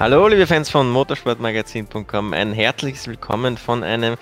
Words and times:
Hallo, 0.00 0.28
liebe 0.28 0.46
Fans 0.46 0.70
von 0.70 0.88
motorsportmagazin.com. 0.90 2.32
Ein 2.32 2.52
herzliches 2.52 3.08
Willkommen 3.08 3.56
von 3.56 3.82
einem 3.82 4.14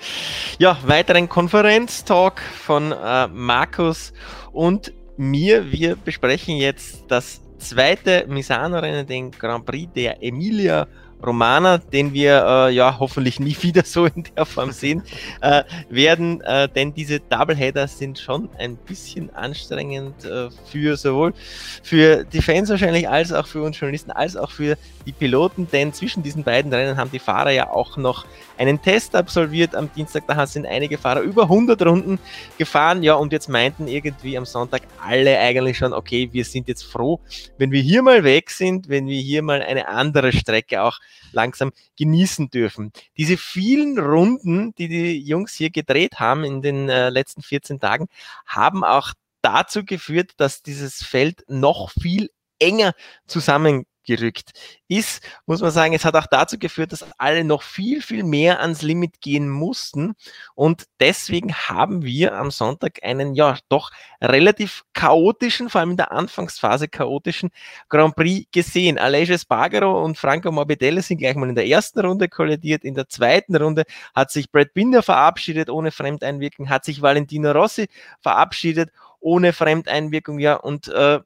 ja, 0.57 0.75
weiteren 0.83 1.29
Konferenztalk 1.29 2.41
von 2.41 2.91
äh, 2.91 3.27
Markus 3.27 4.11
und 4.51 4.91
mir. 5.17 5.71
Wir 5.71 5.95
besprechen 5.95 6.57
jetzt 6.57 7.03
das 7.09 7.41
zweite 7.59 8.25
Misano-Rennen, 8.27 9.05
den 9.05 9.29
Grand 9.29 9.67
Prix 9.67 9.93
der 9.93 10.23
Emilia 10.23 10.87
Romana, 11.25 11.79
den 11.79 12.13
wir 12.13 12.45
äh, 12.45 12.73
ja 12.73 12.97
hoffentlich 12.99 13.39
nie 13.39 13.55
wieder 13.61 13.83
so 13.83 14.05
in 14.05 14.23
der 14.35 14.45
Form 14.45 14.71
sehen 14.71 15.01
äh, 15.41 15.63
werden, 15.89 16.41
äh, 16.41 16.69
denn 16.69 16.93
diese 16.93 17.19
Doubleheader 17.19 17.87
sind 17.87 18.19
schon 18.19 18.49
ein 18.57 18.77
bisschen 18.77 19.33
anstrengend 19.35 20.25
äh, 20.25 20.49
für 20.71 20.95
sowohl 20.97 21.33
für 21.83 22.23
die 22.23 22.41
Fans 22.41 22.69
wahrscheinlich 22.69 23.09
als 23.09 23.33
auch 23.33 23.47
für 23.47 23.63
uns 23.63 23.79
Journalisten 23.79 24.11
als 24.11 24.35
auch 24.35 24.51
für 24.51 24.77
die 25.05 25.11
Piloten, 25.11 25.67
denn 25.71 25.93
zwischen 25.93 26.21
diesen 26.21 26.43
beiden 26.43 26.73
Rennen 26.73 26.97
haben 26.97 27.11
die 27.11 27.19
Fahrer 27.19 27.51
ja 27.51 27.71
auch 27.71 27.97
noch 27.97 28.25
einen 28.57 28.81
Test 28.81 29.15
absolviert 29.15 29.75
am 29.75 29.89
Dienstag. 29.93 30.23
Da 30.27 30.45
sind 30.45 30.65
einige 30.65 30.97
Fahrer 30.97 31.21
über 31.21 31.43
100 31.43 31.81
Runden 31.85 32.19
gefahren, 32.57 33.03
ja 33.03 33.15
und 33.15 33.31
jetzt 33.31 33.49
meinten 33.49 33.87
irgendwie 33.87 34.37
am 34.37 34.45
Sonntag 34.45 34.83
alle 35.03 35.37
eigentlich 35.39 35.77
schon, 35.77 35.93
okay, 35.93 36.29
wir 36.31 36.45
sind 36.45 36.67
jetzt 36.67 36.83
froh, 36.83 37.19
wenn 37.57 37.71
wir 37.71 37.81
hier 37.81 38.03
mal 38.03 38.23
weg 38.23 38.49
sind, 38.49 38.89
wenn 38.89 39.07
wir 39.07 39.19
hier 39.19 39.41
mal 39.41 39.61
eine 39.61 39.87
andere 39.87 40.31
Strecke 40.31 40.83
auch 40.83 40.99
langsam 41.31 41.71
genießen 41.97 42.49
dürfen. 42.49 42.91
Diese 43.17 43.37
vielen 43.37 43.97
Runden, 43.99 44.73
die 44.75 44.87
die 44.87 45.19
Jungs 45.19 45.53
hier 45.53 45.69
gedreht 45.69 46.19
haben 46.19 46.43
in 46.43 46.61
den 46.61 46.89
äh, 46.89 47.09
letzten 47.09 47.41
14 47.41 47.79
Tagen, 47.79 48.07
haben 48.45 48.83
auch 48.83 49.13
dazu 49.41 49.85
geführt, 49.85 50.31
dass 50.37 50.61
dieses 50.63 51.03
Feld 51.03 51.43
noch 51.47 51.91
viel 51.91 52.29
enger 52.59 52.93
zusammen 53.27 53.85
gerückt 54.07 54.51
ist, 54.87 55.21
muss 55.45 55.61
man 55.61 55.71
sagen, 55.71 55.93
es 55.93 56.05
hat 56.05 56.15
auch 56.15 56.25
dazu 56.25 56.57
geführt, 56.57 56.91
dass 56.93 57.05
alle 57.17 57.43
noch 57.43 57.61
viel, 57.61 58.01
viel 58.01 58.23
mehr 58.23 58.61
ans 58.61 58.81
Limit 58.81 59.21
gehen 59.21 59.49
mussten. 59.49 60.15
Und 60.55 60.85
deswegen 60.99 61.53
haben 61.53 62.03
wir 62.03 62.33
am 62.33 62.49
Sonntag 62.49 62.99
einen, 63.03 63.35
ja, 63.35 63.57
doch 63.69 63.91
relativ 64.21 64.83
chaotischen, 64.93 65.69
vor 65.69 65.81
allem 65.81 65.91
in 65.91 65.97
der 65.97 66.11
Anfangsphase 66.11 66.87
chaotischen 66.87 67.51
Grand 67.89 68.15
Prix 68.15 68.47
gesehen. 68.51 68.97
Aleix 68.97 69.41
Spargaro 69.41 70.03
und 70.03 70.17
Franco 70.17 70.51
Morbidelli 70.51 71.01
sind 71.01 71.17
gleich 71.17 71.35
mal 71.35 71.49
in 71.49 71.55
der 71.55 71.67
ersten 71.67 71.99
Runde 71.99 72.29
kollidiert. 72.29 72.83
In 72.83 72.95
der 72.95 73.09
zweiten 73.09 73.55
Runde 73.55 73.83
hat 74.15 74.31
sich 74.31 74.51
Brad 74.51 74.73
Binder 74.73 75.03
verabschiedet 75.03 75.69
ohne 75.69 75.91
Fremdeinwirkung, 75.91 76.69
hat 76.69 76.85
sich 76.85 77.01
Valentino 77.01 77.51
Rossi 77.51 77.87
verabschiedet 78.21 78.91
ohne 79.19 79.51
Fremdeinwirkung, 79.51 80.39
ja, 80.39 80.55
und 80.55 80.87
äh, 80.87 81.19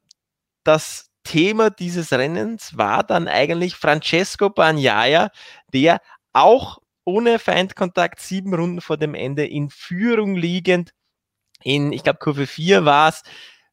das 0.63 1.10
Thema 1.23 1.69
dieses 1.69 2.11
Rennens 2.11 2.77
war 2.77 3.03
dann 3.03 3.27
eigentlich 3.27 3.75
Francesco 3.75 4.49
Bagnaia, 4.49 5.29
der 5.73 6.01
auch 6.33 6.79
ohne 7.05 7.39
Feindkontakt 7.39 8.19
sieben 8.19 8.53
Runden 8.53 8.81
vor 8.81 8.97
dem 8.97 9.15
Ende 9.15 9.45
in 9.45 9.69
Führung 9.69 10.35
liegend 10.35 10.91
in, 11.63 11.91
ich 11.91 12.03
glaube, 12.03 12.19
Kurve 12.19 12.47
4 12.47 12.85
war 12.85 13.09
es, 13.09 13.23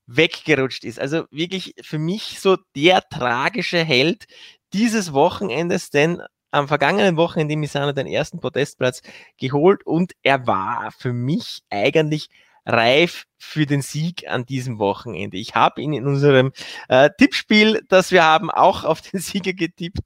weggerutscht 0.06 0.84
ist. 0.84 1.00
Also 1.00 1.24
wirklich 1.30 1.74
für 1.82 1.98
mich 1.98 2.40
so 2.40 2.56
der 2.74 3.02
tragische 3.08 3.84
Held 3.84 4.26
dieses 4.72 5.12
Wochenendes, 5.12 5.90
denn 5.90 6.22
am 6.50 6.68
vergangenen 6.68 7.16
Wochenende 7.16 7.56
Misano 7.56 7.92
den 7.92 8.06
ersten 8.06 8.40
Podestplatz 8.40 9.02
geholt 9.38 9.84
und 9.86 10.12
er 10.22 10.46
war 10.46 10.90
für 10.96 11.12
mich 11.12 11.60
eigentlich 11.70 12.28
reif 12.68 13.24
für 13.38 13.66
den 13.66 13.82
Sieg 13.82 14.28
an 14.28 14.44
diesem 14.44 14.78
Wochenende. 14.78 15.38
Ich 15.38 15.54
habe 15.54 15.80
ihn 15.80 15.92
in 15.92 16.06
unserem 16.06 16.52
äh, 16.88 17.10
Tippspiel, 17.18 17.82
das 17.88 18.12
wir 18.12 18.22
haben, 18.24 18.50
auch 18.50 18.84
auf 18.84 19.00
den 19.00 19.20
Sieger 19.20 19.54
getippt. 19.54 20.00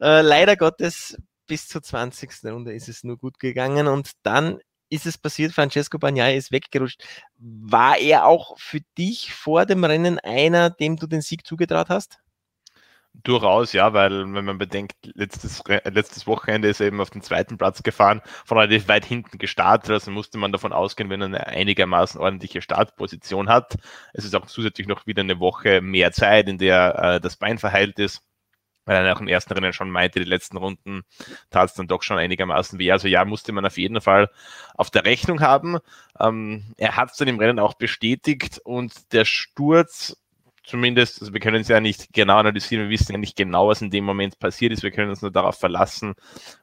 Äh, 0.00 0.22
leider 0.22 0.56
Gottes 0.56 1.16
bis 1.46 1.68
zur 1.68 1.82
20. 1.82 2.30
Runde 2.44 2.72
ist 2.72 2.88
es 2.88 3.04
nur 3.04 3.18
gut 3.18 3.38
gegangen 3.38 3.86
und 3.86 4.12
dann 4.22 4.60
ist 4.88 5.06
es 5.06 5.18
passiert, 5.18 5.52
Francesco 5.52 5.98
Bagnaia 5.98 6.36
ist 6.36 6.50
weggerutscht. 6.50 7.04
War 7.38 7.98
er 7.98 8.26
auch 8.26 8.58
für 8.58 8.80
dich 8.98 9.32
vor 9.32 9.66
dem 9.66 9.84
Rennen 9.84 10.18
einer, 10.18 10.70
dem 10.70 10.96
du 10.96 11.06
den 11.06 11.20
Sieg 11.20 11.46
zugetraut 11.46 11.90
hast? 11.90 12.18
Durchaus, 13.12 13.72
ja, 13.72 13.92
weil 13.92 14.32
wenn 14.32 14.44
man 14.44 14.56
bedenkt, 14.56 14.94
letztes, 15.14 15.62
letztes 15.84 16.26
Wochenende 16.26 16.68
ist 16.68 16.80
er 16.80 16.86
eben 16.86 17.00
auf 17.00 17.10
den 17.10 17.22
zweiten 17.22 17.58
Platz 17.58 17.82
gefahren, 17.82 18.22
von 18.46 18.56
relativ 18.56 18.88
weit 18.88 19.04
hinten 19.04 19.36
gestartet, 19.38 19.90
also 19.90 20.10
musste 20.10 20.38
man 20.38 20.52
davon 20.52 20.72
ausgehen, 20.72 21.10
wenn 21.10 21.20
er 21.20 21.26
eine 21.26 21.46
einigermaßen 21.46 22.20
ordentliche 22.20 22.62
Startposition 22.62 23.48
hat. 23.48 23.74
Es 24.14 24.24
ist 24.24 24.34
auch 24.34 24.46
zusätzlich 24.46 24.86
noch 24.86 25.06
wieder 25.06 25.22
eine 25.22 25.40
Woche 25.40 25.80
mehr 25.80 26.12
Zeit, 26.12 26.48
in 26.48 26.56
der 26.58 26.98
äh, 26.98 27.20
das 27.20 27.36
Bein 27.36 27.58
verheilt 27.58 27.98
ist, 27.98 28.22
weil 28.86 29.04
er 29.04 29.16
auch 29.16 29.20
im 29.20 29.28
ersten 29.28 29.52
Rennen 29.54 29.72
schon 29.72 29.90
meinte, 29.90 30.20
die 30.20 30.24
letzten 30.24 30.56
Runden 30.56 31.02
tat 31.50 31.70
es 31.70 31.74
dann 31.74 31.88
doch 31.88 32.02
schon 32.02 32.18
einigermaßen 32.18 32.78
weh. 32.78 32.92
Also 32.92 33.08
ja, 33.08 33.24
musste 33.24 33.52
man 33.52 33.66
auf 33.66 33.76
jeden 33.76 34.00
Fall 34.00 34.30
auf 34.74 34.90
der 34.90 35.04
Rechnung 35.04 35.40
haben. 35.40 35.78
Ähm, 36.18 36.74
er 36.78 36.96
hat 36.96 37.10
es 37.10 37.16
dann 37.16 37.28
im 37.28 37.38
Rennen 37.38 37.58
auch 37.58 37.74
bestätigt 37.74 38.60
und 38.64 39.12
der 39.12 39.24
Sturz 39.24 40.16
zumindest, 40.64 41.20
also 41.20 41.32
wir 41.32 41.40
können 41.40 41.60
es 41.60 41.68
ja 41.68 41.80
nicht 41.80 42.12
genau 42.12 42.38
analysieren, 42.38 42.84
wir 42.84 42.90
wissen 42.90 43.12
ja 43.12 43.18
nicht 43.18 43.36
genau, 43.36 43.68
was 43.68 43.82
in 43.82 43.90
dem 43.90 44.04
Moment 44.04 44.38
passiert 44.38 44.72
ist, 44.72 44.82
wir 44.82 44.90
können 44.90 45.10
uns 45.10 45.22
nur 45.22 45.30
darauf 45.30 45.58
verlassen, 45.58 46.14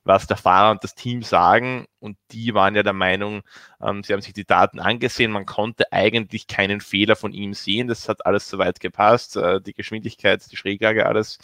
was 0.03 0.27
der 0.27 0.37
Fahrer 0.37 0.71
und 0.71 0.83
das 0.83 0.95
Team 0.95 1.23
sagen 1.23 1.87
und 1.99 2.17
die 2.31 2.53
waren 2.53 2.75
ja 2.75 2.83
der 2.83 2.93
Meinung, 2.93 3.41
ähm, 3.81 4.03
sie 4.03 4.13
haben 4.13 4.21
sich 4.21 4.33
die 4.33 4.45
Daten 4.45 4.79
angesehen, 4.79 5.31
man 5.31 5.45
konnte 5.45 5.91
eigentlich 5.91 6.47
keinen 6.47 6.81
Fehler 6.81 7.15
von 7.15 7.33
ihm 7.33 7.53
sehen, 7.53 7.87
das 7.87 8.07
hat 8.07 8.25
alles 8.25 8.49
soweit 8.49 8.79
gepasst, 8.79 9.35
äh, 9.37 9.61
die 9.61 9.73
Geschwindigkeit, 9.73 10.43
die 10.51 10.57
Schräglage, 10.57 11.05
alles. 11.05 11.39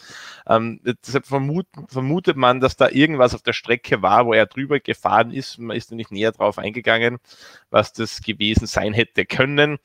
Ähm, 0.46 0.80
deshalb 0.84 1.26
vermut, 1.26 1.66
vermutet 1.88 2.36
man, 2.36 2.60
dass 2.60 2.76
da 2.76 2.88
irgendwas 2.88 3.34
auf 3.34 3.42
der 3.42 3.52
Strecke 3.52 4.02
war, 4.02 4.26
wo 4.26 4.32
er 4.32 4.46
drüber 4.46 4.80
gefahren 4.80 5.30
ist, 5.30 5.58
man 5.58 5.76
ist 5.76 5.92
nicht 5.92 6.12
näher 6.12 6.32
drauf 6.32 6.58
eingegangen, 6.58 7.18
was 7.70 7.92
das 7.92 8.22
gewesen 8.22 8.66
sein 8.66 8.92
hätte 8.92 9.26
können, 9.26 9.78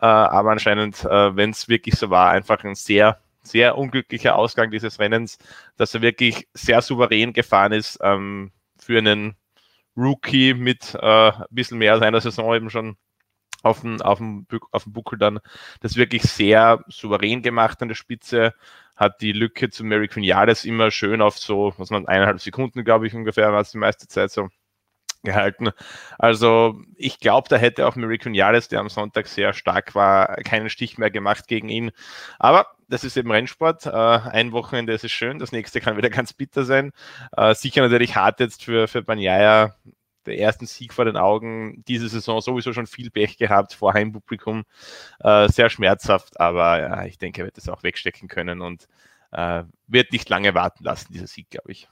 äh, 0.00 0.06
aber 0.06 0.52
anscheinend, 0.52 1.04
äh, 1.04 1.36
wenn 1.36 1.50
es 1.50 1.68
wirklich 1.68 1.96
so 1.96 2.10
war, 2.10 2.30
einfach 2.30 2.64
ein 2.64 2.74
sehr 2.74 3.20
sehr 3.46 3.78
unglücklicher 3.78 4.36
Ausgang 4.36 4.70
dieses 4.70 4.98
Rennens, 4.98 5.38
dass 5.76 5.94
er 5.94 6.02
wirklich 6.02 6.48
sehr 6.52 6.82
souverän 6.82 7.32
gefahren 7.32 7.72
ist 7.72 7.98
ähm, 8.02 8.50
für 8.76 8.98
einen 8.98 9.36
Rookie 9.96 10.54
mit 10.54 10.94
äh, 10.94 11.30
ein 11.30 11.44
bisschen 11.50 11.78
mehr 11.78 11.94
als 11.94 12.02
einer 12.02 12.20
Saison 12.20 12.54
eben 12.54 12.70
schon 12.70 12.96
auf 13.62 13.80
dem, 13.80 14.00
auf, 14.02 14.18
dem, 14.18 14.46
auf 14.70 14.84
dem 14.84 14.92
Buckel 14.92 15.18
dann 15.18 15.40
das 15.80 15.96
wirklich 15.96 16.22
sehr 16.22 16.84
souverän 16.88 17.42
gemacht 17.42 17.82
an 17.82 17.88
der 17.88 17.94
Spitze, 17.96 18.54
hat 18.94 19.20
die 19.20 19.32
Lücke 19.32 19.70
zu 19.70 19.84
Mary 19.84 20.08
Quinales 20.08 20.64
immer 20.64 20.90
schön 20.90 21.20
auf 21.20 21.38
so, 21.38 21.74
was 21.76 21.90
man 21.90 22.06
eineinhalb 22.06 22.40
Sekunden, 22.40 22.84
glaube 22.84 23.06
ich, 23.06 23.14
ungefähr 23.14 23.52
war 23.52 23.60
es 23.60 23.72
die 23.72 23.78
meiste 23.78 24.08
Zeit 24.08 24.30
so 24.30 24.48
gehalten. 25.22 25.70
Also 26.18 26.80
ich 26.96 27.18
glaube, 27.20 27.48
da 27.48 27.56
hätte 27.56 27.86
auch 27.86 27.96
Mary 27.96 28.18
Quinales, 28.18 28.68
der 28.68 28.80
am 28.80 28.88
Sonntag 28.88 29.26
sehr 29.26 29.52
stark 29.52 29.94
war, 29.94 30.36
keinen 30.36 30.70
Stich 30.70 30.98
mehr 30.98 31.10
gemacht 31.10 31.48
gegen 31.48 31.68
ihn. 31.68 31.90
Aber 32.38 32.75
das 32.88 33.04
ist 33.04 33.16
eben 33.16 33.30
Rennsport. 33.30 33.86
Äh, 33.86 33.90
ein 33.90 34.52
Wochenende 34.52 34.92
ist 34.92 35.04
es 35.04 35.12
schön, 35.12 35.38
das 35.38 35.52
nächste 35.52 35.80
kann 35.80 35.96
wieder 35.96 36.10
ganz 36.10 36.32
bitter 36.32 36.64
sein. 36.64 36.92
Äh, 37.36 37.54
sicher 37.54 37.82
natürlich 37.82 38.16
hart 38.16 38.40
jetzt 38.40 38.64
für, 38.64 38.88
für 38.88 39.02
Banyaya, 39.02 39.74
der 40.26 40.38
ersten 40.38 40.66
Sieg 40.66 40.92
vor 40.92 41.04
den 41.04 41.16
Augen, 41.16 41.84
diese 41.86 42.08
Saison 42.08 42.40
sowieso 42.40 42.72
schon 42.72 42.86
viel 42.86 43.10
Pech 43.10 43.38
gehabt 43.38 43.74
vor 43.74 43.94
Heimpublikum. 43.94 44.64
Äh, 45.20 45.48
sehr 45.48 45.70
schmerzhaft, 45.70 46.40
aber 46.40 46.80
ja, 46.80 47.04
ich 47.04 47.18
denke, 47.18 47.42
er 47.42 47.44
wird 47.46 47.58
es 47.58 47.68
auch 47.68 47.82
wegstecken 47.82 48.28
können 48.28 48.60
und 48.60 48.88
äh, 49.32 49.64
wird 49.86 50.12
nicht 50.12 50.28
lange 50.28 50.54
warten 50.54 50.84
lassen, 50.84 51.12
dieser 51.12 51.26
Sieg, 51.26 51.50
glaube 51.50 51.72
ich. 51.72 51.88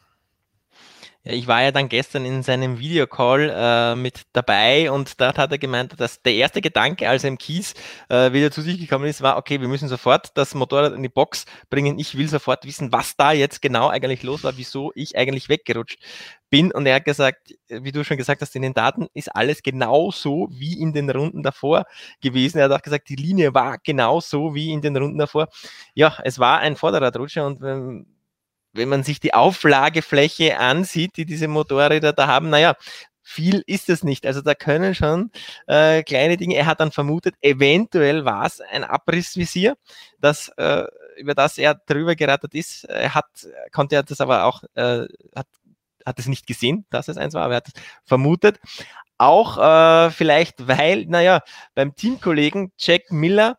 Ja, 1.26 1.32
ich 1.32 1.46
war 1.46 1.62
ja 1.62 1.72
dann 1.72 1.88
gestern 1.88 2.26
in 2.26 2.42
seinem 2.42 2.78
Videocall 2.78 3.50
äh, 3.50 3.96
mit 3.96 4.24
dabei 4.34 4.90
und 4.90 5.18
dort 5.22 5.38
hat 5.38 5.52
er 5.52 5.56
gemeint, 5.58 5.98
dass 5.98 6.20
der 6.20 6.34
erste 6.34 6.60
Gedanke, 6.60 7.08
als 7.08 7.24
er 7.24 7.28
im 7.28 7.38
Kies 7.38 7.72
äh, 8.10 8.32
wieder 8.34 8.50
zu 8.50 8.60
sich 8.60 8.78
gekommen 8.78 9.06
ist, 9.06 9.22
war, 9.22 9.38
okay, 9.38 9.58
wir 9.58 9.68
müssen 9.68 9.88
sofort 9.88 10.36
das 10.36 10.54
Motorrad 10.54 10.92
in 10.92 11.02
die 11.02 11.08
Box 11.08 11.46
bringen. 11.70 11.98
Ich 11.98 12.18
will 12.18 12.28
sofort 12.28 12.66
wissen, 12.66 12.92
was 12.92 13.16
da 13.16 13.32
jetzt 13.32 13.62
genau 13.62 13.88
eigentlich 13.88 14.22
los 14.22 14.44
war, 14.44 14.58
wieso 14.58 14.92
ich 14.94 15.16
eigentlich 15.16 15.48
weggerutscht 15.48 15.98
bin. 16.50 16.70
Und 16.72 16.84
er 16.84 16.96
hat 16.96 17.06
gesagt, 17.06 17.54
wie 17.68 17.92
du 17.92 18.04
schon 18.04 18.18
gesagt 18.18 18.42
hast, 18.42 18.54
in 18.54 18.60
den 18.62 18.74
Daten 18.74 19.06
ist 19.14 19.34
alles 19.34 19.62
genauso 19.62 20.48
wie 20.52 20.78
in 20.78 20.92
den 20.92 21.08
Runden 21.08 21.42
davor 21.42 21.86
gewesen. 22.20 22.58
Er 22.58 22.64
hat 22.64 22.72
auch 22.72 22.82
gesagt, 22.82 23.08
die 23.08 23.16
Linie 23.16 23.54
war 23.54 23.78
genauso 23.82 24.54
wie 24.54 24.72
in 24.72 24.82
den 24.82 24.94
Runden 24.94 25.16
davor. 25.16 25.48
Ja, 25.94 26.18
es 26.22 26.38
war 26.38 26.58
ein 26.58 26.76
Vorderradrutscher 26.76 27.46
und 27.46 27.62
ähm, 27.62 28.06
wenn 28.74 28.88
man 28.88 29.02
sich 29.04 29.20
die 29.20 29.34
Auflagefläche 29.34 30.58
ansieht, 30.58 31.16
die 31.16 31.24
diese 31.24 31.48
Motorräder 31.48 32.12
da 32.12 32.26
haben, 32.26 32.50
naja, 32.50 32.74
viel 33.24 33.62
ist 33.66 33.88
es 33.88 34.04
nicht. 34.04 34.26
Also 34.26 34.42
da 34.42 34.54
können 34.54 34.94
schon 34.94 35.30
äh, 35.66 36.02
kleine 36.02 36.36
Dinge. 36.36 36.56
Er 36.56 36.66
hat 36.66 36.80
dann 36.80 36.92
vermutet, 36.92 37.34
eventuell 37.40 38.24
war 38.24 38.44
es 38.44 38.60
ein 38.60 38.84
Abrissvisier, 38.84 39.76
das, 40.20 40.50
äh, 40.58 40.84
über 41.16 41.34
das 41.34 41.56
er 41.56 41.74
drüber 41.74 42.14
gerattert 42.14 42.54
ist. 42.54 42.84
Er 42.84 43.14
hat, 43.14 43.26
konnte 43.72 43.96
er 43.96 44.02
das 44.02 44.20
aber 44.20 44.44
auch, 44.44 44.62
äh, 44.74 45.06
hat, 45.34 45.46
hat 46.04 46.18
es 46.18 46.26
nicht 46.26 46.46
gesehen, 46.46 46.84
dass 46.90 47.08
es 47.08 47.16
eins 47.16 47.34
war, 47.34 47.44
aber 47.44 47.54
er 47.54 47.56
hat 47.58 47.68
es 47.68 47.82
vermutet. 48.04 48.60
Auch 49.16 49.58
äh, 49.58 50.10
vielleicht, 50.10 50.68
weil, 50.68 51.06
naja, 51.06 51.40
beim 51.74 51.94
Teamkollegen 51.94 52.72
Jack 52.76 53.10
Miller 53.10 53.58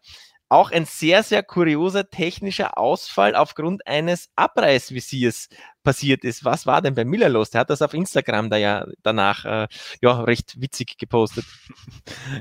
auch 0.49 0.71
ein 0.71 0.85
sehr, 0.85 1.23
sehr 1.23 1.43
kurioser 1.43 2.09
technischer 2.09 2.77
Ausfall 2.77 3.35
aufgrund 3.35 3.87
eines 3.87 4.29
Abreißvisiers 4.35 5.49
passiert 5.83 6.23
ist. 6.23 6.43
Was 6.43 6.65
war 6.65 6.81
denn 6.81 6.95
bei 6.95 7.05
Miller 7.05 7.29
los? 7.29 7.51
Der 7.51 7.61
hat 7.61 7.69
das 7.69 7.81
auf 7.81 7.93
Instagram 7.93 8.49
da 8.49 8.57
ja 8.57 8.85
danach 9.01 9.45
äh, 9.45 9.67
ja 10.01 10.21
recht 10.21 10.59
witzig 10.59 10.97
gepostet. 10.97 11.45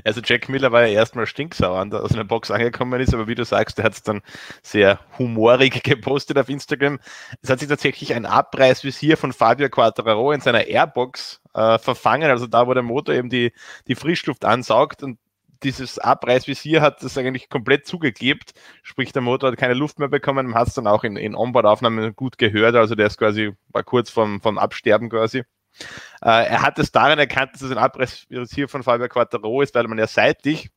Also 0.03 0.21
Jack 0.23 0.49
Miller 0.49 0.71
war 0.71 0.85
ja 0.85 0.93
erstmal 0.93 1.25
stinksauer, 1.25 1.79
an 1.79 1.89
der 1.89 2.03
aus 2.03 2.13
einer 2.13 2.23
Box 2.23 2.51
angekommen 2.51 2.99
ist, 3.01 3.13
aber 3.13 3.27
wie 3.27 3.35
du 3.35 3.45
sagst, 3.45 3.77
der 3.77 3.85
hat 3.85 3.93
es 3.93 4.03
dann 4.03 4.21
sehr 4.61 4.99
humorig 5.17 5.83
gepostet 5.83 6.37
auf 6.37 6.49
Instagram. 6.49 6.99
Es 7.41 7.49
hat 7.49 7.59
sich 7.59 7.69
tatsächlich 7.69 8.13
ein 8.13 8.25
Abreißvisier 8.25 9.17
von 9.17 9.33
Fabio 9.33 9.69
Quattararo 9.69 10.31
in 10.31 10.41
seiner 10.41 10.67
Airbox 10.67 11.41
äh, 11.53 11.77
verfangen, 11.79 12.29
also 12.29 12.47
da, 12.47 12.67
wo 12.67 12.73
der 12.73 12.83
Motor 12.83 13.15
eben 13.15 13.29
die, 13.29 13.53
die 13.87 13.95
Frischluft 13.95 14.45
ansaugt 14.45 15.01
und 15.03 15.17
dieses 15.65 15.99
Abreißvisier 15.99 16.81
hat 16.81 17.03
das 17.03 17.17
eigentlich 17.17 17.49
komplett 17.49 17.85
zugeklebt, 17.85 18.53
sprich 18.83 19.11
der 19.11 19.21
Motor 19.21 19.51
hat 19.51 19.57
keine 19.57 19.73
Luft 19.73 19.99
mehr 19.99 20.07
bekommen, 20.07 20.47
man 20.47 20.59
hat 20.59 20.69
es 20.69 20.75
dann 20.75 20.87
auch 20.87 21.03
in, 21.03 21.17
in 21.17 21.35
Onboard-Aufnahmen 21.35 22.15
gut 22.15 22.37
gehört, 22.37 22.75
also 22.75 22.95
der 22.95 23.07
ist 23.07 23.17
quasi, 23.17 23.51
war 23.69 23.83
kurz 23.83 24.09
vom, 24.09 24.41
vom 24.41 24.57
Absterben 24.57 25.09
quasi. 25.09 25.39
Äh, 26.21 26.47
er 26.47 26.61
hat 26.61 26.79
es 26.79 26.91
daran 26.91 27.19
erkannt, 27.19 27.53
dass 27.53 27.63
es 27.63 27.71
ein 27.71 27.77
Abreißvisier 27.77 28.69
von 28.69 28.83
Fabio 28.83 29.09
Quattro 29.09 29.61
ist, 29.61 29.75
weil 29.75 29.87
man 29.87 29.97
ja 29.97 30.07
seitlich 30.07 30.69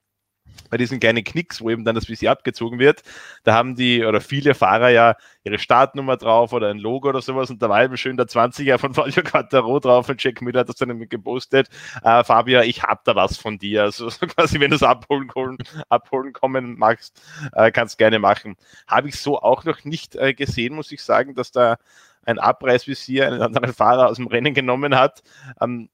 bei 0.71 0.77
diesen 0.77 1.01
kleinen 1.01 1.25
Knicks, 1.25 1.61
wo 1.61 1.71
eben 1.71 1.85
dann 1.85 1.95
das 1.95 2.09
Visier 2.09 2.31
abgezogen 2.31 2.79
wird, 2.79 3.03
da 3.45 3.55
haben 3.55 3.75
die 3.75 4.05
oder 4.05 4.21
viele 4.21 4.55
Fahrer 4.55 4.91
ja 4.91 5.17
ihre 5.45 5.59
Startnummer 5.59 6.17
drauf 6.17 6.53
oder 6.53 6.69
ein 6.69 6.79
Logo 6.79 7.09
oder 7.09 7.23
sowas 7.23 7.51
und 7.51 7.63
da 7.63 7.69
war 7.69 7.83
eben 7.83 7.97
schön 7.97 8.17
der 8.17 8.27
20er 8.27 8.79
von 8.79 8.95
Fabio 8.95 9.23
Quattaro 9.23 9.81
drauf 9.81 10.09
und 10.09 10.23
Jack 10.23 10.43
Miller 10.43 10.61
hat 10.61 10.69
das 10.69 10.77
dann 10.77 11.09
gepostet. 11.09 11.69
Äh, 12.03 12.25
Fabio, 12.25 12.61
ich 12.61 12.83
hab 12.83 13.05
da 13.05 13.15
was 13.15 13.37
von 13.37 13.59
dir. 13.59 13.85
Also 13.85 14.09
so 14.11 14.27
quasi, 14.27 14.61
wenn 14.61 14.71
du 14.71 14.77
es 14.77 14.83
abholen, 14.83 15.59
abholen 15.89 16.33
kommen 16.33 16.79
magst, 16.79 17.21
äh, 17.53 17.71
kannst 17.71 17.99
gerne 17.99 18.19
machen. 18.19 18.57
Habe 18.87 19.09
ich 19.09 19.21
so 19.21 19.41
auch 19.41 19.65
noch 19.65 19.85
nicht 19.85 20.17
äh, 20.17 20.35
gesehen, 20.35 20.75
muss 20.75 20.93
ich 20.93 21.03
sagen, 21.03 21.35
dass 21.35 21.51
da 21.51 21.79
ein 22.25 22.39
Abreißvisier 22.39 23.27
einen 23.27 23.43
anderen 23.43 23.73
Fahrer 23.73 24.09
aus 24.09 24.17
dem 24.17 24.27
Rennen 24.27 24.53
genommen 24.53 24.97
hat. 24.97 25.23
Ähm, 25.61 25.89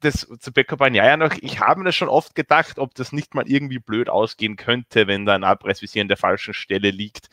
das 0.00 0.26
zu 0.40 0.52
Pekka 0.52 0.76
Bagnaia 0.76 1.16
noch, 1.16 1.34
ich 1.40 1.60
habe 1.60 1.80
mir 1.80 1.86
das 1.86 1.96
schon 1.96 2.08
oft 2.08 2.34
gedacht, 2.34 2.78
ob 2.78 2.94
das 2.94 3.12
nicht 3.12 3.34
mal 3.34 3.48
irgendwie 3.48 3.78
blöd 3.78 4.08
ausgehen 4.10 4.56
könnte, 4.56 5.06
wenn 5.06 5.24
da 5.26 5.34
ein 5.34 5.44
Abreißvisier 5.44 6.02
an 6.02 6.08
der 6.08 6.16
falschen 6.16 6.54
Stelle 6.54 6.90
liegt. 6.90 7.28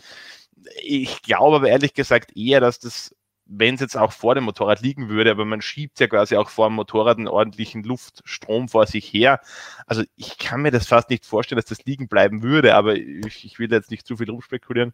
Ich 0.81 1.21
glaube 1.23 1.57
aber 1.57 1.69
ehrlich 1.69 1.93
gesagt 1.93 2.35
eher, 2.37 2.61
dass 2.61 2.79
das, 2.79 3.15
wenn 3.45 3.75
es 3.75 3.81
jetzt 3.81 3.97
auch 3.97 4.13
vor 4.13 4.35
dem 4.35 4.45
Motorrad 4.45 4.81
liegen 4.81 5.09
würde, 5.09 5.31
aber 5.31 5.43
man 5.43 5.61
schiebt 5.61 5.99
ja 5.99 6.07
quasi 6.07 6.37
auch 6.37 6.49
vor 6.49 6.69
dem 6.69 6.75
Motorrad 6.75 7.17
einen 7.17 7.27
ordentlichen 7.27 7.83
Luftstrom 7.83 8.69
vor 8.69 8.85
sich 8.87 9.11
her. 9.11 9.41
Also 9.85 10.03
ich 10.15 10.37
kann 10.37 10.61
mir 10.61 10.71
das 10.71 10.87
fast 10.87 11.09
nicht 11.09 11.25
vorstellen, 11.25 11.57
dass 11.57 11.65
das 11.65 11.83
liegen 11.85 12.07
bleiben 12.07 12.43
würde, 12.43 12.75
aber 12.75 12.95
ich, 12.95 13.43
ich 13.43 13.59
will 13.59 13.71
jetzt 13.71 13.91
nicht 13.91 14.07
zu 14.07 14.17
viel 14.17 14.29
rumspekulieren. 14.29 14.93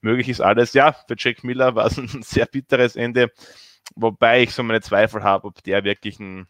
Möglich 0.00 0.28
ist 0.28 0.40
alles. 0.40 0.72
Ja, 0.72 0.92
für 0.92 1.16
Jack 1.18 1.44
Miller 1.44 1.74
war 1.74 1.86
es 1.86 1.98
ein 1.98 2.22
sehr 2.22 2.46
bitteres 2.46 2.96
Ende, 2.96 3.32
wobei 3.96 4.44
ich 4.44 4.54
so 4.54 4.62
meine 4.62 4.80
Zweifel 4.80 5.22
habe, 5.24 5.48
ob 5.48 5.62
der 5.64 5.84
wirklich 5.84 6.18
ein 6.20 6.46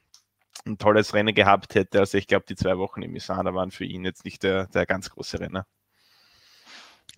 ein 0.66 0.78
tolles 0.78 1.14
Rennen 1.14 1.34
gehabt 1.34 1.74
hätte. 1.74 2.00
Also 2.00 2.18
ich 2.18 2.26
glaube, 2.26 2.44
die 2.48 2.56
zwei 2.56 2.78
Wochen 2.78 3.02
im 3.02 3.12
Misana 3.12 3.54
waren 3.54 3.70
für 3.70 3.84
ihn 3.84 4.04
jetzt 4.04 4.24
nicht 4.24 4.42
der, 4.42 4.66
der 4.66 4.86
ganz 4.86 5.10
große 5.10 5.40
Renner. 5.40 5.66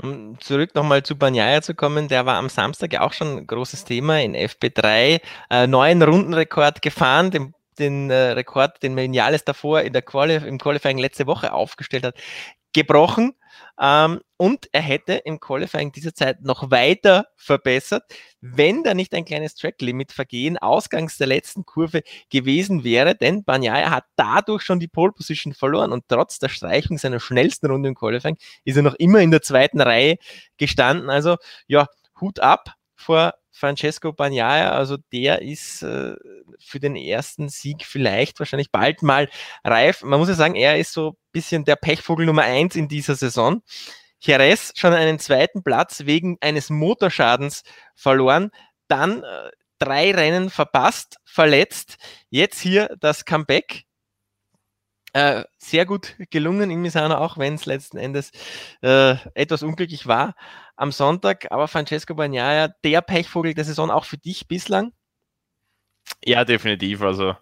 Um 0.00 0.40
zurück 0.40 0.74
nochmal 0.74 1.02
zu 1.02 1.16
Banyaya 1.16 1.60
zu 1.60 1.74
kommen, 1.74 2.08
der 2.08 2.24
war 2.24 2.36
am 2.36 2.48
Samstag 2.48 2.94
ja 2.94 3.02
auch 3.02 3.12
schon 3.12 3.38
ein 3.38 3.46
großes 3.46 3.84
Thema 3.84 4.20
in 4.22 4.34
FP3. 4.34 5.20
Äh, 5.50 5.66
neuen 5.66 6.02
Rundenrekord 6.02 6.80
gefahren, 6.80 7.30
den, 7.30 7.54
den 7.78 8.10
äh, 8.10 8.30
Rekord, 8.32 8.82
den 8.82 8.94
Meniales 8.94 9.44
davor 9.44 9.82
in 9.82 9.92
der 9.92 10.02
Quali 10.02 10.36
im 10.36 10.58
Qualifying 10.58 10.98
letzte 10.98 11.26
Woche 11.26 11.52
aufgestellt 11.52 12.04
hat, 12.04 12.14
gebrochen. 12.72 13.34
Ähm, 13.80 14.20
und 14.36 14.68
er 14.72 14.80
hätte 14.80 15.14
im 15.14 15.40
Qualifying 15.40 15.92
dieser 15.92 16.14
Zeit 16.14 16.42
noch 16.42 16.70
weiter 16.70 17.26
verbessert, 17.36 18.04
wenn 18.40 18.82
da 18.82 18.94
nicht 18.94 19.14
ein 19.14 19.24
kleines 19.24 19.54
Track-Limit-Vergehen 19.54 20.58
ausgangs 20.58 21.16
der 21.16 21.26
letzten 21.28 21.64
Kurve 21.64 22.02
gewesen 22.30 22.84
wäre, 22.84 23.14
denn 23.14 23.44
Banyaya 23.44 23.90
hat 23.90 24.04
dadurch 24.16 24.62
schon 24.62 24.80
die 24.80 24.88
Pole-Position 24.88 25.54
verloren 25.54 25.92
und 25.92 26.04
trotz 26.08 26.38
der 26.38 26.48
Streichung 26.48 26.98
seiner 26.98 27.20
schnellsten 27.20 27.70
Runde 27.70 27.88
im 27.88 27.94
Qualifying 27.94 28.36
ist 28.64 28.76
er 28.76 28.82
noch 28.82 28.94
immer 28.94 29.20
in 29.20 29.30
der 29.30 29.42
zweiten 29.42 29.80
Reihe 29.80 30.16
gestanden. 30.56 31.08
Also 31.08 31.36
ja, 31.66 31.86
Hut 32.20 32.40
ab 32.40 32.74
vor 32.94 33.34
Francesco 33.52 34.12
Bagnaia, 34.12 34.72
also 34.72 34.96
der 35.12 35.42
ist 35.42 35.82
äh, 35.82 36.16
für 36.58 36.80
den 36.80 36.96
ersten 36.96 37.48
Sieg 37.48 37.84
vielleicht 37.84 38.38
wahrscheinlich 38.38 38.70
bald 38.70 39.02
mal 39.02 39.28
reif. 39.62 40.02
Man 40.02 40.18
muss 40.18 40.28
ja 40.28 40.34
sagen, 40.34 40.54
er 40.54 40.78
ist 40.78 40.92
so 40.92 41.10
ein 41.10 41.16
bisschen 41.32 41.64
der 41.64 41.76
Pechvogel 41.76 42.26
Nummer 42.26 42.42
eins 42.42 42.74
in 42.74 42.88
dieser 42.88 43.14
Saison. 43.14 43.62
Jerez 44.20 44.72
schon 44.76 44.92
einen 44.92 45.18
zweiten 45.18 45.62
Platz 45.62 46.06
wegen 46.06 46.38
eines 46.40 46.70
Motorschadens 46.70 47.62
verloren, 47.94 48.50
dann 48.88 49.22
äh, 49.22 49.50
drei 49.78 50.12
Rennen 50.12 50.48
verpasst, 50.48 51.16
verletzt, 51.24 51.96
jetzt 52.30 52.60
hier 52.60 52.96
das 53.00 53.24
Comeback. 53.24 53.84
Äh, 55.14 55.44
sehr 55.58 55.84
gut 55.84 56.14
gelungen 56.30 56.70
in 56.70 56.80
Misano, 56.80 57.16
auch 57.16 57.36
wenn 57.36 57.54
es 57.54 57.66
letzten 57.66 57.98
Endes 57.98 58.32
äh, 58.80 59.16
etwas 59.34 59.62
unglücklich 59.62 60.06
war 60.06 60.34
am 60.76 60.90
Sonntag. 60.90 61.52
Aber 61.52 61.68
Francesco 61.68 62.14
Bagnaia, 62.14 62.68
der 62.82 63.02
Pechvogel 63.02 63.52
der 63.52 63.64
Saison 63.64 63.90
auch 63.90 64.06
für 64.06 64.16
dich 64.16 64.48
bislang? 64.48 64.92
Ja, 66.24 66.44
definitiv. 66.44 67.02
Also, 67.02 67.36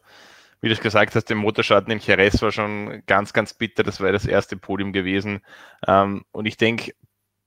wie 0.60 0.68
du 0.68 0.74
es 0.74 0.80
gesagt 0.80 1.14
hast, 1.14 1.26
der 1.26 1.36
Motorschaden 1.36 1.92
in 1.92 2.00
Jerez 2.00 2.42
war 2.42 2.50
schon 2.50 3.02
ganz, 3.06 3.32
ganz 3.32 3.54
bitter. 3.54 3.82
Das 3.82 4.00
war 4.00 4.10
das 4.10 4.26
erste 4.26 4.56
Podium 4.56 4.92
gewesen. 4.92 5.40
Ähm, 5.86 6.24
und 6.32 6.46
ich 6.46 6.56
denke, 6.56 6.92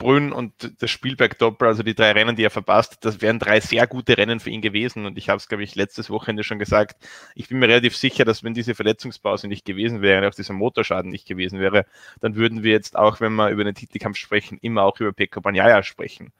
Brünn 0.04 0.32
und 0.32 0.82
das 0.82 0.92
Spielberg-Doppel, 0.92 1.68
also 1.68 1.82
die 1.82 1.96
drei 1.96 2.12
Rennen, 2.12 2.36
die 2.36 2.44
er 2.44 2.50
verpasst, 2.50 2.98
das 3.06 3.22
wären 3.22 3.40
drei 3.40 3.60
sehr 3.60 3.88
gute 3.88 4.18
Rennen 4.18 4.40
für 4.40 4.50
ihn 4.50 4.62
gewesen. 4.62 5.06
Und 5.06 5.18
ich 5.18 5.30
habe 5.30 5.38
es, 5.38 5.48
glaube 5.48 5.64
ich, 5.64 5.76
letztes 5.76 6.10
Wochenende 6.10 6.44
schon 6.44 6.60
gesagt. 6.60 7.08
Ich 7.36 7.48
bin 7.48 7.60
mir 7.60 7.68
relativ 7.68 7.96
sicher, 7.96 8.26
dass 8.26 8.44
wenn 8.44 8.54
diese 8.54 8.76
Verletzungspause 8.76 9.48
nicht 9.48 9.66
gewesen 9.66 10.02
wäre, 10.02 10.28
auch 10.28 10.36
dieser 10.36 10.54
Motorschaden 10.54 11.10
nicht 11.10 11.28
gewesen 11.28 11.60
wäre, 11.60 11.86
dann 12.22 12.36
würden 12.36 12.64
wir 12.64 12.72
jetzt 12.72 12.98
auch, 12.98 13.22
wenn 13.22 13.34
wir 13.34 13.50
über 13.50 13.64
den 13.64 13.76
Titelkampf 13.76 14.18
sprechen, 14.18 14.60
immer 14.62 14.84
auch 14.84 15.00
über 15.00 15.14
Pekka 15.14 15.40
Bagnaia 15.40 15.82
sprechen. 15.84 16.32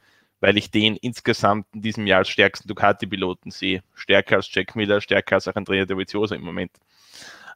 Weil 0.42 0.58
ich 0.58 0.70
den 0.70 0.98
insgesamt 0.98 1.66
in 1.74 1.82
diesem 1.82 2.06
Jahr 2.06 2.20
als 2.20 2.30
stärksten 2.30 2.68
Ducati-Piloten 2.68 3.50
sehe. 3.50 3.82
Stärker 3.96 4.36
als 4.36 4.54
Jack 4.54 4.76
Miller, 4.76 5.00
stärker 5.00 5.36
als 5.36 5.48
auch 5.48 5.56
Andrea 5.56 5.86
Dovizioso 5.86 6.36
im 6.36 6.44
Moment. 6.44 6.72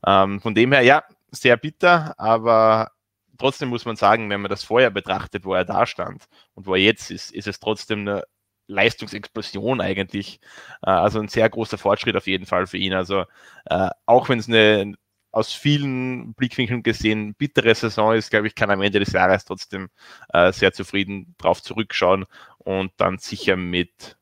Ähm, 0.06 0.40
von 0.40 0.56
dem 0.56 0.72
her, 0.72 0.82
ja, 0.82 1.04
sehr 1.32 1.58
bitter, 1.58 2.16
aber 2.18 2.92
trotzdem 3.38 3.70
muss 3.70 3.86
man 3.86 3.96
sagen, 3.96 4.30
wenn 4.30 4.42
man 4.42 4.50
das 4.50 4.64
vorher 4.64 4.90
betrachtet, 4.90 5.46
wo 5.46 5.54
er 5.54 5.66
da 5.66 5.86
stand 5.86 6.26
und 6.56 6.66
wo 6.68 6.76
er 6.76 6.82
jetzt 6.82 7.12
ist, 7.12 7.32
ist 7.34 7.48
es 7.48 7.60
trotzdem 7.60 8.02
eine 8.02 8.24
Leistungsexplosion 8.68 9.82
eigentlich. 9.82 10.40
Äh, 10.84 10.92
also 10.92 11.20
ein 11.20 11.30
sehr 11.30 11.50
großer 11.50 11.78
Fortschritt 11.78 12.16
auf 12.16 12.28
jeden 12.28 12.46
Fall 12.46 12.68
für 12.68 12.78
ihn. 12.78 12.94
Also 12.94 13.26
äh, 13.66 13.90
auch 14.06 14.30
wenn 14.30 14.40
es 14.40 14.48
eine 14.48 14.96
aus 15.32 15.54
vielen 15.54 16.34
Blickwinkeln 16.36 16.84
gesehen 16.84 17.36
bittere 17.36 17.76
Saison 17.76 18.16
ist, 18.16 18.32
glaube 18.32 18.48
ich, 18.48 18.56
kann 18.56 18.72
am 18.72 18.82
Ende 18.82 19.00
des 19.00 19.12
Jahres 19.14 19.46
trotzdem 19.46 19.90
äh, 20.34 20.52
sehr 20.52 20.74
zufrieden 20.74 21.36
drauf 21.38 21.62
zurückschauen 21.62 22.26
und 22.60 22.92
dann 22.98 23.20
sicher 23.20 23.56
mit 23.56 24.18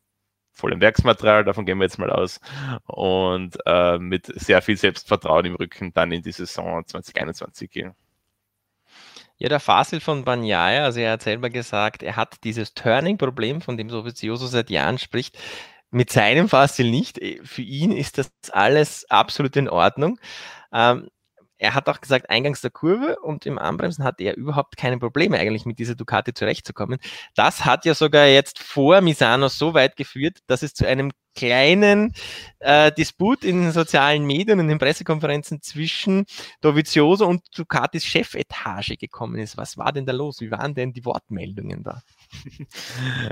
vollem 0.51 0.81
Werksmaterial, 0.81 1.43
davon 1.45 1.65
gehen 1.65 1.77
wir 1.79 1.85
jetzt 1.85 1.99
mal 1.99 2.09
aus, 2.09 2.39
und 2.85 3.57
mit 3.99 4.27
sehr 4.39 4.61
viel 4.61 4.77
Selbstvertrauen 4.77 5.45
im 5.45 5.55
Rücken 5.55 5.93
dann 5.93 6.13
in 6.13 6.21
die 6.23 6.31
Saison 6.31 6.85
2021 6.85 7.69
gehen. 7.69 7.93
Ja, 9.37 9.49
der 9.49 9.59
Fasil 9.59 9.99
von 9.99 10.23
Banyaya, 10.23 10.85
also 10.85 11.01
er 11.01 11.13
hat 11.13 11.23
selber 11.23 11.49
gesagt, 11.49 12.03
er 12.03 12.15
hat 12.15 12.35
dieses 12.45 12.73
Turning-Problem, 12.73 13.61
von 13.61 13.75
dem 13.75 13.89
Sovizioso 13.89 14.47
seit 14.47 14.69
Jahren 14.69 14.97
spricht, 14.97 15.37
mit 15.91 16.09
seinem 16.11 16.47
Fasil 16.49 16.89
nicht. 16.89 17.19
Für 17.43 17.61
ihn 17.61 17.91
ist 17.91 18.17
das 18.17 18.31
alles 18.51 19.05
absolut 19.09 19.55
in 19.57 19.69
Ordnung. 19.69 20.19
Ähm, 20.73 21.09
er 21.57 21.73
hat 21.73 21.87
auch 21.89 22.01
gesagt, 22.01 22.29
eingangs 22.29 22.61
der 22.61 22.71
Kurve 22.71 23.17
und 23.21 23.45
im 23.45 23.57
Anbremsen 23.57 24.03
hatte 24.03 24.23
er 24.23 24.37
überhaupt 24.37 24.77
keine 24.77 24.99
Probleme 24.99 25.37
eigentlich 25.39 25.65
mit 25.65 25.79
dieser 25.79 25.95
Ducati 25.95 26.33
zurechtzukommen. 26.33 26.99
Das 27.35 27.65
hat 27.65 27.85
ja 27.85 27.93
sogar 27.93 28.27
jetzt 28.27 28.59
vor 28.59 29.01
Misano 29.01 29.47
so 29.47 29.73
weit 29.73 29.95
geführt, 29.95 30.39
dass 30.47 30.63
es 30.63 30.73
zu 30.73 30.87
einem 30.87 31.11
kleinen 31.35 32.13
äh, 32.59 32.91
Disput 32.91 33.43
in 33.43 33.61
den 33.61 33.71
sozialen 33.71 34.25
Medien 34.25 34.59
und 34.59 34.65
in 34.65 34.69
den 34.69 34.79
Pressekonferenzen 34.79 35.61
zwischen 35.61 36.25
Dovizioso 36.61 37.27
und 37.27 37.43
Ducatis 37.55 38.05
Chefetage 38.05 38.97
gekommen 38.97 39.37
ist. 39.37 39.57
Was 39.57 39.77
war 39.77 39.91
denn 39.91 40.05
da 40.05 40.13
los? 40.13 40.41
Wie 40.41 40.51
waren 40.51 40.73
denn 40.73 40.93
die 40.93 41.05
Wortmeldungen 41.05 41.83
da? 41.83 42.01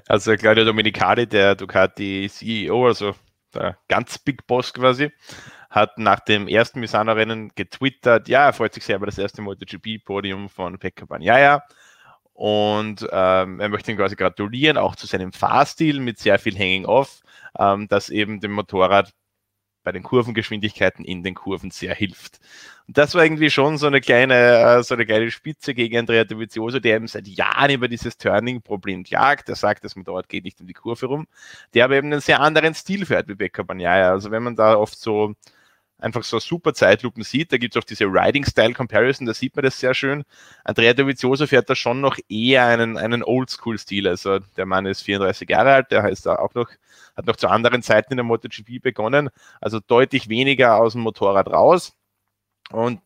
Also 0.07 0.35
Claudio 0.35 0.65
Dominicali, 0.65 1.27
der 1.27 1.55
Ducati 1.55 2.29
CEO, 2.29 2.87
also 2.87 3.15
der 3.53 3.77
ganz 3.87 4.17
Big 4.17 4.45
Boss 4.47 4.73
quasi, 4.73 5.11
hat 5.69 5.97
nach 5.97 6.19
dem 6.19 6.47
ersten 6.47 6.79
Misano-Rennen 6.79 7.51
getwittert, 7.55 8.27
ja, 8.27 8.45
er 8.45 8.53
freut 8.53 8.73
sich 8.73 8.85
sehr 8.85 8.97
über 8.97 9.07
das 9.07 9.17
erste 9.17 9.41
MotoGP-Podium 9.41 10.49
von 10.49 10.77
Pekka 10.77 11.05
Bagnaia 11.05 11.63
und 12.33 13.07
ähm, 13.11 13.59
er 13.59 13.69
möchte 13.69 13.91
ihm 13.91 13.97
quasi 13.97 14.15
gratulieren, 14.15 14.77
auch 14.77 14.95
zu 14.95 15.07
seinem 15.07 15.31
Fahrstil 15.33 15.99
mit 15.99 16.19
sehr 16.19 16.39
viel 16.39 16.55
Hanging 16.55 16.85
Off, 16.85 17.21
ähm, 17.57 17.87
das 17.87 18.09
eben 18.09 18.39
dem 18.39 18.51
Motorrad 18.53 19.13
bei 19.83 19.91
den 19.91 20.03
Kurvengeschwindigkeiten 20.03 21.05
in 21.05 21.23
den 21.23 21.35
Kurven 21.35 21.69
sehr 21.71 21.93
hilft. 21.93 22.39
Und 22.87 22.97
das 22.97 23.15
war 23.15 23.23
irgendwie 23.23 23.49
schon 23.49 23.77
so 23.77 23.87
eine 23.87 24.01
kleine, 24.01 24.79
äh, 24.79 24.83
so 24.83 24.93
eine 24.95 25.05
kleine 25.05 25.29
Spitze 25.29 25.73
gegen 25.73 25.97
Andrea 25.97 26.23
Dovizioso, 26.23 26.79
der 26.79 26.95
eben 26.95 27.07
seit 27.07 27.27
Jahren 27.27 27.71
über 27.71 27.87
dieses 27.87 28.17
Turning-Problem 28.17 29.03
klagt. 29.03 29.47
Der 29.49 29.55
sagt, 29.55 29.83
man 29.95 30.05
dort 30.05 30.29
geht 30.29 30.45
nicht 30.45 30.59
um 30.61 30.67
die 30.67 30.73
Kurve 30.73 31.05
rum, 31.05 31.27
der 31.73 31.85
aber 31.85 31.95
eben 31.95 32.11
einen 32.11 32.21
sehr 32.21 32.39
anderen 32.39 32.73
Stil 32.73 33.05
fährt 33.05 33.27
wie 33.27 33.35
Becker 33.35 33.63
Bagnaia. 33.63 34.11
Also 34.11 34.31
wenn 34.31 34.43
man 34.43 34.55
da 34.55 34.75
oft 34.75 34.97
so 34.97 35.33
einfach 36.03 36.23
so 36.23 36.39
super 36.39 36.73
Zeitlupen 36.73 37.23
sieht. 37.23 37.51
Da 37.51 37.57
gibt 37.57 37.75
es 37.75 37.81
auch 37.81 37.85
diese 37.85 38.05
Riding-Style-Comparison, 38.05 39.25
da 39.25 39.33
sieht 39.33 39.55
man 39.55 39.63
das 39.63 39.79
sehr 39.79 39.93
schön. 39.93 40.23
Andrea 40.63 40.93
Dovizioso 40.93 41.47
fährt 41.47 41.69
da 41.69 41.75
schon 41.75 42.01
noch 42.01 42.17
eher 42.29 42.65
einen, 42.65 42.97
einen 42.97 43.23
Oldschool-Stil. 43.23 44.07
Also 44.07 44.39
der 44.57 44.65
Mann 44.65 44.85
ist 44.85 45.01
34 45.01 45.49
Jahre 45.49 45.73
alt, 45.73 45.91
der 45.91 46.03
heißt 46.03 46.25
da 46.25 46.35
auch 46.35 46.53
noch 46.53 46.69
hat 47.15 47.27
noch 47.27 47.35
zu 47.35 47.47
anderen 47.47 47.83
Zeiten 47.83 48.13
in 48.13 48.17
der 48.17 48.23
MotoGP 48.23 48.81
begonnen, 48.81 49.29
also 49.61 49.79
deutlich 49.79 50.29
weniger 50.29 50.77
aus 50.77 50.93
dem 50.93 51.01
Motorrad 51.01 51.47
raus. 51.47 51.95
Und 52.71 53.01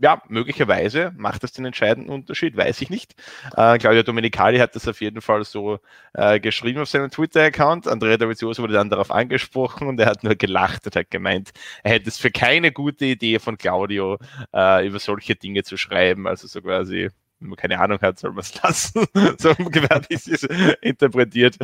ja, 0.00 0.22
möglicherweise 0.28 1.12
macht 1.16 1.42
das 1.42 1.52
den 1.52 1.64
entscheidenden 1.64 2.10
Unterschied, 2.10 2.56
weiß 2.56 2.80
ich 2.80 2.90
nicht. 2.90 3.14
Äh, 3.56 3.78
Claudio 3.78 4.02
Domenicali 4.02 4.58
hat 4.58 4.76
das 4.76 4.86
auf 4.86 5.00
jeden 5.00 5.20
Fall 5.20 5.44
so 5.44 5.80
äh, 6.14 6.38
geschrieben 6.38 6.80
auf 6.80 6.88
seinem 6.88 7.10
Twitter-Account. 7.10 7.88
Andrea 7.88 8.16
Dovizioso 8.16 8.62
wurde 8.62 8.74
dann 8.74 8.90
darauf 8.90 9.10
angesprochen 9.10 9.88
und 9.88 9.98
er 9.98 10.06
hat 10.06 10.22
nur 10.22 10.36
gelacht 10.36 10.86
und 10.86 10.94
hat 10.94 11.10
gemeint, 11.10 11.50
er 11.82 11.92
hätte 11.92 12.08
es 12.08 12.18
für 12.18 12.30
keine 12.30 12.70
gute 12.70 13.06
Idee 13.06 13.38
von 13.40 13.58
Claudio, 13.58 14.18
äh, 14.54 14.86
über 14.86 15.00
solche 15.00 15.34
Dinge 15.34 15.64
zu 15.64 15.76
schreiben. 15.76 16.28
Also 16.28 16.46
so 16.46 16.62
quasi, 16.62 17.10
wenn 17.40 17.48
man 17.48 17.56
keine 17.56 17.80
Ahnung 17.80 17.98
hat, 18.00 18.18
soll 18.20 18.30
man 18.30 18.40
es 18.40 18.54
lassen. 18.62 19.04
so 19.38 19.52
ungefähr 19.58 20.00
ist 20.08 20.28
es 20.28 20.44
interpretiert. 20.80 21.56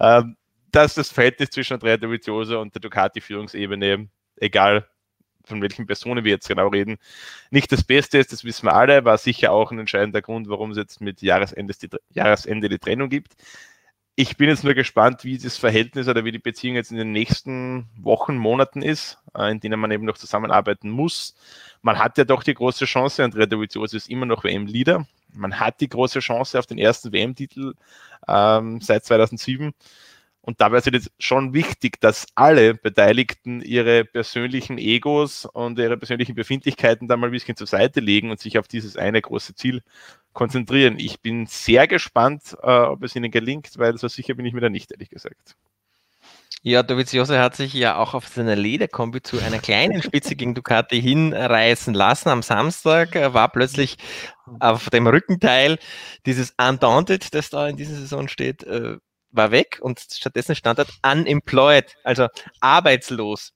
Ähm, 0.00 0.36
dass 0.70 0.94
das 0.94 1.10
Verhältnis 1.10 1.50
zwischen 1.50 1.74
Andrea 1.74 1.98
Dovizioso 1.98 2.58
und 2.58 2.74
der 2.74 2.80
Ducati-Führungsebene, 2.80 4.08
egal 4.36 4.88
von 5.44 5.62
welchen 5.62 5.86
Personen 5.86 6.24
wir 6.24 6.32
jetzt 6.32 6.48
genau 6.48 6.68
reden, 6.68 6.98
nicht 7.50 7.70
das 7.72 7.84
Beste 7.84 8.18
ist, 8.18 8.32
das 8.32 8.44
wissen 8.44 8.66
wir 8.66 8.74
alle, 8.74 9.04
war 9.04 9.18
sicher 9.18 9.52
auch 9.52 9.70
ein 9.70 9.78
entscheidender 9.78 10.22
Grund, 10.22 10.48
warum 10.48 10.72
es 10.72 10.76
jetzt 10.76 11.00
mit 11.00 11.22
Jahresende 11.22 11.74
die, 11.80 11.90
Jahresende 12.10 12.68
die 12.68 12.78
Trennung 12.78 13.08
gibt. 13.08 13.34
Ich 14.14 14.36
bin 14.36 14.48
jetzt 14.48 14.62
nur 14.62 14.74
gespannt, 14.74 15.24
wie 15.24 15.38
das 15.38 15.56
Verhältnis 15.56 16.06
oder 16.06 16.24
wie 16.24 16.32
die 16.32 16.38
Beziehung 16.38 16.76
jetzt 16.76 16.90
in 16.90 16.98
den 16.98 17.12
nächsten 17.12 17.86
Wochen, 17.96 18.36
Monaten 18.36 18.82
ist, 18.82 19.18
äh, 19.34 19.50
in 19.50 19.60
denen 19.60 19.80
man 19.80 19.90
eben 19.90 20.04
noch 20.04 20.18
zusammenarbeiten 20.18 20.90
muss. 20.90 21.34
Man 21.80 21.98
hat 21.98 22.18
ja 22.18 22.24
doch 22.24 22.42
die 22.42 22.54
große 22.54 22.84
Chance, 22.84 23.24
Andrea 23.24 23.46
Dovizioso 23.46 23.96
ist 23.96 24.10
immer 24.10 24.26
noch 24.26 24.44
WM-Leader. 24.44 25.06
Man 25.34 25.58
hat 25.58 25.80
die 25.80 25.88
große 25.88 26.20
Chance 26.20 26.58
auf 26.58 26.66
den 26.66 26.76
ersten 26.76 27.10
WM-Titel 27.12 27.72
ähm, 28.28 28.80
seit 28.82 29.04
2007. 29.06 29.72
Und 30.42 30.60
dabei 30.60 30.78
ist 30.78 30.88
es 30.92 31.10
schon 31.20 31.54
wichtig, 31.54 32.00
dass 32.00 32.26
alle 32.34 32.74
Beteiligten 32.74 33.60
ihre 33.62 34.04
persönlichen 34.04 34.76
Egos 34.76 35.46
und 35.46 35.78
ihre 35.78 35.96
persönlichen 35.96 36.34
Befindlichkeiten 36.34 37.06
da 37.06 37.16
mal 37.16 37.28
ein 37.28 37.32
bisschen 37.32 37.56
zur 37.56 37.68
Seite 37.68 38.00
legen 38.00 38.30
und 38.30 38.40
sich 38.40 38.58
auf 38.58 38.66
dieses 38.66 38.96
eine 38.96 39.22
große 39.22 39.54
Ziel 39.54 39.82
konzentrieren. 40.32 40.98
Ich 40.98 41.20
bin 41.20 41.46
sehr 41.46 41.86
gespannt, 41.86 42.56
äh, 42.60 42.80
ob 42.80 43.04
es 43.04 43.14
ihnen 43.14 43.30
gelingt, 43.30 43.78
weil 43.78 43.96
so 43.98 44.08
sicher 44.08 44.34
bin 44.34 44.44
ich 44.44 44.52
mir 44.52 44.60
da 44.60 44.68
nicht, 44.68 44.90
ehrlich 44.90 45.10
gesagt. 45.10 45.56
Ja, 46.64 46.84
Dovizioso 46.84 47.36
hat 47.38 47.56
sich 47.56 47.74
ja 47.74 47.96
auch 47.96 48.14
auf 48.14 48.28
seiner 48.28 48.54
Lederkombi 48.54 49.20
zu 49.20 49.40
einer 49.40 49.58
kleinen 49.58 50.00
Spitze 50.00 50.36
gegen 50.36 50.54
Ducati 50.54 51.00
hinreißen 51.02 51.92
lassen. 51.92 52.28
Am 52.28 52.42
Samstag 52.42 53.16
äh, 53.16 53.34
war 53.34 53.48
plötzlich 53.48 53.96
auf 54.60 54.88
dem 54.90 55.06
Rückenteil 55.06 55.78
dieses 56.26 56.54
Undaunted, 56.58 57.34
das 57.34 57.50
da 57.50 57.68
in 57.68 57.76
dieser 57.76 57.96
Saison 57.96 58.28
steht, 58.28 58.62
äh, 58.64 58.98
war 59.32 59.50
weg 59.50 59.78
und 59.82 60.00
stattdessen 60.00 60.54
stand 60.54 60.78
dort 60.78 60.92
unemployed, 61.02 61.96
also 62.04 62.28
arbeitslos. 62.60 63.52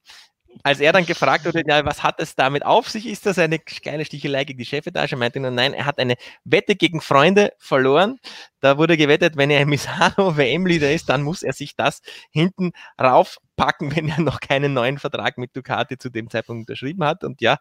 Als 0.63 0.81
er 0.81 0.93
dann 0.93 1.05
gefragt 1.05 1.45
wurde, 1.45 1.63
ja, 1.67 1.85
was 1.85 2.03
hat 2.03 2.19
es 2.19 2.35
damit 2.35 2.65
auf 2.65 2.89
sich? 2.89 3.07
Ist 3.07 3.27
das 3.27 3.39
eine 3.39 3.59
kleine 3.59 4.05
Stichelei 4.07 4.45
gegen 4.45 4.59
die 4.59 4.65
Chefetage? 4.65 5.15
Meinte 5.17 5.39
er, 5.39 5.51
nein, 5.51 5.75
er 5.75 5.85
hat 5.85 5.99
eine 5.99 6.17
Wette 6.45 6.77
gegen 6.77 7.03
Freunde 7.03 7.53
verloren. 7.59 8.19
Da 8.61 8.79
wurde 8.79 8.97
gewettet, 8.97 9.37
wenn 9.37 9.51
er 9.51 9.61
ein 9.61 9.69
Misano 9.69 10.37
WM-Leader 10.37 10.93
ist, 10.93 11.09
dann 11.11 11.23
muss 11.23 11.43
er 11.43 11.53
sich 11.53 11.77
das 11.77 12.01
hinten 12.31 12.73
rauf 13.01 13.37
packen, 13.57 13.91
wenn 13.97 14.09
er 14.09 14.21
noch 14.21 14.41
keinen 14.41 14.75
neuen 14.75 14.99
Vertrag 14.99 15.39
mit 15.39 15.57
Ducati 15.57 15.99
zu 15.99 16.11
dem 16.11 16.31
Zeitpunkt 16.31 16.69
unterschrieben 16.69 17.05
hat. 17.05 17.25
Und 17.25 17.41
ja, 17.41 17.59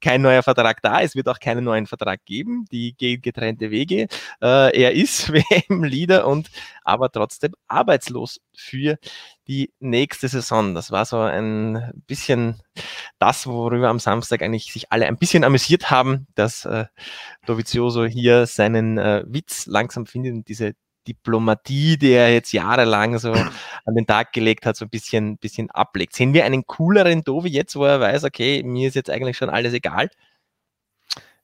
kein 0.00 0.22
neuer 0.22 0.42
Vertrag 0.42 0.80
da. 0.82 1.00
Es 1.00 1.14
wird 1.14 1.28
auch 1.28 1.40
keinen 1.40 1.64
neuen 1.64 1.86
Vertrag 1.86 2.24
geben. 2.24 2.66
Die 2.70 2.94
gehen 2.94 3.20
getrennte 3.20 3.70
Wege. 3.70 4.08
Äh, 4.40 4.80
er 4.80 4.92
ist 4.92 5.32
WM-Leader 5.32 6.26
und 6.26 6.50
aber 6.84 7.10
trotzdem 7.10 7.52
arbeitslos 7.66 8.40
für 8.54 8.98
die 9.46 9.72
nächste 9.80 10.28
Saison. 10.28 10.74
Das 10.74 10.90
war 10.90 11.04
so 11.04 11.18
ein 11.20 11.92
bisschen 12.06 12.62
das, 13.18 13.46
worüber 13.46 13.88
am 13.88 13.98
Samstag 13.98 14.42
eigentlich 14.42 14.72
sich 14.72 14.92
alle 14.92 15.06
ein 15.06 15.16
bisschen 15.16 15.44
amüsiert 15.44 15.90
haben, 15.90 16.26
dass 16.34 16.64
äh, 16.64 16.84
Dovizioso 17.46 18.04
hier 18.04 18.46
seinen 18.46 18.98
äh, 18.98 19.24
Witz 19.26 19.66
langsam 19.66 20.06
findet 20.06 20.34
und 20.34 20.48
diese 20.48 20.74
Diplomatie, 21.08 21.96
die 21.96 22.12
er 22.12 22.32
jetzt 22.32 22.52
jahrelang 22.52 23.18
so 23.18 23.32
an 23.84 23.94
den 23.94 24.06
Tag 24.06 24.32
gelegt 24.32 24.66
hat, 24.66 24.76
so 24.76 24.84
ein 24.84 24.90
bisschen, 24.90 25.38
bisschen 25.38 25.70
ablegt. 25.70 26.14
Sehen 26.14 26.34
wir 26.34 26.44
einen 26.44 26.66
cooleren 26.66 27.24
Dovi 27.24 27.48
jetzt, 27.48 27.76
wo 27.76 27.84
er 27.84 28.00
weiß, 28.00 28.24
okay, 28.24 28.62
mir 28.62 28.88
ist 28.88 28.94
jetzt 28.94 29.10
eigentlich 29.10 29.36
schon 29.36 29.50
alles 29.50 29.72
egal? 29.72 30.10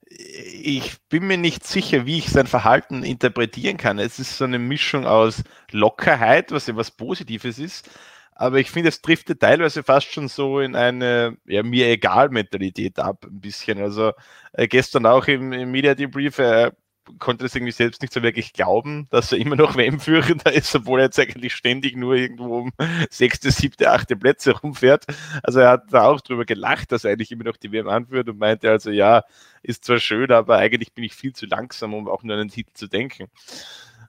Ich 0.07 0.97
bin 1.09 1.25
mir 1.25 1.37
nicht 1.37 1.65
sicher, 1.65 2.05
wie 2.05 2.19
ich 2.19 2.29
sein 2.29 2.47
Verhalten 2.47 3.03
interpretieren 3.03 3.77
kann. 3.77 3.99
Es 3.99 4.19
ist 4.19 4.37
so 4.37 4.45
eine 4.45 4.59
Mischung 4.59 5.05
aus 5.05 5.43
Lockerheit, 5.71 6.51
was 6.51 6.67
ja 6.67 6.75
was 6.75 6.91
Positives 6.91 7.57
ist, 7.57 7.89
aber 8.35 8.59
ich 8.59 8.69
finde, 8.69 8.89
es 8.89 9.01
driftet 9.01 9.39
teilweise 9.39 9.81
fast 9.83 10.11
schon 10.11 10.27
so 10.27 10.59
in 10.59 10.75
eine 10.75 11.37
ja, 11.45 11.63
mir 11.63 11.87
egal 11.87 12.29
Mentalität 12.29 12.99
ab, 12.99 13.25
ein 13.25 13.39
bisschen. 13.39 13.79
Also 13.79 14.11
äh, 14.53 14.67
gestern 14.67 15.05
auch 15.05 15.27
im, 15.27 15.53
im 15.53 15.71
Media 15.71 15.95
Debrief, 15.95 16.37
äh, 16.39 16.71
konnte 17.19 17.43
das 17.43 17.55
irgendwie 17.55 17.71
selbst 17.71 18.01
nicht 18.01 18.13
so 18.13 18.23
wirklich 18.23 18.53
glauben, 18.53 19.07
dass 19.11 19.31
er 19.31 19.37
immer 19.37 19.55
noch 19.55 19.75
WM-Führender 19.77 20.51
ist, 20.53 20.73
obwohl 20.75 20.99
er 20.99 21.05
jetzt 21.05 21.19
eigentlich 21.19 21.53
ständig 21.53 21.95
nur 21.95 22.15
irgendwo 22.15 22.59
um 22.59 22.71
sechste, 23.09 23.51
siebte, 23.51 23.91
achte 23.91 24.15
Plätze 24.15 24.51
rumfährt. 24.51 25.05
Also 25.43 25.59
er 25.59 25.69
hat 25.69 25.91
da 25.91 26.03
auch 26.03 26.21
drüber 26.21 26.45
gelacht, 26.45 26.91
dass 26.91 27.03
er 27.03 27.11
eigentlich 27.11 27.31
immer 27.31 27.43
noch 27.43 27.57
die 27.57 27.71
WM 27.71 27.87
anführt 27.87 28.29
und 28.29 28.39
meinte 28.39 28.69
also, 28.69 28.91
ja, 28.91 29.23
ist 29.63 29.85
zwar 29.85 29.99
schön, 29.99 30.31
aber 30.31 30.57
eigentlich 30.57 30.93
bin 30.93 31.03
ich 31.03 31.13
viel 31.13 31.33
zu 31.33 31.45
langsam, 31.45 31.93
um 31.93 32.07
auch 32.07 32.23
nur 32.23 32.35
an 32.35 32.47
den 32.47 32.49
Titel 32.49 32.71
zu 32.73 32.87
denken. 32.87 33.27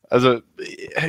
Also 0.08 0.40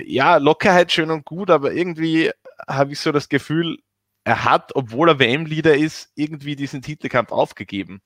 ja, 0.05 0.37
Lockerheit 0.37 0.91
schön 0.91 1.11
und 1.11 1.25
gut, 1.25 1.49
aber 1.49 1.73
irgendwie 1.73 2.31
habe 2.67 2.93
ich 2.93 2.99
so 2.99 3.11
das 3.11 3.29
Gefühl, 3.29 3.77
er 4.23 4.43
hat, 4.43 4.75
obwohl 4.75 5.09
er 5.09 5.19
WM-Leader 5.19 5.77
ist, 5.77 6.11
irgendwie 6.15 6.55
diesen 6.55 6.81
Titelkampf 6.81 7.31
aufgegeben. 7.31 8.01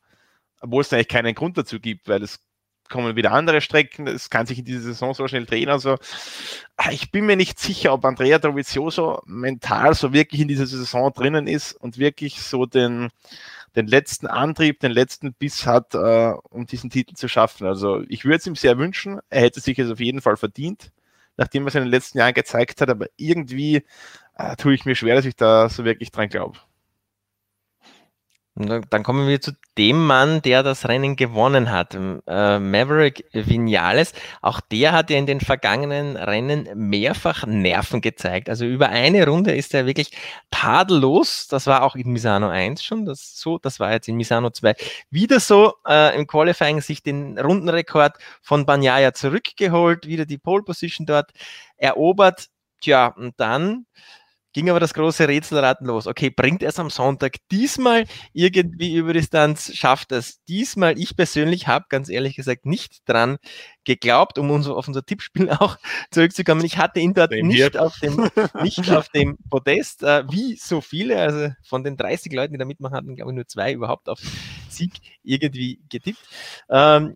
Obwohl 0.59 0.81
es 0.81 0.93
eigentlich 0.93 1.07
keinen 1.07 1.33
Grund 1.33 1.57
dazu 1.57 1.79
gibt, 1.79 2.07
weil 2.07 2.21
es 2.21 2.39
kommen 2.91 3.15
wieder 3.15 3.31
andere 3.31 3.61
Strecken, 3.61 4.05
es 4.05 4.29
kann 4.29 4.45
sich 4.45 4.59
in 4.59 4.65
dieser 4.65 4.81
Saison 4.81 5.15
so 5.15 5.27
schnell 5.27 5.45
drehen. 5.45 5.69
Also 5.69 5.97
ah, 6.77 6.91
ich 6.91 7.11
bin 7.11 7.25
mir 7.25 7.35
nicht 7.35 7.59
sicher, 7.59 7.93
ob 7.93 8.05
Andrea 8.05 8.37
Dovizioso 8.37 9.21
mental 9.25 9.95
so 9.95 10.13
wirklich 10.13 10.41
in 10.41 10.47
dieser 10.47 10.67
Saison 10.67 11.11
drinnen 11.11 11.47
ist 11.47 11.73
und 11.73 11.97
wirklich 11.97 12.41
so 12.41 12.65
den, 12.67 13.09
den 13.75 13.87
letzten 13.87 14.27
Antrieb, 14.27 14.79
den 14.79 14.91
letzten 14.91 15.33
Biss 15.33 15.65
hat, 15.65 15.95
äh, 15.95 16.33
um 16.49 16.67
diesen 16.67 16.89
Titel 16.91 17.15
zu 17.15 17.27
schaffen. 17.27 17.65
Also 17.65 18.03
ich 18.07 18.25
würde 18.25 18.37
es 18.37 18.47
ihm 18.47 18.55
sehr 18.55 18.77
wünschen. 18.77 19.19
Er 19.29 19.41
hätte 19.41 19.61
sich 19.61 19.79
es 19.79 19.89
auf 19.89 19.99
jeden 19.99 20.21
Fall 20.21 20.37
verdient, 20.37 20.91
nachdem 21.37 21.63
er 21.63 21.69
es 21.69 21.75
in 21.75 21.81
den 21.81 21.91
letzten 21.91 22.19
Jahren 22.19 22.33
gezeigt 22.33 22.81
hat, 22.81 22.89
aber 22.89 23.07
irgendwie 23.17 23.83
äh, 24.37 24.55
tue 24.57 24.73
ich 24.73 24.85
mir 24.85 24.95
schwer, 24.95 25.15
dass 25.15 25.25
ich 25.25 25.35
da 25.35 25.69
so 25.69 25.85
wirklich 25.85 26.11
dran 26.11 26.29
glaube. 26.29 26.59
Dann 28.55 29.03
kommen 29.03 29.29
wir 29.29 29.39
zu 29.39 29.53
dem 29.77 30.05
Mann, 30.05 30.41
der 30.41 30.61
das 30.61 30.89
Rennen 30.89 31.15
gewonnen 31.15 31.71
hat, 31.71 31.95
äh, 31.95 32.59
Maverick 32.59 33.23
Vinales. 33.31 34.11
Auch 34.41 34.59
der 34.59 34.91
hat 34.91 35.09
ja 35.09 35.17
in 35.17 35.25
den 35.25 35.39
vergangenen 35.39 36.17
Rennen 36.17 36.67
mehrfach 36.75 37.45
Nerven 37.45 38.01
gezeigt. 38.01 38.49
Also 38.49 38.65
über 38.65 38.89
eine 38.89 39.25
Runde 39.25 39.55
ist 39.55 39.73
er 39.73 39.85
wirklich 39.85 40.11
tadellos. 40.51 41.47
Das 41.47 41.65
war 41.65 41.83
auch 41.83 41.95
in 41.95 42.11
Misano 42.11 42.49
1 42.49 42.83
schon 42.83 43.05
das 43.05 43.37
so. 43.39 43.57
Das 43.57 43.79
war 43.79 43.93
jetzt 43.93 44.09
in 44.09 44.17
Misano 44.17 44.49
2 44.49 44.75
wieder 45.09 45.39
so. 45.39 45.75
Äh, 45.87 46.17
Im 46.17 46.27
Qualifying 46.27 46.81
sich 46.81 47.03
den 47.03 47.39
Rundenrekord 47.39 48.17
von 48.41 48.65
Banyaya 48.65 49.13
zurückgeholt, 49.13 50.07
wieder 50.07 50.25
die 50.25 50.37
Pole 50.37 50.63
Position 50.63 51.05
dort 51.05 51.31
erobert. 51.77 52.47
Tja, 52.81 53.07
und 53.07 53.39
dann 53.39 53.85
ging 54.53 54.69
aber 54.69 54.79
das 54.79 54.93
große 54.93 55.27
Rätselraten 55.27 55.87
los. 55.87 56.07
Okay, 56.07 56.29
bringt 56.29 56.63
er 56.63 56.69
es 56.69 56.79
am 56.79 56.89
Sonntag 56.89 57.37
diesmal 57.51 58.05
irgendwie 58.33 58.95
über 58.95 59.13
Distanz, 59.13 59.75
schafft 59.75 60.11
es 60.11 60.43
diesmal? 60.45 60.99
Ich 60.99 61.15
persönlich 61.15 61.67
habe 61.67 61.85
ganz 61.89 62.09
ehrlich 62.09 62.35
gesagt 62.35 62.65
nicht 62.65 63.07
dran 63.07 63.37
geglaubt, 63.83 64.37
um 64.37 64.51
uns 64.51 64.67
auf 64.67 64.87
unser 64.87 65.05
Tippspiel 65.05 65.49
auch 65.59 65.77
zurückzukommen. 66.11 66.63
Ich 66.65 66.77
hatte 66.77 66.99
ihn 66.99 67.13
dort 67.13 67.31
nicht 67.31 67.77
auf, 67.77 67.97
dem, 67.99 68.29
nicht 68.61 68.91
auf 68.91 69.09
dem 69.09 69.37
Podest, 69.49 70.03
äh, 70.03 70.23
wie 70.29 70.55
so 70.55 70.81
viele, 70.81 71.19
also 71.19 71.53
von 71.63 71.83
den 71.83 71.97
30 71.97 72.31
Leuten, 72.33 72.53
die 72.53 72.59
da 72.59 72.65
mitmachen 72.65 72.95
hatten, 72.95 73.15
glaube 73.15 73.31
ich 73.31 73.35
nur 73.35 73.47
zwei 73.47 73.73
überhaupt 73.73 74.09
auf 74.09 74.19
Sieg 74.69 74.93
irgendwie 75.23 75.79
getippt. 75.89 76.21
Ähm, 76.69 77.15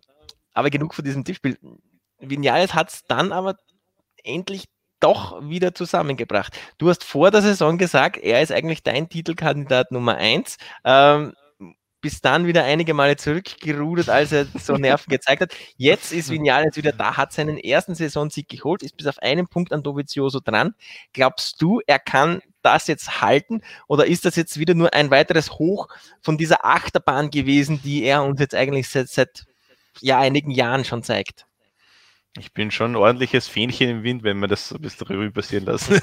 aber 0.52 0.70
genug 0.70 0.94
von 0.94 1.04
diesem 1.04 1.24
Tippspiel. 1.24 1.58
Vinales 2.18 2.72
hat 2.72 2.90
es 2.90 3.04
dann 3.06 3.32
aber 3.32 3.56
endlich 4.24 4.64
doch 5.00 5.40
wieder 5.48 5.74
zusammengebracht. 5.74 6.58
Du 6.78 6.88
hast 6.88 7.04
vor 7.04 7.30
der 7.30 7.42
Saison 7.42 7.78
gesagt, 7.78 8.18
er 8.18 8.42
ist 8.42 8.52
eigentlich 8.52 8.82
dein 8.82 9.08
Titelkandidat 9.08 9.92
Nummer 9.92 10.16
eins. 10.16 10.56
Ähm, 10.84 11.34
bis 12.06 12.20
dann 12.20 12.46
wieder 12.46 12.62
einige 12.62 12.94
Male 12.94 13.16
zurückgerudert, 13.16 14.08
als 14.08 14.30
er 14.30 14.46
so 14.54 14.74
Nerven 14.76 15.10
gezeigt 15.10 15.42
hat. 15.42 15.54
Jetzt 15.76 16.12
ist 16.12 16.30
Vinales 16.30 16.76
wieder 16.76 16.92
da, 16.92 17.16
hat 17.16 17.32
seinen 17.32 17.58
ersten 17.58 17.96
Saisonsieg 17.96 18.48
geholt, 18.48 18.84
ist 18.84 18.96
bis 18.96 19.08
auf 19.08 19.18
einen 19.18 19.48
Punkt 19.48 19.72
an 19.72 19.82
Dovizioso 19.82 20.38
dran. 20.38 20.74
Glaubst 21.12 21.60
du, 21.60 21.80
er 21.84 21.98
kann 21.98 22.42
das 22.62 22.86
jetzt 22.86 23.20
halten 23.22 23.60
oder 23.88 24.06
ist 24.06 24.24
das 24.24 24.36
jetzt 24.36 24.56
wieder 24.58 24.74
nur 24.74 24.94
ein 24.94 25.10
weiteres 25.10 25.52
Hoch 25.52 25.88
von 26.20 26.38
dieser 26.38 26.64
Achterbahn 26.64 27.30
gewesen, 27.30 27.80
die 27.82 28.04
er 28.04 28.22
uns 28.22 28.38
jetzt 28.38 28.54
eigentlich 28.54 28.88
seit, 28.88 29.08
seit 29.08 29.44
ja, 30.00 30.20
einigen 30.20 30.52
Jahren 30.52 30.84
schon 30.84 31.02
zeigt? 31.02 31.46
Ich 32.38 32.52
bin 32.52 32.70
schon 32.70 32.92
ein 32.92 32.96
ordentliches 32.96 33.48
Fähnchen 33.48 33.88
im 33.88 34.02
Wind, 34.02 34.22
wenn 34.22 34.38
man 34.38 34.50
das 34.50 34.68
so 34.68 34.76
ein 34.76 34.82
bisschen 34.82 35.06
Revue 35.06 35.30
passieren 35.30 35.64
lassen. 35.64 36.00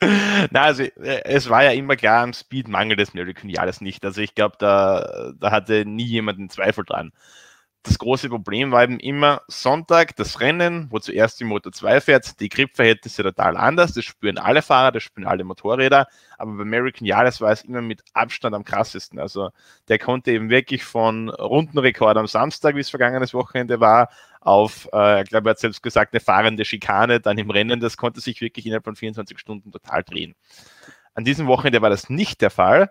Na, 0.50 0.62
also 0.62 0.82
äh, 0.82 1.22
es 1.24 1.48
war 1.48 1.64
ja 1.64 1.72
immer 1.72 1.96
klar, 1.96 2.22
am 2.22 2.32
Speed 2.32 2.68
mangelt 2.68 3.00
es 3.00 3.12
American 3.12 3.50
Jahres 3.50 3.80
nicht. 3.80 4.04
Also 4.04 4.20
ich 4.20 4.34
glaube, 4.34 4.56
da, 4.58 5.32
da 5.38 5.50
hatte 5.50 5.84
nie 5.84 6.04
jemand 6.04 6.38
einen 6.38 6.50
Zweifel 6.50 6.84
dran. 6.84 7.12
Das 7.86 7.98
große 7.98 8.30
Problem 8.30 8.72
war 8.72 8.82
eben 8.82 8.98
immer 8.98 9.42
Sonntag 9.46 10.16
das 10.16 10.40
Rennen, 10.40 10.86
wo 10.90 11.00
zuerst 11.00 11.38
die 11.38 11.44
Motor 11.44 11.70
2 11.70 12.00
fährt, 12.00 12.40
die 12.40 12.48
Gripverhältnisse 12.48 13.22
total 13.22 13.58
anders, 13.58 13.92
das 13.92 14.06
spüren 14.06 14.38
alle 14.38 14.62
Fahrer, 14.62 14.90
das 14.90 15.02
spüren 15.02 15.26
alle 15.26 15.44
Motorräder, 15.44 16.06
aber 16.38 16.52
bei 16.52 16.62
American 16.62 17.06
Jahres 17.06 17.42
war 17.42 17.52
es 17.52 17.62
immer 17.62 17.82
mit 17.82 18.02
Abstand 18.14 18.54
am 18.54 18.64
krassesten. 18.64 19.18
Also 19.18 19.50
der 19.88 19.98
konnte 19.98 20.32
eben 20.32 20.48
wirklich 20.48 20.82
von 20.82 21.28
Rundenrekord 21.28 22.16
am 22.16 22.26
Samstag, 22.26 22.74
wie 22.74 22.80
es 22.80 22.88
vergangenes 22.88 23.34
Wochenende 23.34 23.80
war, 23.80 24.08
auf, 24.44 24.88
äh, 24.92 25.22
ich 25.22 25.30
glaube, 25.30 25.48
er 25.48 25.52
hat 25.52 25.58
selbst 25.58 25.82
gesagt, 25.82 26.12
eine 26.12 26.20
fahrende 26.20 26.64
Schikane 26.64 27.20
dann 27.20 27.38
im 27.38 27.50
Rennen. 27.50 27.80
Das 27.80 27.96
konnte 27.96 28.20
sich 28.20 28.40
wirklich 28.40 28.66
innerhalb 28.66 28.84
von 28.84 28.94
24 28.94 29.38
Stunden 29.38 29.72
total 29.72 30.04
drehen. 30.04 30.34
An 31.14 31.24
diesem 31.24 31.46
Wochenende 31.46 31.80
war 31.82 31.90
das 31.90 32.10
nicht 32.10 32.40
der 32.42 32.50
Fall. 32.50 32.90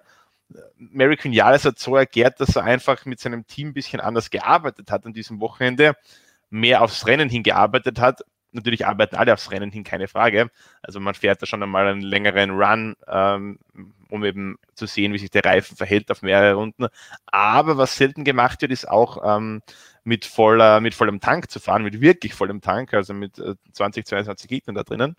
Mary 0.78 1.16
Quinales 1.16 1.66
hat 1.66 1.80
so 1.80 1.96
erklärt, 1.96 2.40
dass 2.40 2.56
er 2.56 2.64
einfach 2.64 3.06
mit 3.06 3.20
seinem 3.20 3.46
Team 3.48 3.70
ein 3.70 3.74
bisschen 3.74 4.00
anders 4.00 4.30
gearbeitet 4.30 4.92
hat 4.92 5.06
an 5.06 5.14
diesem 5.14 5.40
Wochenende, 5.40 5.96
mehr 6.50 6.82
aufs 6.82 7.06
Rennen 7.08 7.30
hingearbeitet 7.30 8.00
hat. 8.00 8.24
Natürlich 8.52 8.86
arbeiten 8.86 9.16
alle 9.16 9.34
aufs 9.34 9.52
Rennen 9.52 9.72
hin, 9.72 9.84
keine 9.84 10.08
Frage. 10.08 10.50
Also 10.82 11.00
man 11.00 11.16
fährt 11.16 11.42
da 11.42 11.46
schon 11.46 11.64
einmal 11.64 11.88
einen 11.88 12.02
längeren 12.02 12.52
Run, 12.52 12.96
ähm, 13.08 13.60
um 14.14 14.24
eben 14.24 14.58
zu 14.76 14.86
sehen, 14.86 15.12
wie 15.12 15.18
sich 15.18 15.32
der 15.32 15.44
Reifen 15.44 15.76
verhält 15.76 16.12
auf 16.12 16.22
mehrere 16.22 16.54
Runden. 16.54 16.86
Aber 17.26 17.78
was 17.78 17.98
selten 17.98 18.24
gemacht 18.24 18.62
wird, 18.62 18.72
ist 18.72 18.88
auch 18.88 19.38
ähm, 19.38 19.64
mit, 20.04 20.26
voller, 20.26 20.82
mit 20.82 20.94
vollem 20.94 21.20
Tank 21.20 21.50
zu 21.50 21.60
fahren, 21.60 21.82
mit 21.82 22.00
wirklich 22.00 22.36
vollem 22.36 22.62
Tank, 22.62 22.94
also 22.94 23.16
mit 23.16 23.42
20, 23.74 24.06
22 24.06 24.48
Gegnern 24.48 24.76
da 24.76 24.84
drinnen. 24.84 25.16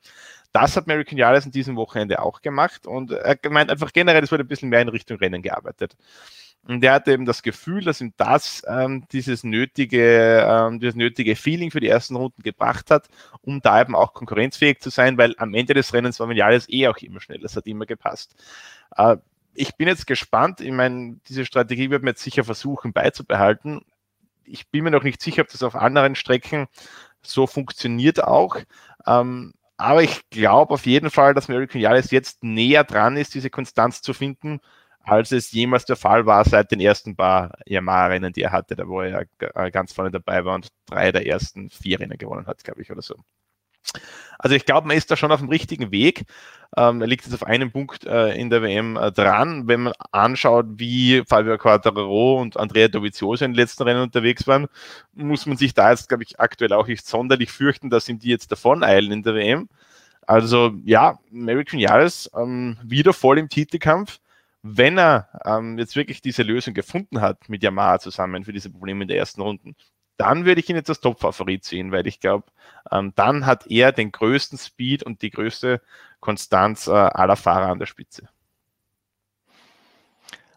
Das 0.53 0.77
hat 0.77 0.85
American 0.85 1.19
Jales 1.19 1.45
in 1.45 1.51
diesem 1.51 1.75
Wochenende 1.75 2.23
auch 2.23 2.41
gemacht 2.41 2.87
und 2.87 3.11
er 3.11 3.37
meint 3.51 3.71
einfach 3.71 3.93
generell, 3.93 4.23
es 4.23 4.31
wurde 4.31 4.45
ein 4.45 4.49
bisschen 4.49 4.69
mehr 4.69 4.83
in 4.83 4.89
Richtung 4.89 5.19
Rennen 5.19 5.43
gearbeitet. 5.43 5.97
Und 6.67 6.83
er 6.83 6.95
hatte 6.95 7.13
eben 7.13 7.27
das 7.27 7.43
Gefühl, 7.43 7.85
dass 7.85 8.01
ihm 8.01 8.15
das 8.17 8.63
ähm, 8.67 9.05
dieses, 9.13 9.45
nötige, 9.45 10.47
ähm, 10.49 10.81
dieses 10.81 10.95
nötige 10.95 11.37
Feeling 11.37 11.71
für 11.71 11.81
die 11.81 11.89
ersten 11.89 12.17
Runden 12.17 12.43
gebracht 12.43 12.91
hat, 12.91 13.09
um 13.43 13.61
da 13.61 13.83
eben 13.83 13.95
auch 13.95 14.15
konkurrenzfähig 14.15 14.81
zu 14.81 14.89
sein, 14.89 15.19
weil 15.19 15.35
am 15.37 15.53
Ende 15.53 15.75
des 15.75 15.93
Rennens 15.93 16.21
war 16.21 16.29
Vinales 16.29 16.67
eh 16.71 16.89
auch 16.89 16.97
immer 16.99 17.21
schnell. 17.21 17.41
Das 17.41 17.57
hat 17.57 17.67
immer 17.67 17.85
gepasst. 17.85 18.35
Äh, 18.97 19.17
ich 19.55 19.77
bin 19.77 19.89
jetzt 19.89 20.07
gespannt. 20.07 20.61
Ich 20.61 20.73
meine, 20.73 21.21
diese 21.29 21.45
Strategie 21.45 21.91
wird 21.91 22.03
man 22.03 22.13
jetzt 22.13 22.23
sicher 22.23 22.45
versuchen 22.45 22.93
beizubehalten 22.93 23.83
ich 24.47 24.71
bin 24.71 24.85
mir 24.85 24.91
noch 24.91 25.03
nicht 25.03 25.21
sicher, 25.21 25.43
ob 25.43 25.49
das 25.49 25.63
auf 25.63 25.75
anderen 25.75 26.15
Strecken 26.15 26.67
so 27.23 27.47
funktioniert 27.47 28.23
auch. 28.23 28.57
Ähm, 29.07 29.55
aber 29.77 30.03
ich 30.03 30.29
glaube 30.31 30.75
auf 30.75 30.87
jeden 30.87 31.11
Fall, 31.11 31.35
dass 31.35 31.49
American 31.49 31.81
Yaris 31.81 32.11
jetzt 32.11 32.45
näher 32.45 32.85
dran 32.85 33.17
ist, 33.17 33.35
diese 33.35 33.51
Konstanz 33.51 34.03
zu 34.03 34.13
finden, 34.15 34.61
als 35.03 35.33
es 35.33 35.53
jemals 35.53 35.85
der 35.85 35.97
Fall 35.97 36.27
war 36.27 36.45
seit 36.45 36.71
den 36.71 36.81
ersten 36.81 37.17
paar 37.17 37.53
Yamaha-Rennen, 37.67 38.33
die 38.33 38.43
er 38.43 38.53
hatte, 38.53 38.77
da 38.77 38.87
wo 38.89 39.01
er 39.03 39.27
äh, 39.39 39.71
ganz 39.71 39.93
vorne 39.93 40.11
dabei 40.11 40.45
war 40.45 40.55
und 40.55 40.69
drei 40.87 41.13
der 41.13 41.27
ersten 41.27 41.71
vier 41.71 42.01
Rennen 42.01 42.19
gewonnen 42.19 42.47
hat, 42.47 42.63
glaube 42.65 42.83
ich, 42.83 42.91
oder 42.91 43.03
so. 43.03 43.17
Also 44.39 44.57
ich 44.57 44.67
glaube, 44.67 44.89
man 44.89 44.97
ist 44.97 45.11
da 45.11 45.17
schon 45.17 45.33
auf 45.33 45.41
dem 45.41 45.49
richtigen 45.49 45.91
Weg. 45.91 46.25
Ähm, 46.77 47.01
er 47.01 47.07
liegt 47.07 47.25
jetzt 47.25 47.35
auf 47.35 47.45
einem 47.45 47.71
Punkt 47.71 48.05
äh, 48.05 48.35
in 48.35 48.51
der 48.51 48.63
WM 48.63 48.97
äh, 48.97 49.13
dran. 49.13 49.69
Wenn 49.69 49.85
man 49.85 49.93
anschaut, 50.13 50.67
wie 50.77 51.23
Fabio 51.27 51.57
Quattararo 51.57 52.41
und 52.41 52.59
Andrea 52.59 52.89
Dovizioso 52.89 53.45
in 53.45 53.53
den 53.53 53.57
letzten 53.57 53.85
Rennen 53.85 54.03
unterwegs 54.03 54.47
waren, 54.47 54.67
muss 55.15 55.47
man 55.47 55.57
sich 55.57 55.75
da 55.75 55.91
jetzt, 55.91 56.09
glaube 56.09 56.25
ich, 56.25 56.41
aktuell 56.41 56.73
auch 56.73 56.87
nicht 56.89 57.07
sonderlich 57.07 57.53
fürchten, 57.53 57.91
dass 57.91 58.09
ihm 58.09 58.19
die 58.19 58.29
jetzt 58.29 58.51
davon 58.51 58.83
eilen 58.83 59.13
in 59.13 59.23
der 59.23 59.35
WM. 59.35 59.69
Also 60.27 60.73
ja, 60.85 61.19
American 61.33 61.79
Jahres 61.79 62.31
ähm, 62.37 62.79
wieder 62.83 63.13
voll 63.13 63.39
im 63.39 63.49
Titelkampf. 63.49 64.21
Wenn 64.63 64.99
er 64.99 65.29
ähm, 65.45 65.79
jetzt 65.79 65.95
wirklich 65.95 66.23
diese 66.23 66.43
Lösung 66.43 66.73
gefunden 66.75 67.21
hat 67.21 67.49
mit 67.49 67.63
Yamaha 67.63 67.99
zusammen 67.99 68.45
für 68.45 68.53
diese 68.53 68.71
Probleme 68.71 69.03
in 69.03 69.09
der 69.09 69.19
ersten 69.19 69.43
Runden, 69.43 69.77
dann 70.17 70.45
würde 70.45 70.61
ich 70.61 70.69
ihn 70.69 70.77
jetzt 70.77 70.89
als 70.89 71.01
Top-Favorit 71.01 71.65
sehen, 71.65 71.93
weil 71.93 72.07
ich 72.07 72.21
glaube, 72.21 72.47
ähm, 72.91 73.13
dann 73.17 73.47
hat 73.47 73.67
er 73.67 73.93
den 73.93 74.13
größten 74.13 74.59
Speed 74.59 75.03
und 75.03 75.23
die 75.23 75.31
größte 75.31 75.81
Konstanz 76.21 76.87
äh, 76.87 76.93
aller 76.93 77.37
Fahrer 77.37 77.69
an 77.69 77.79
der 77.79 77.87
Spitze. 77.87 78.29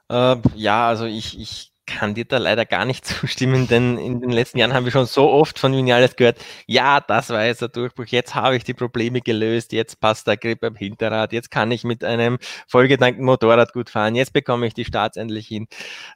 Äh, 0.10 0.38
ja, 0.56 0.88
also 0.88 1.06
ich, 1.06 1.40
ich 1.40 1.72
kann 1.88 2.14
dir 2.14 2.26
da 2.26 2.38
leider 2.38 2.66
gar 2.66 2.86
nicht 2.86 3.06
zustimmen, 3.06 3.68
denn 3.68 3.98
in 3.98 4.22
den 4.22 4.30
letzten 4.30 4.60
Jahren 4.60 4.74
haben 4.74 4.86
wir 4.86 4.92
schon 4.92 5.08
so 5.08 5.32
oft 5.32 5.58
von 5.58 5.74
Vinales 5.74 6.16
gehört, 6.16 6.38
ja, 6.68 7.00
das 7.00 7.30
war 7.30 7.46
jetzt 7.46 7.62
der 7.62 7.70
Durchbruch, 7.70 8.06
jetzt 8.08 8.36
habe 8.36 8.56
ich 8.56 8.64
die 8.64 8.74
Probleme 8.74 9.22
gelöst, 9.22 9.72
jetzt 9.72 10.00
passt 10.00 10.28
der 10.28 10.38
Grip 10.38 10.64
am 10.64 10.76
Hinterrad, 10.76 11.34
jetzt 11.34 11.50
kann 11.50 11.72
ich 11.72 11.84
mit 11.84 12.04
einem 12.04 12.38
vollgedankten 12.68 13.26
Motorrad 13.26 13.74
gut 13.74 13.90
fahren, 13.90 14.14
jetzt 14.16 14.34
bekomme 14.34 14.68
ich 14.68 14.74
die 14.74 14.86
Starts 14.86 15.18
endlich 15.18 15.48
hin. 15.48 15.68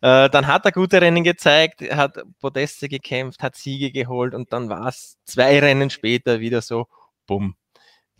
Äh, 0.01 0.29
dann 0.29 0.47
hat 0.47 0.65
er 0.65 0.71
gute 0.71 1.01
Rennen 1.01 1.23
gezeigt, 1.23 1.81
hat 1.81 2.21
Podeste 2.39 2.89
gekämpft, 2.89 3.41
hat 3.41 3.55
Siege 3.55 3.91
geholt 3.91 4.35
und 4.35 4.53
dann 4.53 4.69
war 4.69 4.87
es 4.87 5.17
zwei 5.25 5.59
Rennen 5.59 5.89
später 5.89 6.39
wieder 6.39 6.61
so, 6.61 6.87
bumm, 7.25 7.55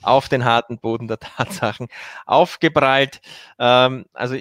auf 0.02 0.30
den 0.30 0.46
harten 0.46 0.80
Boden 0.80 1.08
der 1.08 1.20
Tatsachen 1.20 1.88
aufgeprallt. 2.26 3.22
Ähm, 3.60 4.06
also 4.14 4.38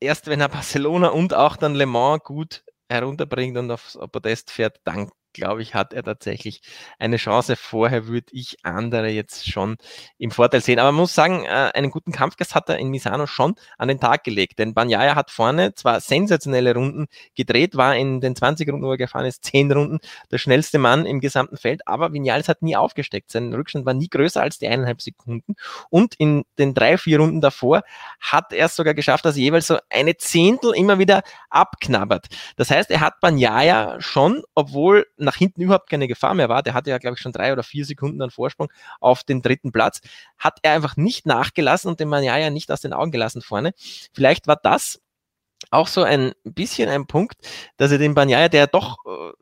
erst 0.00 0.26
wenn 0.26 0.40
er 0.40 0.48
Barcelona 0.48 1.08
und 1.08 1.34
auch 1.34 1.56
dann 1.56 1.74
Le 1.74 1.86
Mans 1.86 2.22
gut 2.24 2.64
herunterbringt 2.88 3.56
und 3.56 3.70
aufs 3.70 3.98
Podest 4.10 4.50
fährt, 4.50 4.80
dann 4.84 5.10
glaube 5.32 5.62
ich, 5.62 5.74
hat 5.74 5.92
er 5.92 6.02
tatsächlich 6.02 6.62
eine 6.98 7.16
Chance. 7.16 7.56
Vorher 7.56 8.06
würde 8.06 8.28
ich 8.32 8.58
andere 8.62 9.08
jetzt 9.08 9.50
schon 9.50 9.76
im 10.18 10.30
Vorteil 10.30 10.60
sehen. 10.60 10.78
Aber 10.78 10.92
man 10.92 11.02
muss 11.02 11.14
sagen, 11.14 11.44
äh, 11.44 11.70
einen 11.74 11.90
guten 11.90 12.12
Kampfgast 12.12 12.54
hat 12.54 12.68
er 12.68 12.78
in 12.78 12.88
Misano 12.88 13.26
schon 13.26 13.54
an 13.78 13.88
den 13.88 14.00
Tag 14.00 14.24
gelegt. 14.24 14.58
Denn 14.58 14.74
Banyaya 14.74 15.14
hat 15.14 15.30
vorne 15.30 15.74
zwar 15.74 16.00
sensationelle 16.00 16.74
Runden 16.74 17.06
gedreht, 17.34 17.76
war 17.76 17.96
in 17.96 18.20
den 18.20 18.36
20 18.36 18.68
Runden, 18.68 18.86
wo 18.86 18.92
er 18.92 18.98
gefahren 18.98 19.26
ist, 19.26 19.44
10 19.44 19.72
Runden 19.72 19.98
der 20.30 20.38
schnellste 20.38 20.78
Mann 20.78 21.06
im 21.06 21.20
gesamten 21.20 21.56
Feld, 21.56 21.86
aber 21.86 22.12
Vinales 22.12 22.48
hat 22.48 22.62
nie 22.62 22.76
aufgesteckt. 22.76 23.30
Sein 23.30 23.52
Rückstand 23.52 23.86
war 23.86 23.94
nie 23.94 24.08
größer 24.08 24.40
als 24.40 24.58
die 24.58 24.68
eineinhalb 24.68 25.02
Sekunden. 25.02 25.54
Und 25.90 26.14
in 26.16 26.44
den 26.58 26.74
drei, 26.74 26.98
vier 26.98 27.20
Runden 27.20 27.40
davor 27.40 27.82
hat 28.20 28.52
er 28.52 28.66
es 28.66 28.76
sogar 28.76 28.94
geschafft, 28.94 29.24
dass 29.24 29.36
er 29.36 29.42
jeweils 29.42 29.66
so 29.66 29.78
eine 29.90 30.16
Zehntel 30.16 30.74
immer 30.74 30.98
wieder 30.98 31.22
abknabbert. 31.50 32.26
Das 32.56 32.70
heißt, 32.70 32.90
er 32.90 33.00
hat 33.00 33.20
Banyaya 33.20 34.00
schon, 34.00 34.42
obwohl 34.54 35.06
nach 35.30 35.36
hinten 35.36 35.62
überhaupt 35.62 35.88
keine 35.88 36.08
Gefahr 36.08 36.34
mehr 36.34 36.48
war, 36.48 36.64
der 36.64 36.74
hatte 36.74 36.90
ja, 36.90 36.98
glaube 36.98 37.14
ich, 37.14 37.20
schon 37.20 37.30
drei 37.30 37.52
oder 37.52 37.62
vier 37.62 37.84
Sekunden 37.84 38.20
an 38.20 38.30
Vorsprung 38.30 38.68
auf 38.98 39.22
den 39.22 39.42
dritten 39.42 39.70
Platz, 39.70 40.00
hat 40.38 40.58
er 40.62 40.72
einfach 40.72 40.96
nicht 40.96 41.24
nachgelassen 41.24 41.88
und 41.88 42.00
den 42.00 42.08
Manjaya 42.08 42.50
nicht 42.50 42.72
aus 42.72 42.80
den 42.80 42.92
Augen 42.92 43.12
gelassen 43.12 43.42
vorne. 43.42 43.72
Vielleicht 44.12 44.48
war 44.48 44.56
das 44.60 45.00
auch 45.70 45.86
so 45.86 46.02
ein 46.02 46.32
bisschen 46.42 46.88
ein 46.88 47.06
Punkt, 47.06 47.36
dass 47.76 47.92
er 47.92 47.98
den 47.98 48.14
Banyaya, 48.14 48.48
der 48.48 48.66
doch 48.66 48.96
äh, 49.06 49.32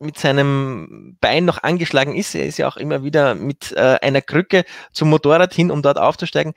mit 0.00 0.18
seinem 0.18 1.16
Bein 1.20 1.46
noch 1.46 1.62
angeschlagen 1.62 2.14
ist, 2.14 2.34
er 2.34 2.46
ist 2.46 2.58
ja 2.58 2.68
auch 2.68 2.76
immer 2.76 3.02
wieder 3.04 3.34
mit 3.34 3.72
äh, 3.72 3.98
einer 4.02 4.20
Krücke 4.20 4.64
zum 4.92 5.08
Motorrad 5.08 5.54
hin, 5.54 5.70
um 5.70 5.80
dort 5.80 5.98
aufzusteigen, 5.98 6.52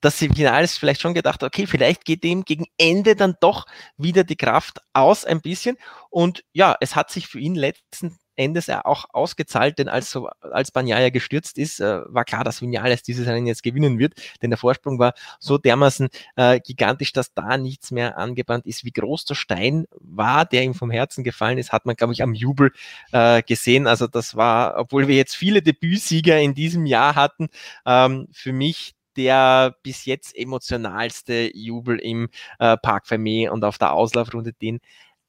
dass 0.00 0.18
sie 0.18 0.30
Finales 0.30 0.78
vielleicht 0.78 1.02
schon 1.02 1.14
gedacht 1.14 1.42
okay, 1.42 1.66
vielleicht 1.66 2.04
geht 2.04 2.24
dem 2.24 2.44
gegen 2.44 2.66
Ende 2.78 3.16
dann 3.16 3.34
doch 3.40 3.66
wieder 3.98 4.24
die 4.24 4.36
Kraft 4.36 4.78
aus 4.92 5.24
ein 5.24 5.40
bisschen. 5.40 5.76
Und 6.08 6.42
ja, 6.52 6.76
es 6.80 6.96
hat 6.96 7.10
sich 7.10 7.26
für 7.26 7.38
ihn 7.38 7.54
letzten 7.54 8.18
Endes 8.40 8.70
auch 8.70 9.04
ausgezahlt, 9.12 9.78
denn 9.78 9.88
als, 9.88 10.18
als 10.40 10.70
Banyaya 10.70 11.10
gestürzt 11.10 11.58
ist, 11.58 11.78
äh, 11.80 12.00
war 12.06 12.24
klar, 12.24 12.42
dass 12.42 12.62
Vinales 12.62 13.02
dieses 13.02 13.26
Rennen 13.26 13.46
jetzt 13.46 13.62
gewinnen 13.62 13.98
wird, 13.98 14.14
denn 14.40 14.50
der 14.50 14.58
Vorsprung 14.58 14.98
war 14.98 15.12
so 15.38 15.58
dermaßen 15.58 16.08
äh, 16.36 16.58
gigantisch, 16.60 17.12
dass 17.12 17.34
da 17.34 17.58
nichts 17.58 17.90
mehr 17.90 18.16
angebrannt 18.16 18.66
ist. 18.66 18.84
Wie 18.84 18.92
groß 18.92 19.26
der 19.26 19.34
Stein 19.34 19.86
war, 19.92 20.46
der 20.46 20.62
ihm 20.62 20.74
vom 20.74 20.90
Herzen 20.90 21.22
gefallen 21.22 21.58
ist, 21.58 21.70
hat 21.70 21.84
man, 21.84 21.96
glaube 21.96 22.14
ich, 22.14 22.22
am 22.22 22.32
Jubel 22.32 22.72
äh, 23.12 23.42
gesehen. 23.42 23.86
Also 23.86 24.06
das 24.06 24.34
war, 24.36 24.78
obwohl 24.78 25.06
wir 25.06 25.16
jetzt 25.16 25.36
viele 25.36 25.60
Debütsieger 25.60 26.40
in 26.40 26.54
diesem 26.54 26.86
Jahr 26.86 27.14
hatten, 27.16 27.48
ähm, 27.84 28.26
für 28.32 28.52
mich 28.52 28.94
der 29.16 29.76
bis 29.82 30.06
jetzt 30.06 30.34
emotionalste 30.36 31.50
Jubel 31.54 31.98
im 31.98 32.28
äh, 32.58 32.76
Park 32.78 33.06
Fermé 33.06 33.50
und 33.50 33.64
auf 33.64 33.76
der 33.76 33.92
Auslaufrunde, 33.92 34.52
den 34.54 34.80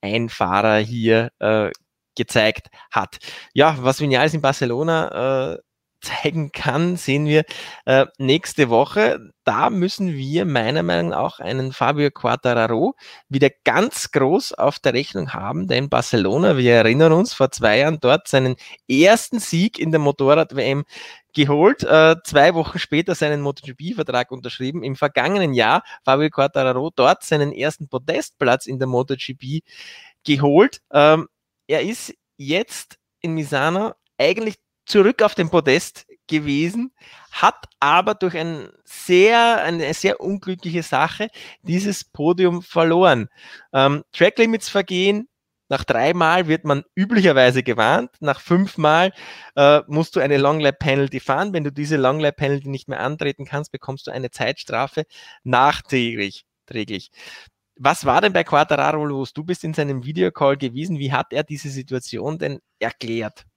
ein 0.01 0.29
Fahrer 0.29 0.77
hier 0.77 1.31
äh, 1.39 1.71
gezeigt 2.15 2.67
hat. 2.91 3.17
Ja, 3.53 3.77
was 3.79 3.99
Vinales 3.99 4.33
in 4.33 4.41
Barcelona 4.41 5.53
äh, 5.53 5.57
zeigen 6.01 6.51
kann, 6.51 6.97
sehen 6.97 7.25
wir 7.25 7.45
äh, 7.85 8.05
nächste 8.17 8.69
Woche. 8.69 9.19
Da 9.43 9.69
müssen 9.69 10.13
wir 10.13 10.45
meiner 10.45 10.83
Meinung 10.83 11.09
nach 11.09 11.21
auch 11.21 11.39
einen 11.39 11.71
Fabio 11.71 12.09
Quattararo 12.09 12.95
wieder 13.29 13.49
ganz 13.63 14.11
groß 14.11 14.53
auf 14.53 14.79
der 14.79 14.93
Rechnung 14.93 15.33
haben, 15.33 15.67
denn 15.67 15.89
Barcelona, 15.89 16.57
wir 16.57 16.73
erinnern 16.73 17.13
uns, 17.13 17.33
vor 17.33 17.51
zwei 17.51 17.79
Jahren 17.79 17.99
dort 17.99 18.27
seinen 18.27 18.55
ersten 18.89 19.39
Sieg 19.39 19.77
in 19.77 19.91
der 19.91 19.99
Motorrad-WM 19.99 20.83
geholt, 21.33 21.83
äh, 21.83 22.15
zwei 22.25 22.55
Wochen 22.55 22.79
später 22.79 23.15
seinen 23.15 23.41
MotoGP-Vertrag 23.41 24.31
unterschrieben. 24.31 24.83
Im 24.83 24.95
vergangenen 24.95 25.53
Jahr 25.53 25.83
Fabio 26.03 26.29
Quattararo 26.29 26.91
dort 26.95 27.23
seinen 27.23 27.53
ersten 27.53 27.87
Podestplatz 27.87 28.65
in 28.65 28.79
der 28.79 28.87
MotoGP 28.87 29.61
geholt. 30.23 30.81
Ähm, 30.91 31.27
er 31.71 31.81
ist 31.81 32.13
jetzt 32.35 32.97
in 33.21 33.33
Misano 33.33 33.93
eigentlich 34.17 34.55
zurück 34.85 35.21
auf 35.21 35.35
dem 35.35 35.49
Podest 35.49 36.05
gewesen, 36.27 36.91
hat 37.31 37.65
aber 37.79 38.13
durch 38.13 38.35
ein 38.35 38.69
sehr, 38.83 39.63
eine 39.63 39.93
sehr 39.93 40.19
unglückliche 40.19 40.83
Sache 40.83 41.29
dieses 41.63 42.03
Podium 42.03 42.61
verloren. 42.61 43.29
Ähm, 43.71 44.03
Tracklimits 44.11 44.67
vergehen, 44.67 45.29
nach 45.69 45.85
dreimal 45.85 46.49
wird 46.49 46.65
man 46.65 46.83
üblicherweise 46.93 47.63
gewarnt. 47.63 48.11
Nach 48.19 48.41
fünfmal 48.41 49.13
äh, 49.55 49.79
musst 49.87 50.17
du 50.17 50.19
eine 50.19 50.37
Long 50.37 50.59
Lap 50.59 50.79
Penalty 50.79 51.21
fahren. 51.21 51.53
Wenn 51.53 51.63
du 51.63 51.71
diese 51.71 51.95
Long 51.95 52.19
Lap 52.19 52.35
Penalty 52.35 52.67
nicht 52.67 52.89
mehr 52.89 52.99
antreten 52.99 53.45
kannst, 53.45 53.71
bekommst 53.71 54.07
du 54.07 54.11
eine 54.11 54.31
Zeitstrafe 54.31 55.05
nachträglich. 55.45 56.43
Was 57.83 58.05
war 58.05 58.21
denn 58.21 58.31
bei 58.31 58.43
Quattararo 58.43 59.03
los? 59.03 59.33
Du 59.33 59.43
bist 59.43 59.63
in 59.63 59.73
seinem 59.73 60.03
Videocall 60.03 60.55
gewesen. 60.55 60.99
Wie 60.99 61.11
hat 61.11 61.33
er 61.33 61.43
diese 61.43 61.69
Situation 61.69 62.37
denn 62.37 62.59
erklärt? 62.77 63.47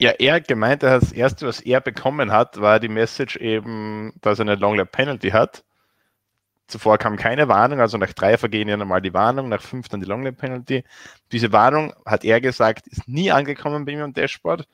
Ja, 0.00 0.10
er 0.10 0.40
gemeint, 0.40 0.82
das 0.82 1.12
erste, 1.12 1.46
was 1.46 1.60
er 1.60 1.80
bekommen 1.80 2.32
hat, 2.32 2.60
war 2.60 2.80
die 2.80 2.88
Message 2.88 3.36
eben, 3.36 4.12
dass 4.20 4.40
er 4.40 4.46
eine 4.46 4.56
Long 4.56 4.74
Lap 4.74 4.90
Penalty 4.90 5.30
hat. 5.30 5.62
Zuvor 6.66 6.98
kam 6.98 7.16
keine 7.16 7.46
Warnung, 7.46 7.78
also 7.78 7.98
nach 7.98 8.12
drei 8.14 8.36
vergehen 8.36 8.68
ja 8.68 8.76
normal 8.76 9.00
die 9.00 9.14
Warnung, 9.14 9.48
nach 9.48 9.62
fünf 9.62 9.88
dann 9.88 10.00
die 10.00 10.06
Long 10.06 10.24
Lap 10.24 10.38
Penalty. 10.38 10.82
Diese 11.30 11.52
Warnung, 11.52 11.94
hat 12.04 12.24
er 12.24 12.40
gesagt, 12.40 12.88
ist 12.88 13.06
nie 13.06 13.30
angekommen 13.30 13.84
bei 13.84 13.92
ihm 13.92 14.00
im 14.00 14.12
Dashboard. 14.12 14.66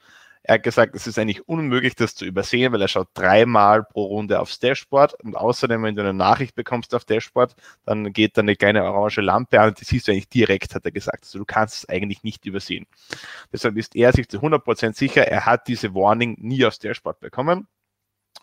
Er 0.43 0.55
hat 0.55 0.63
gesagt, 0.63 0.95
es 0.95 1.07
ist 1.07 1.19
eigentlich 1.19 1.47
unmöglich, 1.49 1.95
das 1.95 2.15
zu 2.15 2.25
übersehen, 2.25 2.73
weil 2.73 2.81
er 2.81 2.89
schaut 2.89 3.09
dreimal 3.15 3.85
pro 3.85 4.05
Runde 4.05 4.41
aufs 4.41 4.59
Dashboard 4.59 5.15
und 5.23 5.37
außerdem, 5.37 5.83
wenn 5.83 5.97
du 5.97 6.03
eine 6.03 6.15
Nachricht 6.15 6.55
bekommst 6.55 6.95
auf 6.95 7.05
Dashboard, 7.05 7.55
dann 7.85 8.13
geht 8.13 8.37
da 8.37 8.43
eine 8.43 8.57
kleine 8.57 8.85
orange 8.85 9.21
Lampe 9.21 9.61
an 9.61 9.69
und 9.69 9.81
die 9.81 9.85
siehst 9.85 10.09
du 10.09 10.13
eigentlich 10.13 10.29
direkt, 10.29 10.75
hat 10.75 10.85
er 10.85 10.93
gesagt. 10.93 11.25
Also 11.25 11.39
du 11.39 11.45
kannst 11.45 11.77
es 11.77 11.89
eigentlich 11.89 12.23
nicht 12.23 12.47
übersehen. 12.47 12.87
Deshalb 13.53 13.77
ist 13.77 13.95
er 13.95 14.13
sich 14.13 14.29
zu 14.29 14.39
100% 14.39 14.95
sicher, 14.95 15.27
er 15.27 15.45
hat 15.47 15.69
diese 15.69 15.95
Warning 15.95 16.37
nie 16.41 16.65
aufs 16.65 16.79
Dashboard 16.79 17.21
bekommen. 17.21 17.69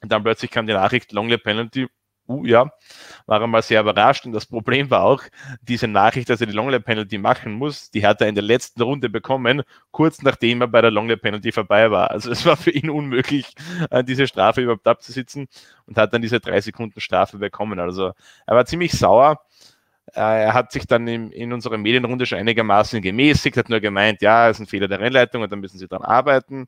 Und 0.02 0.12
dann 0.12 0.24
plötzlich 0.24 0.52
kam 0.52 0.68
die 0.68 0.74
Nachricht, 0.74 1.12
Long 1.12 1.30
Lap 1.30 1.44
Penalty, 1.44 1.88
uh, 2.28 2.46
ja, 2.46 2.72
war 3.26 3.42
er 3.42 3.48
mal 3.48 3.62
sehr 3.62 3.82
überrascht. 3.82 4.26
Und 4.26 4.34
das 4.34 4.46
Problem 4.46 4.90
war 4.90 5.04
auch, 5.04 5.24
diese 5.62 5.88
Nachricht, 5.88 6.30
dass 6.30 6.42
er 6.42 6.48
die 6.48 6.54
Longlap 6.54 6.86
Penalty 6.86 7.18
machen 7.18 7.54
muss, 7.54 7.92
die 7.92 8.06
hat 8.06 8.22
er 8.22 8.28
in 8.28 8.36
der 8.36 8.44
letzten 8.44 8.82
Runde 8.82 9.10
bekommen, 9.10 9.64
kurz 9.92 10.22
nachdem 10.22 10.62
er 10.62 10.68
bei 10.68 10.82
der 10.82 10.92
Longlap 10.92 11.22
Penalty 11.22 11.52
vorbei 11.52 11.92
war. 11.92 12.12
Also 12.12 12.32
es 12.32 12.46
war 12.46 12.58
für 12.58 12.72
ihn 12.72 12.90
unmöglich, 12.90 13.54
diese 14.04 14.28
Strafe 14.28 14.62
überhaupt 14.62 14.88
abzusitzen 14.88 15.48
und 15.86 15.98
hat 15.98 16.14
dann 16.14 16.22
diese 16.22 16.40
drei 16.40 16.62
Sekunden 16.62 17.00
Strafe 17.00 17.38
bekommen. 17.38 17.80
Also 17.80 18.14
er 18.46 18.56
war 18.56 18.66
ziemlich 18.66 18.94
sauer. 18.94 19.42
Äh, 20.16 20.46
er 20.46 20.54
hat 20.54 20.72
sich 20.72 20.88
dann 20.88 21.08
in, 21.08 21.32
in 21.32 21.54
unserer 21.54 21.78
Medienrunde 21.78 22.26
schon 22.26 22.40
einigermaßen 22.40 23.02
gemäßigt, 23.02 23.58
hat 23.58 23.70
nur 23.70 23.80
gemeint, 23.80 24.22
ja, 24.22 24.50
es 24.50 24.58
ist 24.58 24.62
ein 24.62 24.68
Fehler 24.68 24.88
der 24.88 25.00
Rennleitung 25.00 25.42
und 25.42 25.52
dann 25.52 25.60
müssen 25.60 25.78
sie 25.78 25.88
dran 25.88 26.04
arbeiten 26.04 26.68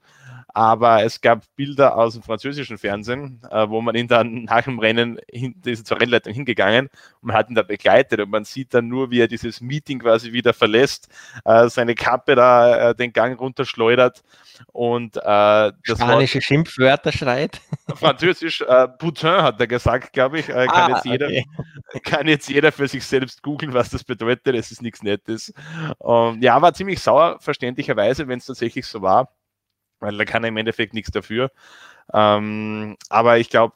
aber 0.54 1.04
es 1.04 1.22
gab 1.22 1.44
Bilder 1.56 1.96
aus 1.96 2.14
dem 2.14 2.24
französischen 2.24 2.78
Fernsehen, 2.78 3.42
äh, 3.52 3.70
wo 3.70 3.82
man 3.82 3.96
ihn 3.96 4.08
dann 4.08 4.46
nach 4.46 4.64
dem 4.64 4.80
Rennen, 4.80 5.20
hin, 5.32 5.54
diese 5.64 5.84
zur 5.84 6.02
Rennleitung 6.02 6.34
hingegangen 6.34 6.90
und 7.22 7.28
man 7.28 7.36
hat 7.36 7.50
ihn 7.50 7.56
da 7.56 7.62
begleitet 7.62 8.20
und 8.20 8.30
man 8.30 8.46
sieht 8.46 8.74
dann 8.74 8.88
nur, 8.88 9.12
wie 9.12 9.22
er 9.22 9.28
dieses 9.28 9.62
Meeting 9.62 10.00
quasi 10.00 10.34
wieder 10.34 10.54
verlässt, 10.54 11.08
äh, 11.46 11.70
seine 11.70 11.96
Kappe 11.96 12.36
da 12.36 12.94
den 12.94 13.14
Gang 13.14 13.40
runterschleudert 13.40 14.24
und 14.72 15.18
äh, 15.18 15.22
das 15.22 15.74
Spanische 15.86 16.36
Wort, 16.36 16.44
Schimpfwörter 16.44 17.12
schreit. 17.12 17.62
Französisch, 17.96 18.62
äh, 18.62 18.88
Putin 18.88 19.30
hat 19.30 19.60
er 19.60 19.68
gesagt, 19.68 20.14
glaube 20.14 20.40
ich, 20.40 20.50
äh, 20.50 20.66
kann, 20.66 20.92
ah, 20.92 20.96
jetzt 20.96 21.06
jeder, 21.06 21.28
okay. 21.28 21.46
kann 22.04 22.28
jetzt 22.28 22.50
jeder 22.50 22.72
für 22.72 22.88
sich 22.88 23.06
selbst 23.06 23.29
googeln, 23.38 23.74
was 23.74 23.90
das 23.90 24.04
bedeutet, 24.04 24.56
es 24.56 24.72
ist 24.72 24.82
nichts 24.82 25.04
Nettes. 25.04 25.54
Und, 25.98 26.44
ja, 26.44 26.62
war 26.62 26.74
ziemlich 26.74 27.00
sauer, 27.02 27.38
verständlicherweise, 27.40 28.28
wenn 28.28 28.40
es 28.40 28.46
tatsächlich 28.46 28.86
so 28.86 29.02
war 29.02 29.34
weil 30.00 30.18
da 30.18 30.26
kann 30.26 30.44
er 30.44 30.50
im 30.50 30.58
Endeffekt 30.58 30.94
nichts 30.94 31.12
dafür. 31.12 31.52
Ähm, 32.14 32.98
aber 33.10 33.40
ich 33.40 33.50
glaube, 33.50 33.76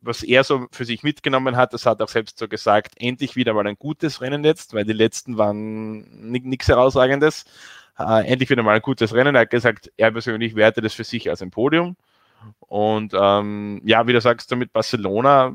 was 0.00 0.22
er 0.22 0.44
so 0.44 0.66
für 0.70 0.84
sich 0.84 1.02
mitgenommen 1.02 1.56
hat, 1.56 1.72
das 1.72 1.86
hat 1.86 2.02
auch 2.02 2.08
selbst 2.08 2.38
so 2.38 2.48
gesagt, 2.48 2.94
endlich 2.98 3.36
wieder 3.36 3.54
mal 3.54 3.66
ein 3.66 3.76
gutes 3.78 4.20
Rennen 4.20 4.44
jetzt, 4.44 4.74
weil 4.74 4.84
die 4.84 4.92
letzten 4.92 5.38
waren 5.38 6.30
nichts 6.30 6.68
herausragendes. 6.68 7.44
Äh, 7.98 8.26
endlich 8.26 8.50
wieder 8.50 8.62
mal 8.62 8.76
ein 8.76 8.82
gutes 8.82 9.14
Rennen. 9.14 9.34
Er 9.34 9.42
hat 9.42 9.50
gesagt, 9.50 9.90
er 9.96 10.10
persönlich 10.12 10.56
werte 10.56 10.80
das 10.80 10.94
für 10.94 11.04
sich 11.04 11.30
als 11.30 11.42
ein 11.42 11.50
Podium. 11.50 11.96
Und 12.60 13.14
ähm, 13.18 13.80
ja, 13.84 14.06
wie 14.06 14.12
du 14.12 14.20
sagst, 14.20 14.50
so 14.50 14.56
mit 14.56 14.72
Barcelona 14.72 15.54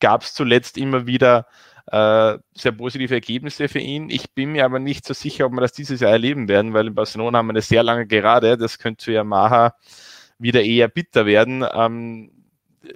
gab 0.00 0.22
es 0.22 0.34
zuletzt 0.34 0.76
immer 0.78 1.06
wieder 1.06 1.46
äh, 1.90 2.38
sehr 2.54 2.72
positive 2.72 3.14
Ergebnisse 3.14 3.68
für 3.68 3.78
ihn. 3.78 4.10
Ich 4.10 4.32
bin 4.32 4.52
mir 4.52 4.64
aber 4.64 4.78
nicht 4.78 5.06
so 5.06 5.14
sicher, 5.14 5.46
ob 5.46 5.52
wir 5.52 5.60
das 5.60 5.72
dieses 5.72 6.00
Jahr 6.00 6.12
erleben 6.12 6.48
werden, 6.48 6.74
weil 6.74 6.88
in 6.88 6.94
Barcelona 6.94 7.38
haben 7.38 7.46
wir 7.46 7.52
eine 7.52 7.62
sehr 7.62 7.82
lange 7.82 8.06
Gerade. 8.06 8.58
Das 8.58 8.78
könnte 8.78 9.04
für 9.04 9.12
Yamaha 9.12 9.74
wieder 10.38 10.62
eher 10.62 10.88
bitter 10.88 11.26
werden. 11.26 11.64
Ähm, 11.72 12.30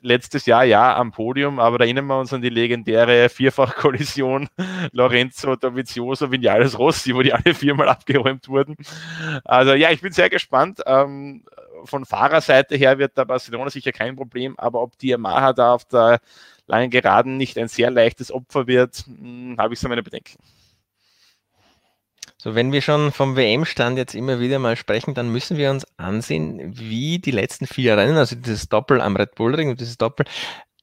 letztes 0.01 0.47
Jahr 0.47 0.65
ja 0.65 0.97
am 0.97 1.13
Podium, 1.13 1.59
aber 1.59 1.79
da 1.79 1.85
erinnern 1.85 2.07
wir 2.07 2.19
uns 2.19 2.33
an 2.33 2.43
die 2.43 2.49
legendäre 2.49 3.29
Vierfachkollision 3.29 4.49
Lorenzo 4.93 5.57
Dovizioso 5.57 6.31
Vinales 6.31 6.79
Rossi, 6.79 7.15
wo 7.15 7.23
die 7.23 7.33
alle 7.33 7.55
viermal 7.55 7.89
abgeräumt 7.89 8.49
wurden. 8.49 8.77
Also 9.45 9.75
ja, 9.75 9.91
ich 9.91 10.01
bin 10.01 10.13
sehr 10.13 10.31
gespannt. 10.31 10.81
Ähm, 10.87 11.45
von 11.85 12.05
Fahrerseite 12.05 12.77
her 12.77 12.99
wird 12.99 13.19
da 13.19 13.25
Barcelona 13.25 13.71
sicher 13.71 13.93
kein 13.93 14.17
Problem, 14.17 14.55
aber 14.59 14.83
ob 14.83 14.97
die 14.99 15.09
Yamaha 15.09 15.53
da 15.53 15.75
auf 15.75 15.85
der 15.85 16.21
langen 16.67 16.91
Geraden 16.91 17.37
nicht 17.37 17.59
ein 17.59 17.69
sehr 17.69 17.91
leichtes 17.91 18.33
Opfer 18.33 18.67
wird, 18.67 19.05
hm, 19.07 19.57
habe 19.59 19.75
ich 19.75 19.81
so 19.81 19.89
meine 19.89 20.03
Bedenken. 20.03 20.37
So, 22.39 22.57
wenn 22.57 22.73
wir 22.73 22.83
schon 22.83 23.13
vom 23.13 23.37
WM-Stand 23.37 23.97
jetzt 23.97 24.17
immer 24.17 24.41
wieder 24.41 24.59
mal 24.59 24.75
sprechen, 24.75 25.15
dann 25.15 25.29
müssen 25.29 25.59
wir 25.59 25.71
uns 25.71 25.87
ansehen, 25.97 26.77
wie 26.77 27.21
die 27.21 27.31
letzten 27.31 27.69
vier 27.69 27.97
Rennen, 27.97 28.17
also 28.17 28.35
dieses 28.35 28.69
Doppel 28.69 29.01
am 29.01 29.15
Red 29.15 29.37
Bull 29.37 29.55
Ring 29.55 29.71
und 29.71 29.81
dieses 29.81 29.97
Doppel 29.97 30.27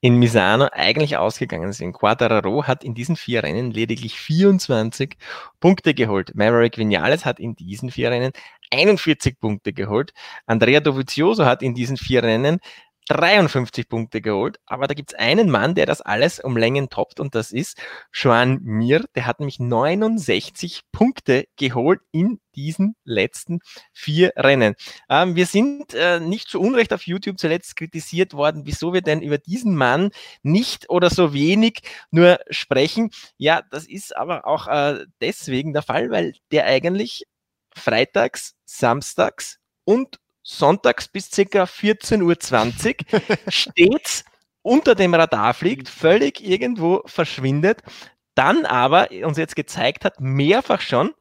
in 0.00 0.18
Misano 0.18 0.68
eigentlich 0.72 1.18
ausgegangen 1.18 1.72
sind. 1.72 1.92
Quadraro 1.92 2.64
hat 2.64 2.82
in 2.82 2.94
diesen 2.94 3.16
vier 3.16 3.42
Rennen 3.42 3.70
lediglich 3.70 4.18
24 4.18 5.16
Punkte 5.60 5.92
geholt. 5.92 6.34
Maverick 6.34 6.78
Vinales 6.78 7.26
hat 7.26 7.38
in 7.38 7.54
diesen 7.54 7.90
vier 7.90 8.10
Rennen 8.10 8.32
41 8.70 9.38
Punkte 9.38 9.72
geholt. 9.74 10.14
Andrea 10.46 10.80
Dovizioso 10.80 11.44
hat 11.44 11.62
in 11.62 11.74
diesen 11.74 11.98
vier 11.98 12.22
Rennen 12.22 12.60
53 13.10 13.88
Punkte 13.88 14.20
geholt. 14.20 14.60
Aber 14.66 14.86
da 14.86 14.94
gibt 14.94 15.12
es 15.12 15.18
einen 15.18 15.50
Mann, 15.50 15.74
der 15.74 15.86
das 15.86 16.00
alles 16.00 16.38
um 16.38 16.56
Längen 16.56 16.88
toppt 16.88 17.18
und 17.18 17.34
das 17.34 17.50
ist 17.50 17.76
Joan 18.12 18.60
Mir. 18.62 19.04
Der 19.14 19.26
hat 19.26 19.40
nämlich 19.40 19.58
69 19.58 20.82
Punkte 20.92 21.46
geholt 21.56 22.00
in 22.12 22.40
diesen 22.54 22.94
letzten 23.04 23.60
vier 23.92 24.32
Rennen. 24.36 24.74
Ähm, 25.08 25.34
wir 25.34 25.46
sind 25.46 25.92
äh, 25.94 26.20
nicht 26.20 26.48
zu 26.48 26.60
Unrecht 26.60 26.92
auf 26.92 27.06
YouTube 27.06 27.38
zuletzt 27.38 27.76
kritisiert 27.76 28.32
worden, 28.34 28.62
wieso 28.64 28.92
wir 28.92 29.02
denn 29.02 29.22
über 29.22 29.38
diesen 29.38 29.74
Mann 29.74 30.10
nicht 30.42 30.88
oder 30.88 31.10
so 31.10 31.34
wenig 31.34 31.80
nur 32.10 32.38
sprechen. 32.50 33.10
Ja, 33.36 33.62
das 33.70 33.86
ist 33.86 34.16
aber 34.16 34.46
auch 34.46 34.68
äh, 34.68 35.04
deswegen 35.20 35.72
der 35.72 35.82
Fall, 35.82 36.10
weil 36.10 36.34
der 36.52 36.66
eigentlich 36.66 37.26
freitags, 37.74 38.54
samstags 38.64 39.58
und 39.84 40.20
sonntags 40.58 41.08
bis 41.08 41.30
ca. 41.30 41.64
14.20 41.64 43.12
Uhr 43.12 43.20
stets 43.48 44.24
unter 44.62 44.94
dem 44.94 45.14
Radar 45.14 45.54
fliegt, 45.54 45.88
völlig 45.88 46.44
irgendwo 46.44 47.02
verschwindet, 47.06 47.82
dann 48.34 48.66
aber 48.66 49.08
uns 49.24 49.38
jetzt 49.38 49.56
gezeigt 49.56 50.04
hat, 50.04 50.20
mehrfach 50.20 50.80
schon 50.80 51.12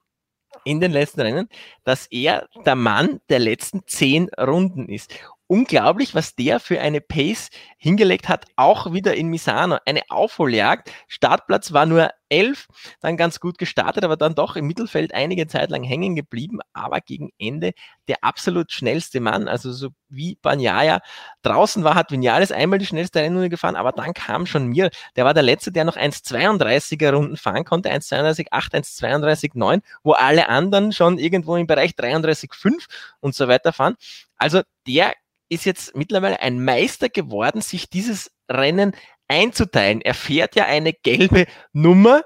in 0.65 0.81
den 0.81 0.91
letzten 0.91 1.21
Rennen, 1.21 1.49
dass 1.83 2.07
er 2.07 2.47
der 2.65 2.75
Mann 2.75 3.21
der 3.29 3.39
letzten 3.39 3.81
zehn 3.87 4.29
Runden 4.29 4.89
ist 4.89 5.13
unglaublich, 5.47 6.13
was 6.13 6.35
der 6.35 6.59
für 6.59 6.79
eine 6.79 7.01
Pace 7.01 7.49
hingelegt 7.79 8.27
hat, 8.27 8.45
auch 8.57 8.91
wieder 8.91 9.15
in 9.15 9.29
Misano. 9.29 9.77
Eine 9.85 10.01
Aufholjagd. 10.09 10.91
Startplatz 11.07 11.71
war 11.71 11.85
nur 11.85 12.11
elf, 12.27 12.67
dann 12.99 13.17
ganz 13.17 13.39
gut 13.39 13.57
gestartet, 13.57 14.03
aber 14.03 14.17
dann 14.17 14.35
doch 14.35 14.55
im 14.55 14.67
Mittelfeld 14.67 15.13
einige 15.13 15.47
Zeit 15.47 15.71
lang 15.71 15.83
hängen 15.83 16.15
geblieben, 16.15 16.59
aber 16.73 17.01
gegen 17.01 17.31
Ende 17.39 17.71
der 18.07 18.23
absolut 18.23 18.71
schnellste 18.71 19.19
Mann, 19.19 19.47
also 19.47 19.71
so 19.71 19.89
wie 20.09 20.37
Banyaya 20.41 20.99
draußen 21.41 21.83
war, 21.83 21.95
hat 21.95 22.11
Vinales 22.11 22.51
einmal 22.51 22.79
die 22.79 22.85
schnellste 22.85 23.21
Rennrunde 23.21 23.49
gefahren, 23.49 23.75
aber 23.75 23.93
dann 23.93 24.13
kam 24.13 24.45
schon 24.45 24.67
mir, 24.67 24.91
der 25.15 25.25
war 25.25 25.33
der 25.33 25.43
Letzte, 25.43 25.71
der 25.71 25.85
noch 25.85 25.97
1,32er 25.97 27.11
Runden 27.11 27.37
fahren 27.37 27.65
konnte, 27.65 27.89
1,32,8, 27.89 28.73
1,32,9, 28.73 29.81
wo 30.03 30.11
alle 30.11 30.49
anderen 30.49 30.91
schon 30.91 31.17
irgendwo 31.17 31.55
im 31.55 31.65
Bereich 31.65 31.91
33,5 31.91 32.85
und 33.21 33.33
so 33.33 33.47
weiter 33.47 33.73
fahren. 33.73 33.95
Also 34.37 34.61
der 34.85 35.13
ist 35.49 35.65
jetzt 35.65 35.95
mittlerweile 35.95 36.39
ein 36.39 36.63
Meister 36.63 37.09
geworden, 37.09 37.61
sich 37.61 37.89
dieses 37.89 38.31
Rennen 38.49 38.95
einzuteilen. 39.27 40.01
Er 40.01 40.13
fährt 40.13 40.55
ja 40.55 40.65
eine 40.65 40.93
gelbe 40.93 41.45
Nummer. 41.73 42.23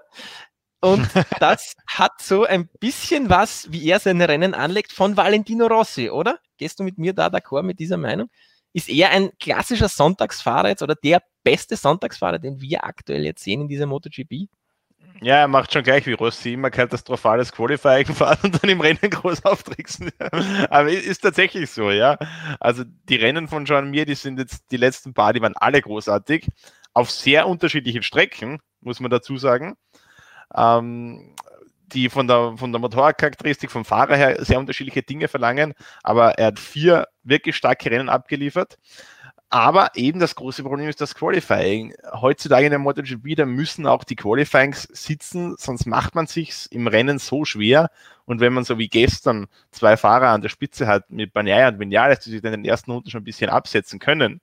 Und 0.81 1.07
das 1.39 1.75
hat 1.87 2.21
so 2.21 2.43
ein 2.43 2.69
bisschen 2.79 3.29
was, 3.29 3.71
wie 3.71 3.87
er 3.87 3.99
seine 3.99 4.27
Rennen 4.27 4.53
anlegt, 4.53 4.91
von 4.91 5.15
Valentino 5.15 5.67
Rossi, 5.67 6.09
oder? 6.09 6.39
Gehst 6.57 6.79
du 6.79 6.83
mit 6.83 6.97
mir 6.97 7.13
da 7.13 7.27
d'accord 7.27 7.63
mit 7.63 7.79
dieser 7.79 7.97
Meinung? 7.97 8.29
Ist 8.73 8.89
er 8.89 9.11
ein 9.11 9.31
klassischer 9.39 9.87
Sonntagsfahrer 9.87 10.69
jetzt 10.69 10.81
oder 10.81 10.95
der 10.95 11.21
beste 11.43 11.77
Sonntagsfahrer, 11.77 12.39
den 12.39 12.59
wir 12.59 12.83
aktuell 12.83 13.23
jetzt 13.23 13.43
sehen 13.43 13.61
in 13.61 13.67
dieser 13.67 13.85
MotoGP? 13.85 14.49
Ja, 15.21 15.37
er 15.37 15.47
macht 15.47 15.71
schon 15.71 15.83
gleich 15.83 16.05
wie 16.05 16.13
Rossi 16.13 16.53
immer 16.53 16.69
katastrophales 16.69 17.51
Qualifying 17.51 18.05
fahren 18.13 18.39
und 18.43 18.61
dann 18.61 18.69
im 18.69 18.81
Rennen 18.81 19.09
groß 19.09 19.45
auftricksen. 19.45 20.11
Aber 20.69 20.89
ist 20.89 21.21
tatsächlich 21.21 21.69
so, 21.69 21.91
ja. 21.91 22.17
Also 22.59 22.83
die 22.85 23.15
Rennen 23.15 23.47
von 23.47 23.65
Jean 23.65 23.89
Mir, 23.89 24.05
die 24.05 24.15
sind 24.15 24.39
jetzt 24.39 24.71
die 24.71 24.77
letzten 24.77 25.13
paar, 25.13 25.33
die 25.33 25.41
waren 25.41 25.55
alle 25.55 25.81
großartig. 25.81 26.47
Auf 26.93 27.09
sehr 27.09 27.47
unterschiedlichen 27.47 28.03
Strecken, 28.03 28.59
muss 28.81 28.99
man 28.99 29.11
dazu 29.11 29.37
sagen. 29.37 29.75
Ähm, 30.55 31.35
die 31.93 32.09
von 32.09 32.27
der, 32.27 32.53
von 32.57 32.71
der 32.71 32.81
Motorcharakteristik 32.81 33.71
vom 33.71 33.85
Fahrer 33.85 34.15
her 34.15 34.43
sehr 34.43 34.59
unterschiedliche 34.59 35.03
Dinge 35.03 35.27
verlangen, 35.27 35.73
aber 36.01 36.37
er 36.39 36.47
hat 36.47 36.59
vier 36.59 37.07
wirklich 37.23 37.55
starke 37.55 37.89
Rennen 37.91 38.09
abgeliefert. 38.09 38.77
Aber 39.53 39.91
eben 39.93 40.19
das 40.19 40.33
große 40.33 40.63
Problem 40.63 40.89
ist 40.89 40.99
das 40.99 41.13
Qualifying. 41.13 41.93
Heutzutage 42.11 42.65
in 42.65 42.71
der 42.71 42.79
MotoGP, 42.79 43.35
da 43.35 43.45
müssen 43.45 43.85
auch 43.85 44.03
die 44.03 44.15
Qualifyings 44.15 44.87
sitzen, 44.91 45.53
sonst 45.59 45.85
macht 45.85 46.15
man 46.15 46.25
sich 46.25 46.65
im 46.71 46.87
Rennen 46.87 47.19
so 47.19 47.45
schwer. 47.45 47.91
Und 48.25 48.39
wenn 48.39 48.51
man 48.51 48.63
so 48.63 48.79
wie 48.79 48.87
gestern 48.87 49.45
zwei 49.69 49.95
Fahrer 49.95 50.29
an 50.29 50.41
der 50.41 50.49
Spitze 50.49 50.87
hat 50.87 51.11
mit 51.11 51.33
Bagnaia 51.33 51.67
und 51.67 51.79
Vinales, 51.79 52.21
die 52.21 52.31
sich 52.31 52.41
dann 52.41 52.55
in 52.55 52.63
den 52.63 52.69
ersten 52.71 52.89
Runden 52.89 53.11
schon 53.11 53.21
ein 53.21 53.25
bisschen 53.25 53.51
absetzen 53.51 53.99
können 53.99 54.41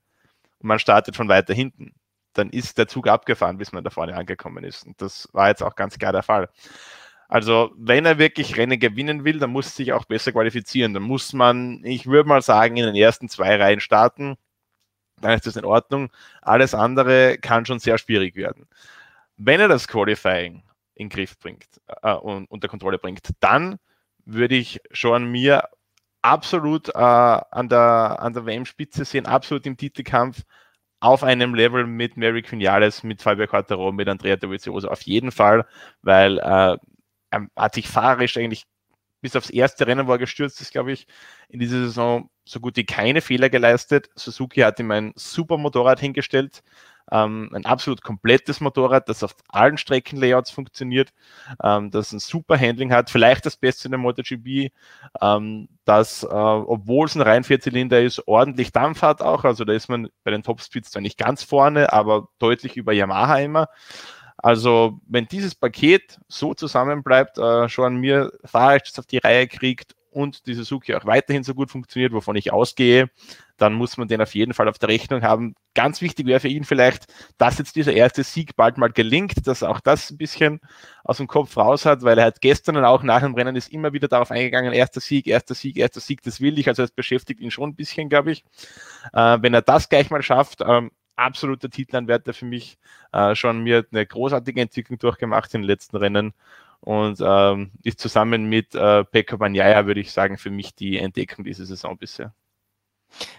und 0.60 0.68
man 0.68 0.78
startet 0.78 1.16
von 1.16 1.28
weiter 1.28 1.54
hinten, 1.54 1.92
dann 2.32 2.50
ist 2.50 2.78
der 2.78 2.86
Zug 2.86 3.08
abgefahren, 3.08 3.58
bis 3.58 3.72
man 3.72 3.82
da 3.82 3.90
vorne 3.90 4.14
angekommen 4.14 4.62
ist. 4.62 4.86
Und 4.86 5.02
das 5.02 5.28
war 5.32 5.48
jetzt 5.48 5.64
auch 5.64 5.74
ganz 5.74 5.98
klar 5.98 6.12
der 6.12 6.22
Fall. 6.22 6.50
Also, 7.26 7.72
wenn 7.76 8.06
er 8.06 8.18
wirklich 8.18 8.56
Rennen 8.56 8.78
gewinnen 8.78 9.24
will, 9.24 9.40
dann 9.40 9.50
muss 9.50 9.66
er 9.66 9.70
sich 9.72 9.92
auch 9.92 10.04
besser 10.04 10.30
qualifizieren. 10.30 10.94
Dann 10.94 11.02
muss 11.02 11.32
man, 11.32 11.82
ich 11.82 12.06
würde 12.06 12.28
mal 12.28 12.42
sagen, 12.42 12.76
in 12.76 12.86
den 12.86 12.94
ersten 12.94 13.28
zwei 13.28 13.56
Reihen 13.56 13.80
starten 13.80 14.36
dann 15.20 15.34
ist 15.34 15.46
das 15.46 15.56
in 15.56 15.64
Ordnung. 15.64 16.10
Alles 16.42 16.74
andere 16.74 17.38
kann 17.38 17.66
schon 17.66 17.78
sehr 17.78 17.98
schwierig 17.98 18.36
werden. 18.36 18.66
Wenn 19.36 19.60
er 19.60 19.68
das 19.68 19.88
Qualifying 19.88 20.62
in 20.94 21.08
Griff 21.08 21.38
bringt 21.38 21.80
äh, 22.02 22.12
und 22.12 22.50
unter 22.50 22.68
Kontrolle 22.68 22.98
bringt, 22.98 23.30
dann 23.40 23.78
würde 24.24 24.56
ich 24.56 24.80
schon 24.92 25.30
mir 25.30 25.64
absolut 26.22 26.88
äh, 26.90 26.98
an 26.98 27.68
der, 27.68 28.18
an 28.20 28.32
der 28.34 28.46
WM-Spitze 28.46 29.04
sehen, 29.04 29.26
absolut 29.26 29.66
im 29.66 29.76
Titelkampf 29.76 30.42
auf 31.00 31.24
einem 31.24 31.54
Level 31.54 31.86
mit 31.86 32.16
Mary 32.16 32.42
Quinales, 32.42 33.02
mit 33.02 33.22
Fabio 33.22 33.46
Quattaro, 33.46 33.90
mit 33.92 34.08
Andrea 34.08 34.36
Dovizioso 34.36 34.88
auf 34.88 35.02
jeden 35.02 35.32
Fall, 35.32 35.66
weil 36.02 36.38
äh, 36.38 36.76
er 37.30 37.46
hat 37.56 37.74
sich 37.74 37.88
fahrerisch 37.88 38.36
eigentlich 38.36 38.64
bis 39.20 39.36
aufs 39.36 39.50
erste 39.50 39.86
Rennen, 39.86 40.06
wo 40.06 40.12
er 40.12 40.18
gestürzt 40.18 40.60
ist, 40.60 40.72
glaube 40.72 40.92
ich, 40.92 41.06
in 41.48 41.60
dieser 41.60 41.80
Saison 41.80 42.30
so 42.44 42.60
gut 42.60 42.76
wie 42.76 42.84
keine 42.84 43.20
Fehler 43.20 43.50
geleistet. 43.50 44.08
Suzuki 44.14 44.60
hat 44.60 44.80
ihm 44.80 44.90
ein 44.90 45.12
super 45.14 45.56
Motorrad 45.56 46.00
hingestellt, 46.00 46.62
ähm, 47.12 47.50
ein 47.54 47.66
absolut 47.66 48.02
komplettes 48.02 48.60
Motorrad, 48.60 49.08
das 49.08 49.22
auf 49.22 49.34
allen 49.48 49.78
Streckenlayouts 49.78 50.50
funktioniert, 50.50 51.10
ähm, 51.62 51.90
das 51.90 52.12
ein 52.12 52.18
super 52.18 52.58
Handling 52.58 52.92
hat, 52.92 53.10
vielleicht 53.10 53.46
das 53.46 53.56
Beste 53.56 53.88
in 53.88 53.92
der 53.92 53.98
MotoGP, 53.98 54.72
ähm, 55.20 55.68
das, 55.84 56.22
äh, 56.22 56.26
obwohl 56.26 57.06
es 57.06 57.14
ein 57.14 57.22
rein 57.22 57.44
Vierzylinder 57.44 58.00
ist, 58.00 58.26
ordentlich 58.26 58.72
Dampf 58.72 59.02
hat 59.02 59.22
auch, 59.22 59.44
also 59.44 59.64
da 59.64 59.72
ist 59.72 59.88
man 59.88 60.08
bei 60.24 60.30
den 60.30 60.42
Topspeeds 60.42 60.90
zwar 60.90 61.02
nicht 61.02 61.18
ganz 61.18 61.42
vorne, 61.42 61.92
aber 61.92 62.28
deutlich 62.38 62.76
über 62.76 62.92
Yamaha 62.92 63.38
immer. 63.38 63.68
Also, 64.42 65.00
wenn 65.06 65.26
dieses 65.26 65.54
Paket 65.54 66.18
so 66.28 66.54
zusammenbleibt, 66.54 67.38
äh, 67.38 67.68
schon 67.68 67.96
mir 67.96 68.32
Fahrrad 68.44 68.90
auf 68.98 69.06
die 69.06 69.18
Reihe 69.18 69.46
kriegt 69.46 69.94
und 70.10 70.46
die 70.46 70.54
Suzuki 70.54 70.94
auch 70.94 71.04
weiterhin 71.04 71.44
so 71.44 71.54
gut 71.54 71.70
funktioniert, 71.70 72.12
wovon 72.12 72.36
ich 72.36 72.52
ausgehe, 72.52 73.10
dann 73.58 73.74
muss 73.74 73.96
man 73.96 74.08
den 74.08 74.22
auf 74.22 74.34
jeden 74.34 74.54
Fall 74.54 74.68
auf 74.68 74.78
der 74.78 74.88
Rechnung 74.88 75.22
haben. 75.22 75.54
Ganz 75.74 76.00
wichtig 76.00 76.26
wäre 76.26 76.40
für 76.40 76.48
ihn 76.48 76.64
vielleicht, 76.64 77.06
dass 77.38 77.58
jetzt 77.58 77.76
dieser 77.76 77.92
erste 77.92 78.24
Sieg 78.24 78.56
bald 78.56 78.78
mal 78.78 78.90
gelingt, 78.90 79.46
dass 79.46 79.62
er 79.62 79.70
auch 79.70 79.80
das 79.80 80.10
ein 80.10 80.16
bisschen 80.16 80.60
aus 81.04 81.18
dem 81.18 81.26
Kopf 81.26 81.56
raus 81.56 81.84
hat, 81.84 82.02
weil 82.02 82.18
er 82.18 82.24
hat 82.24 82.40
gestern 82.40 82.76
und 82.76 82.84
auch 82.84 83.02
nach 83.02 83.20
dem 83.20 83.34
Rennen 83.34 83.56
ist 83.56 83.70
immer 83.70 83.92
wieder 83.92 84.08
darauf 84.08 84.30
eingegangen, 84.30 84.72
erster 84.72 85.00
Sieg, 85.00 85.26
erster 85.26 85.54
Sieg, 85.54 85.76
erster 85.76 86.00
Sieg, 86.00 86.22
das 86.22 86.40
will 86.40 86.58
ich. 86.58 86.68
Also 86.68 86.82
es 86.82 86.90
beschäftigt 86.90 87.40
ihn 87.40 87.50
schon 87.50 87.70
ein 87.70 87.76
bisschen, 87.76 88.08
glaube 88.08 88.32
ich. 88.32 88.44
Äh, 89.12 89.38
wenn 89.42 89.54
er 89.54 89.62
das 89.62 89.88
gleich 89.90 90.10
mal 90.10 90.22
schafft, 90.22 90.60
ähm, 90.66 90.90
absoluter 91.20 91.70
Titelanwärter 91.70 92.32
für 92.32 92.46
mich. 92.46 92.78
Äh, 93.12 93.34
schon 93.34 93.62
mir 93.62 93.86
eine 93.90 94.06
großartige 94.06 94.60
Entwicklung 94.60 94.98
durchgemacht 94.98 95.54
in 95.54 95.62
den 95.62 95.66
letzten 95.66 95.96
Rennen 95.96 96.32
und 96.80 97.20
ähm, 97.22 97.72
ist 97.82 98.00
zusammen 98.00 98.44
mit 98.44 98.74
äh, 98.74 99.04
Pekka 99.04 99.36
Banyaya, 99.36 99.86
würde 99.86 100.00
ich 100.00 100.12
sagen, 100.12 100.38
für 100.38 100.50
mich 100.50 100.74
die 100.74 100.98
Entdeckung 100.98 101.44
dieser 101.44 101.66
Saison 101.66 101.96
bisher. 101.96 102.32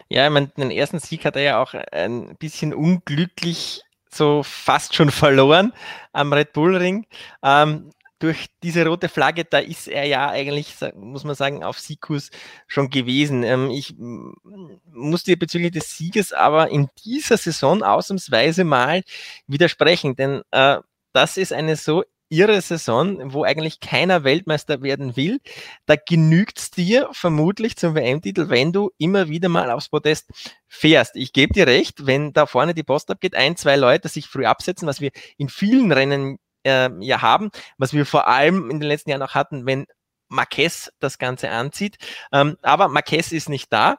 Ja, 0.10 0.26
ich 0.28 0.34
meine, 0.34 0.48
den 0.48 0.72
ersten 0.72 1.00
Sieg 1.00 1.26
hat 1.26 1.36
er 1.36 1.42
ja 1.42 1.62
auch 1.62 1.74
ein 1.74 2.36
bisschen 2.38 2.74
unglücklich 2.74 3.84
so 4.14 4.44
fast 4.44 4.94
schon 4.94 5.10
verloren 5.12 5.74
am 6.12 6.34
Red 6.34 6.54
Bull 6.54 6.76
Ring. 6.76 7.06
Ähm, 7.42 7.92
durch 8.22 8.48
diese 8.62 8.86
rote 8.86 9.10
Flagge, 9.10 9.46
da 9.46 9.58
ist 9.58 9.88
er 9.88 10.06
ja 10.06 10.30
eigentlich, 10.30 10.76
muss 10.96 11.24
man 11.24 11.36
sagen, 11.36 11.64
auf 11.64 11.80
Siegus 11.80 12.30
schon 12.68 12.90
gewesen. 12.90 13.44
Ähm, 13.44 13.72
ich 13.72 13.96
muss 13.98 15.24
dir 15.24 15.38
bezüglich 15.38 15.72
des 15.72 15.98
Sieges 15.98 16.32
aber 16.32 16.70
in 16.70 16.88
dieser 17.04 17.38
Saison 17.38 17.82
ausnahmsweise 17.82 18.64
mal 18.64 19.02
widersprechen, 19.48 20.16
denn 20.16 20.44
äh, 20.52 20.78
das 21.14 21.38
ist 21.38 21.52
eine 21.52 21.76
so 21.76 22.04
irre 22.30 22.62
Saison, 22.62 23.34
wo 23.34 23.44
eigentlich 23.44 23.82
keiner 23.82 24.24
Weltmeister 24.24 24.82
werden 24.82 25.18
will. 25.18 25.40
Da 25.86 25.96
genügt 25.96 26.60
es 26.60 26.72
dir 26.72 27.10
vermutlich 27.12 27.76
zum 27.76 27.96
WM-Titel, 27.96 28.50
wenn 28.50 28.72
du 28.72 28.92
immer 28.98 29.28
wieder 29.28 29.50
mal 29.50 29.70
aufs 29.70 29.90
Podest 29.90 30.30
fährst. 30.68 31.16
Ich 31.16 31.34
gebe 31.34 31.54
dir 31.54 31.68
recht, 31.68 32.06
wenn 32.06 32.34
da 32.34 32.46
vorne 32.46 32.74
die 32.74 32.84
Post 32.84 33.12
abgeht, 33.12 33.36
ein, 33.36 33.58
zwei 33.58 33.76
Leute 33.76 34.08
sich 34.08 34.28
früh 34.28 34.46
absetzen, 34.46 34.88
was 34.88 35.02
wir 35.02 35.12
in 35.38 35.50
vielen 35.50 35.92
Rennen 35.92 36.38
äh, 36.64 36.90
ja 37.00 37.22
haben, 37.22 37.52
was 37.78 37.94
wir 37.94 38.06
vor 38.06 38.28
allem 38.28 38.70
in 38.70 38.80
den 38.80 38.88
letzten 38.88 39.10
Jahren 39.10 39.24
auch 39.24 39.36
hatten, 39.36 39.66
wenn 39.66 39.86
Marquez 40.32 40.92
das 41.00 41.18
Ganze 41.20 41.50
anzieht. 41.50 41.98
Ähm, 42.32 42.58
aber 42.62 42.88
Marquez 42.88 43.32
ist 43.32 43.50
nicht 43.50 43.72
da. 43.72 43.98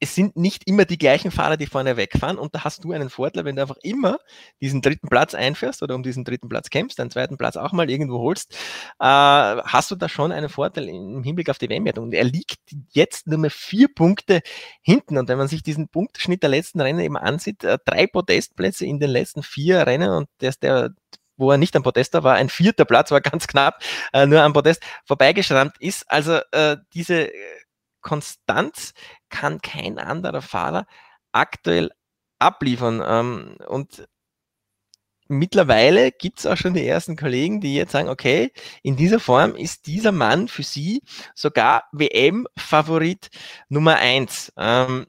Es 0.00 0.16
sind 0.16 0.36
nicht 0.36 0.66
immer 0.66 0.84
die 0.84 0.98
gleichen 0.98 1.30
Fahrer, 1.30 1.56
die 1.56 1.66
vorne 1.66 1.96
wegfahren 1.96 2.36
und 2.36 2.56
da 2.56 2.64
hast 2.64 2.82
du 2.82 2.90
einen 2.90 3.08
Vorteil, 3.08 3.44
wenn 3.44 3.54
du 3.54 3.62
einfach 3.62 3.76
immer 3.84 4.18
diesen 4.60 4.82
dritten 4.82 5.08
Platz 5.08 5.32
einfährst 5.32 5.80
oder 5.80 5.94
um 5.94 6.02
diesen 6.02 6.24
dritten 6.24 6.48
Platz 6.48 6.70
kämpfst, 6.70 6.98
deinen 6.98 7.12
zweiten 7.12 7.36
Platz 7.38 7.56
auch 7.56 7.70
mal 7.70 7.88
irgendwo 7.88 8.18
holst, 8.18 8.52
äh, 8.98 9.04
hast 9.04 9.92
du 9.92 9.94
da 9.94 10.08
schon 10.08 10.32
einen 10.32 10.48
Vorteil 10.48 10.88
im 10.88 11.22
Hinblick 11.22 11.48
auf 11.50 11.58
die 11.58 11.70
WM-Wertung. 11.70 12.06
Und 12.06 12.14
er 12.14 12.24
liegt 12.24 12.56
jetzt 12.90 13.28
nur 13.28 13.38
mehr 13.38 13.52
vier 13.52 13.86
Punkte 13.94 14.40
hinten 14.80 15.18
und 15.18 15.28
wenn 15.28 15.38
man 15.38 15.46
sich 15.46 15.62
diesen 15.62 15.86
Punktschnitt 15.86 16.42
der 16.42 16.50
letzten 16.50 16.80
Rennen 16.80 16.98
eben 16.98 17.16
ansieht, 17.16 17.62
äh, 17.62 17.78
drei 17.84 18.08
Podestplätze 18.08 18.84
in 18.84 18.98
den 18.98 19.10
letzten 19.10 19.44
vier 19.44 19.86
Rennen 19.86 20.10
und 20.10 20.28
der 20.40 20.48
ist 20.48 20.64
der 20.64 20.94
wo 21.42 21.50
er 21.50 21.58
nicht 21.58 21.76
am 21.76 21.82
Podest 21.82 22.14
war, 22.14 22.34
ein 22.34 22.48
vierter 22.48 22.86
Platz, 22.86 23.10
war 23.10 23.20
ganz 23.20 23.46
knapp, 23.46 23.82
äh, 24.12 24.26
nur 24.26 24.40
am 24.40 24.54
Podest 24.54 24.82
vorbeigeschrammt 25.04 25.76
ist. 25.80 26.10
Also 26.10 26.40
äh, 26.52 26.78
diese 26.94 27.30
Konstanz 28.00 28.94
kann 29.28 29.60
kein 29.60 29.98
anderer 29.98 30.42
Fahrer 30.42 30.86
aktuell 31.32 31.90
abliefern. 32.38 33.02
Ähm, 33.06 33.56
und 33.66 34.06
mittlerweile 35.28 36.12
gibt 36.12 36.40
es 36.40 36.46
auch 36.46 36.56
schon 36.56 36.74
die 36.74 36.86
ersten 36.86 37.16
Kollegen, 37.16 37.60
die 37.60 37.74
jetzt 37.74 37.92
sagen, 37.92 38.08
okay, 38.08 38.52
in 38.82 38.96
dieser 38.96 39.20
Form 39.20 39.54
ist 39.54 39.86
dieser 39.86 40.12
Mann 40.12 40.48
für 40.48 40.62
sie 40.62 41.02
sogar 41.34 41.84
WM-Favorit 41.92 43.30
Nummer 43.68 43.96
eins. 43.96 44.52
Ähm, 44.56 45.06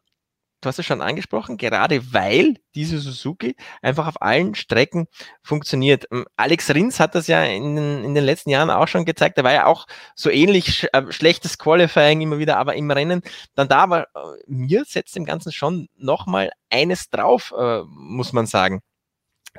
du 0.64 0.70
hast 0.70 0.80
es 0.80 0.86
schon 0.86 1.02
angesprochen, 1.02 1.58
gerade 1.58 2.14
weil 2.14 2.56
diese 2.76 3.00
Suzuki 3.00 3.56
einfach 3.82 4.08
auf 4.08 4.22
allen 4.22 4.56
Strecken 4.56 5.08
funktioniert. 5.42 6.08
Ähm, 6.12 6.26
Alex 6.38 6.70
Rins 6.70 7.00
hat 7.00 7.16
das 7.16 7.28
ja 7.28 7.44
in, 7.44 7.78
in 7.78 8.16
den 8.16 8.24
letzten 8.24 8.50
Jahren 8.50 8.70
auch 8.70 8.88
schon 8.88 9.06
gezeigt. 9.06 9.38
Er 9.38 9.44
war 9.44 9.54
ja 9.54 9.66
auch 9.66 9.86
so 10.16 10.30
ähnlich 10.30 10.74
sch 10.74 10.88
äh, 10.94 11.12
schlechtes 11.12 11.58
Qualifying 11.58 12.22
immer 12.22 12.40
wieder, 12.40 12.58
aber 12.58 12.76
im 12.76 12.90
Rennen 12.90 13.22
dann 13.56 13.68
da. 13.68 13.80
Aber 13.80 14.04
äh, 14.04 14.08
mir 14.48 14.86
setzt 14.86 15.16
dem 15.16 15.26
Ganzen 15.26 15.52
schon 15.52 15.88
nochmal 15.96 16.52
eines 16.70 17.10
drauf, 17.10 17.54
äh, 17.58 17.82
muss 17.86 18.34
man 18.34 18.46
sagen. 18.46 18.82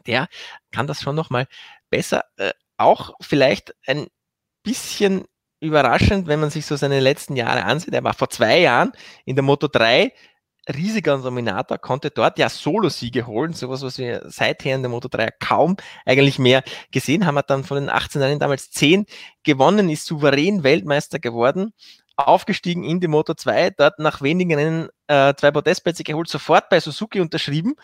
Der 0.07 0.29
kann 0.73 0.87
das 0.87 1.03
schon 1.03 1.14
nochmal 1.14 1.47
besser. 1.90 2.25
Äh, 2.37 2.53
auch 2.77 3.14
vielleicht 3.21 3.75
ein 3.87 4.09
bisschen 4.64 5.25
überraschend, 5.61 6.27
wenn 6.27 6.40
man 6.40 6.51
sich 6.51 6.67
so 6.67 6.77
seine 6.77 7.01
letzten 7.01 7.37
Jahre 7.37 7.64
ansieht. 7.64 7.95
Er 7.95 8.05
war 8.05 8.14
vor 8.14 8.31
zwei 8.31 8.61
Jahren 8.61 8.93
in 9.25 9.37
der 9.37 9.43
Moto 9.43 9.69
3 9.69 10.12
riesiger 10.72 11.18
Dominator, 11.18 11.79
konnte 11.79 12.11
dort 12.11 12.38
ja 12.38 12.48
Solo-Siege 12.48 13.27
holen, 13.27 13.53
sowas, 13.53 13.83
was 13.83 13.98
wir 13.98 14.22
seither 14.27 14.74
in 14.74 14.83
der 14.83 14.90
Moto 14.90 15.09
3 15.09 15.31
kaum 15.38 15.77
eigentlich 16.05 16.38
mehr 16.38 16.62
gesehen 16.90 17.27
haben, 17.27 17.38
hat 17.38 17.50
dann 17.50 17.64
von 17.64 17.77
den 17.77 17.90
18 17.90 18.20
Jahren 18.20 18.38
damals 18.38 18.70
10 18.70 19.07
gewonnen, 19.42 19.90
ist 19.90 20.07
souverän 20.07 20.62
Weltmeister 20.62 21.18
geworden, 21.18 21.72
aufgestiegen 22.16 22.85
in 22.85 23.00
die 23.00 23.09
Moto 23.09 23.35
2, 23.35 23.70
dort 23.70 23.98
nach 23.98 24.22
wenigen 24.22 24.55
Rennen 24.55 24.88
äh, 25.07 25.35
zwei 25.35 25.50
Podestplätze 25.50 26.05
geholt, 26.05 26.29
sofort 26.29 26.68
bei 26.68 26.81
Suzuki 26.81 27.20
unterschrieben. 27.20 27.74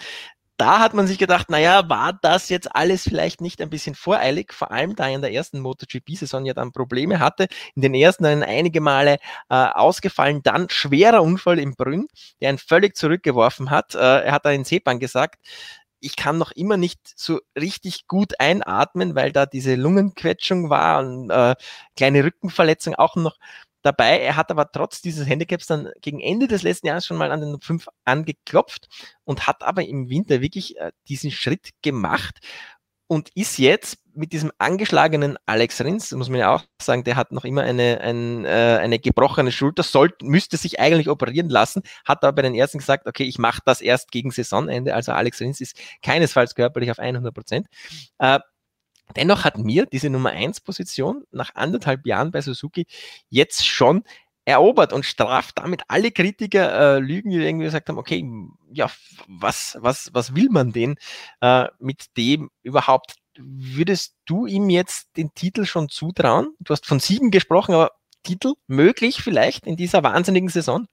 Da 0.61 0.79
hat 0.81 0.93
man 0.93 1.07
sich 1.07 1.17
gedacht, 1.17 1.49
naja, 1.49 1.89
war 1.89 2.13
das 2.13 2.51
jetzt 2.51 2.77
alles 2.77 3.05
vielleicht 3.05 3.41
nicht 3.41 3.63
ein 3.63 3.71
bisschen 3.71 3.95
voreilig, 3.95 4.53
vor 4.53 4.71
allem 4.71 4.95
da 4.95 5.09
er 5.09 5.15
in 5.15 5.23
der 5.23 5.33
ersten 5.33 5.59
MotoGP-Saison 5.61 6.45
ja 6.45 6.53
dann 6.53 6.71
Probleme 6.73 7.19
hatte, 7.19 7.49
in 7.75 7.81
den 7.81 7.95
ersten 7.95 8.27
Rennen 8.27 8.43
einige 8.43 8.83
Male 8.83 9.17
äh, 9.49 9.55
ausgefallen, 9.55 10.43
dann 10.43 10.69
schwerer 10.69 11.23
Unfall 11.23 11.59
im 11.59 11.77
Brünn, 11.77 12.09
der 12.43 12.51
ihn 12.51 12.59
völlig 12.59 12.95
zurückgeworfen 12.95 13.71
hat. 13.71 13.95
Äh, 13.95 14.01
er 14.01 14.33
hat 14.33 14.45
da 14.45 14.51
in 14.51 14.65
Sepan 14.65 14.99
gesagt, 14.99 15.43
ich 15.99 16.15
kann 16.15 16.37
noch 16.37 16.51
immer 16.51 16.77
nicht 16.77 17.01
so 17.17 17.41
richtig 17.59 18.07
gut 18.07 18.39
einatmen, 18.39 19.15
weil 19.15 19.33
da 19.33 19.47
diese 19.47 19.77
Lungenquetschung 19.77 20.69
war 20.69 21.01
und 21.01 21.31
äh, 21.31 21.55
kleine 21.97 22.23
Rückenverletzung 22.23 22.95
auch 22.97 23.17
noch 23.17 23.39
dabei. 23.83 24.21
Er 24.21 24.37
hat 24.37 24.51
aber 24.51 24.71
trotz 24.71 25.01
dieses 25.01 25.27
Handicaps 25.27 25.67
dann 25.67 25.91
gegen 26.01 26.21
Ende 26.21 26.49
des 26.49 26.63
letzten 26.63 26.87
Jahres 26.87 27.07
schon 27.07 27.17
mal 27.17 27.33
an 27.33 27.41
den 27.41 27.61
5 27.61 27.89
angeklopft 28.05 28.89
und 29.25 29.47
hat 29.47 29.63
aber 29.63 29.87
im 29.87 30.09
Winter 30.09 30.41
wirklich 30.41 30.77
äh, 30.79 30.93
diesen 31.09 31.31
Schritt 31.31 31.71
gemacht 31.83 32.41
und 33.11 33.31
ist 33.35 33.59
jetzt 33.59 33.99
mit 34.15 34.33
diesem 34.33 34.53
angeschlagenen 34.59 35.37
Alex 35.47 35.81
Rins, 35.81 36.13
muss 36.13 36.29
man 36.29 36.39
ja 36.39 36.55
auch 36.55 36.65
sagen, 36.81 37.03
der 37.03 37.17
hat 37.17 37.33
noch 37.33 37.45
immer 37.45 37.63
eine, 37.63 38.01
ein, 38.01 38.45
äh, 38.45 38.79
eine 38.81 39.01
gebrochene 39.01 39.51
Schulter, 39.51 39.83
sollte, 39.83 40.25
müsste 40.25 40.57
sich 40.57 40.79
eigentlich 40.79 41.09
operieren 41.09 41.49
lassen, 41.49 41.83
hat 42.05 42.23
aber 42.23 42.37
bei 42.37 42.43
den 42.43 42.55
Ersten 42.55 42.79
gesagt, 42.79 43.09
okay, 43.09 43.25
ich 43.25 43.39
mache 43.39 43.63
das 43.65 43.81
erst 43.81 44.13
gegen 44.13 44.31
Saisonende, 44.31 44.95
also 44.95 45.11
Alex 45.11 45.41
Rins 45.41 45.61
ist 45.61 45.77
keinesfalls 46.03 46.55
körperlich 46.55 46.91
auf 46.93 47.01
100 47.01 47.35
Prozent. 47.35 47.67
Äh, 48.19 48.39
dennoch 49.17 49.45
hat 49.45 49.59
mir 49.59 49.87
diese 49.87 50.11
Nummer 50.11 50.31
1 50.31 50.61
Position 50.61 51.25
nach 51.31 51.55
anderthalb 51.55 52.07
Jahren 52.07 52.31
bei 52.31 52.41
Suzuki 52.41 52.87
jetzt 53.29 53.67
schon 53.67 54.05
erobert 54.45 54.93
und 54.93 55.05
straft 55.05 55.59
damit 55.59 55.83
alle 55.89 56.11
Kritiker 56.11 56.97
äh, 56.97 56.99
Lügen, 56.99 57.31
die 57.31 57.37
irgendwie 57.37 57.67
gesagt 57.67 57.89
haben, 57.89 57.99
okay, 57.99 58.25
ja, 58.73 58.91
was, 59.29 59.79
was, 59.81 60.11
was 60.13 60.35
will 60.35 60.49
man 60.51 60.73
denn 60.73 60.97
äh, 61.41 61.69
mit 61.79 62.17
dem 62.17 62.51
überhaupt? 62.63 63.17
Würdest 63.39 64.17
du 64.27 64.47
ihm 64.47 64.69
jetzt 64.71 65.17
den 65.17 65.33
Titel 65.35 65.65
schon 65.65 65.89
zutrauen? 65.89 66.55
Du 66.59 66.73
hast 66.73 66.85
von 66.87 67.01
sieben 67.01 67.31
gesprochen, 67.31 67.75
aber 67.75 67.93
Titel 68.23 68.55
möglich 68.67 69.23
vielleicht 69.23 69.67
in 69.67 69.77
dieser 69.77 70.03
wahnsinnigen 70.03 70.49
Saison? 70.49 70.87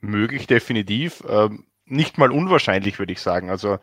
Möglich, 0.00 0.46
definitiv. 0.46 1.22
Ähm, 1.28 1.66
nicht 1.84 2.18
mal 2.18 2.30
unwahrscheinlich, 2.30 2.98
würde 2.98 3.12
ich 3.12 3.20
sagen. 3.20 3.50
Also, 3.50 3.78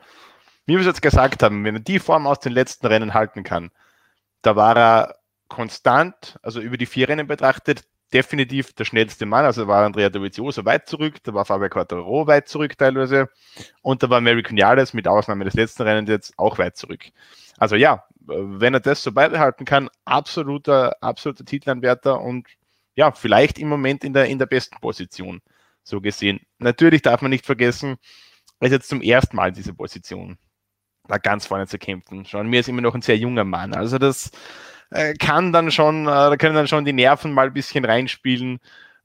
wie 0.70 0.74
wir 0.74 0.82
es 0.82 0.86
jetzt 0.86 1.02
gesagt 1.02 1.44
haben, 1.44 1.64
wenn 1.66 1.76
er 1.76 1.82
die 1.82 2.00
Form 2.00 2.28
aus 2.28 2.40
den 2.40 2.54
letzten 2.54 2.88
Rennen 2.88 3.14
halten 3.14 3.44
kann, 3.44 3.72
da 4.42 4.56
war 4.56 4.78
er 4.78 5.16
konstant, 5.48 6.40
also 6.44 6.62
über 6.62 6.78
die 6.78 6.86
vier 6.86 7.10
Rennen 7.10 7.28
betrachtet, 7.28 7.84
definitiv 8.14 8.74
der 8.74 8.86
schnellste 8.86 9.26
Mann. 9.26 9.46
Also 9.46 9.68
war 9.68 9.84
Andrea 9.84 10.10
Dovizioso 10.10 10.66
weit 10.66 10.88
zurück, 10.88 11.16
da 11.24 11.34
war 11.34 11.46
Fabio 11.46 11.70
Quattro 11.70 12.28
weit 12.28 12.48
zurück 12.48 12.78
teilweise 12.78 13.30
und 13.82 14.04
da 14.04 14.10
war 14.10 14.22
Mary 14.22 14.44
Cunales 14.44 14.94
mit 14.94 15.08
Ausnahme 15.08 15.46
des 15.46 15.56
letzten 15.56 15.84
Rennens 15.84 16.10
jetzt 16.10 16.34
auch 16.38 16.58
weit 16.58 16.78
zurück. 16.78 17.06
Also 17.58 17.76
ja, 17.76 18.06
wenn 18.22 18.74
er 18.74 18.80
das 18.80 19.04
so 19.04 19.12
beibehalten 19.12 19.66
kann, 19.66 19.90
absoluter, 20.06 20.96
absoluter 21.02 21.46
Titelanwärter 21.46 22.22
und 22.22 22.48
ja, 22.96 23.12
vielleicht 23.12 23.60
im 23.60 23.70
Moment 23.70 24.04
in 24.04 24.14
der, 24.14 24.26
in 24.26 24.40
der 24.40 24.46
besten 24.46 24.78
Position, 24.80 25.42
so 25.84 26.02
gesehen. 26.02 26.42
Natürlich 26.60 27.02
darf 27.02 27.22
man 27.22 27.32
nicht 27.32 27.46
vergessen, 27.46 27.98
er 28.60 28.68
ist 28.68 28.74
jetzt 28.74 28.90
zum 28.90 29.02
ersten 29.02 29.36
Mal 29.36 29.50
in 29.50 29.56
dieser 29.56 29.74
Position, 29.74 30.38
da 31.10 31.18
ganz 31.18 31.46
vorne 31.46 31.68
zu 31.68 31.78
kämpfen. 31.78 32.26
Schon 32.26 32.48
mir 32.48 32.62
ist 32.62 32.70
immer 32.70 32.82
noch 32.82 32.96
ein 32.96 33.02
sehr 33.02 33.18
junger 33.18 33.44
Mann. 33.44 33.74
Also 33.74 33.98
das, 33.98 34.32
äh, 34.92 35.14
kann 35.16 35.54
dann 35.54 35.72
schon, 35.72 36.04
äh, 36.04 36.08
da 36.08 36.36
können 36.38 36.56
dann 36.56 36.68
schon 36.68 36.86
die 36.86 36.94
Nerven 36.94 37.34
mal 37.34 37.48
ein 37.48 37.54
bisschen 37.54 37.86
reinspielen. 37.86 38.60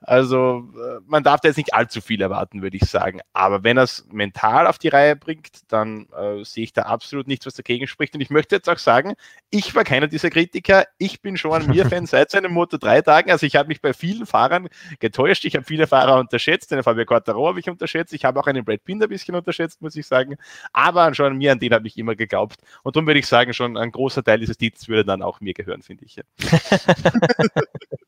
Also 0.07 0.69
äh, 0.75 1.01
man 1.07 1.23
darf 1.23 1.41
da 1.41 1.49
jetzt 1.49 1.57
nicht 1.57 1.75
allzu 1.75 2.01
viel 2.01 2.21
erwarten, 2.21 2.63
würde 2.63 2.77
ich 2.77 2.85
sagen. 2.85 3.21
Aber 3.33 3.65
wenn 3.65 3.79
er 3.79 3.85
es 3.85 4.07
mental 4.13 4.67
auf 4.67 4.79
die 4.79 4.89
Reihe 4.89 5.17
bringt, 5.17 5.63
dann 5.69 6.07
äh, 6.17 6.45
sehe 6.45 6.65
ich 6.65 6.73
da 6.73 6.83
absolut 6.83 7.27
nichts, 7.27 7.47
was 7.47 7.55
dagegen 7.55 7.87
spricht. 7.87 8.15
Und 8.15 8.21
ich 8.21 8.31
möchte 8.31 8.55
jetzt 8.55 8.69
auch 8.69 8.79
sagen, 8.79 9.15
ich 9.51 9.75
war 9.75 9.85
keiner 9.85 10.07
dieser 10.07 10.31
Kritiker. 10.31 10.85
Ich 10.99 11.23
bin 11.23 11.37
schon 11.37 11.53
ein 11.53 11.67
Mir-Fan 11.71 12.07
seit 12.07 12.31
seinen 12.31 12.53
Motor 12.53 12.79
3 12.79 13.03
Tagen. 13.03 13.31
Also 13.31 13.47
ich 13.47 13.57
habe 13.57 13.69
mich 13.69 13.81
bei 13.81 13.95
vielen 13.95 14.27
Fahrern 14.27 14.69
getäuscht. 15.01 15.45
Ich 15.47 15.57
habe 15.57 15.65
viele 15.65 15.87
Fahrer 15.87 16.19
unterschätzt. 16.19 16.71
Den 16.71 16.83
Fabio 16.83 17.07
Quartaro 17.07 17.49
habe 17.49 17.61
ich 17.61 17.71
unterschätzt. 17.71 18.13
Ich 18.13 18.25
habe 18.25 18.39
auch 18.41 18.47
einen 18.47 18.65
Brad 18.65 18.85
Pinder 18.85 19.07
ein 19.07 19.11
bisschen 19.11 19.35
unterschätzt, 19.35 19.81
muss 19.81 19.97
ich 19.97 20.07
sagen. 20.07 20.37
Aber 20.73 21.15
schon 21.15 21.37
mir, 21.39 21.53
an 21.53 21.59
den 21.59 21.73
habe 21.73 21.87
ich 21.87 21.97
immer 21.97 22.15
geglaubt. 22.15 22.61
Und 22.83 22.95
darum 22.95 23.07
würde 23.07 23.21
ich 23.21 23.27
sagen, 23.27 23.55
schon 23.55 23.77
ein 23.79 23.91
großer 23.91 24.23
Teil 24.23 24.41
dieses 24.41 24.59
Titels 24.59 24.87
würde 24.89 25.05
dann 25.05 25.23
auch 25.23 25.41
mir 25.41 25.55
gehören, 25.55 25.83
finde 25.83 26.05
ich. 26.05 26.21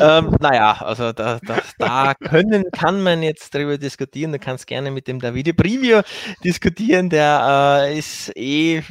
ähm, 0.00 0.36
naja, 0.40 0.80
also 0.80 1.12
da, 1.12 1.38
da, 1.40 1.62
da, 1.78 2.14
können, 2.14 2.64
kann 2.72 3.02
man 3.02 3.22
jetzt 3.22 3.54
darüber 3.54 3.78
diskutieren. 3.78 4.32
Du 4.32 4.38
kannst 4.38 4.66
gerne 4.66 4.90
mit 4.90 5.06
dem 5.08 5.20
Davide 5.20 5.54
Preview 5.54 6.02
diskutieren. 6.44 7.10
Der 7.10 7.86
äh, 7.86 7.98
ist 7.98 8.32
eh 8.36 8.82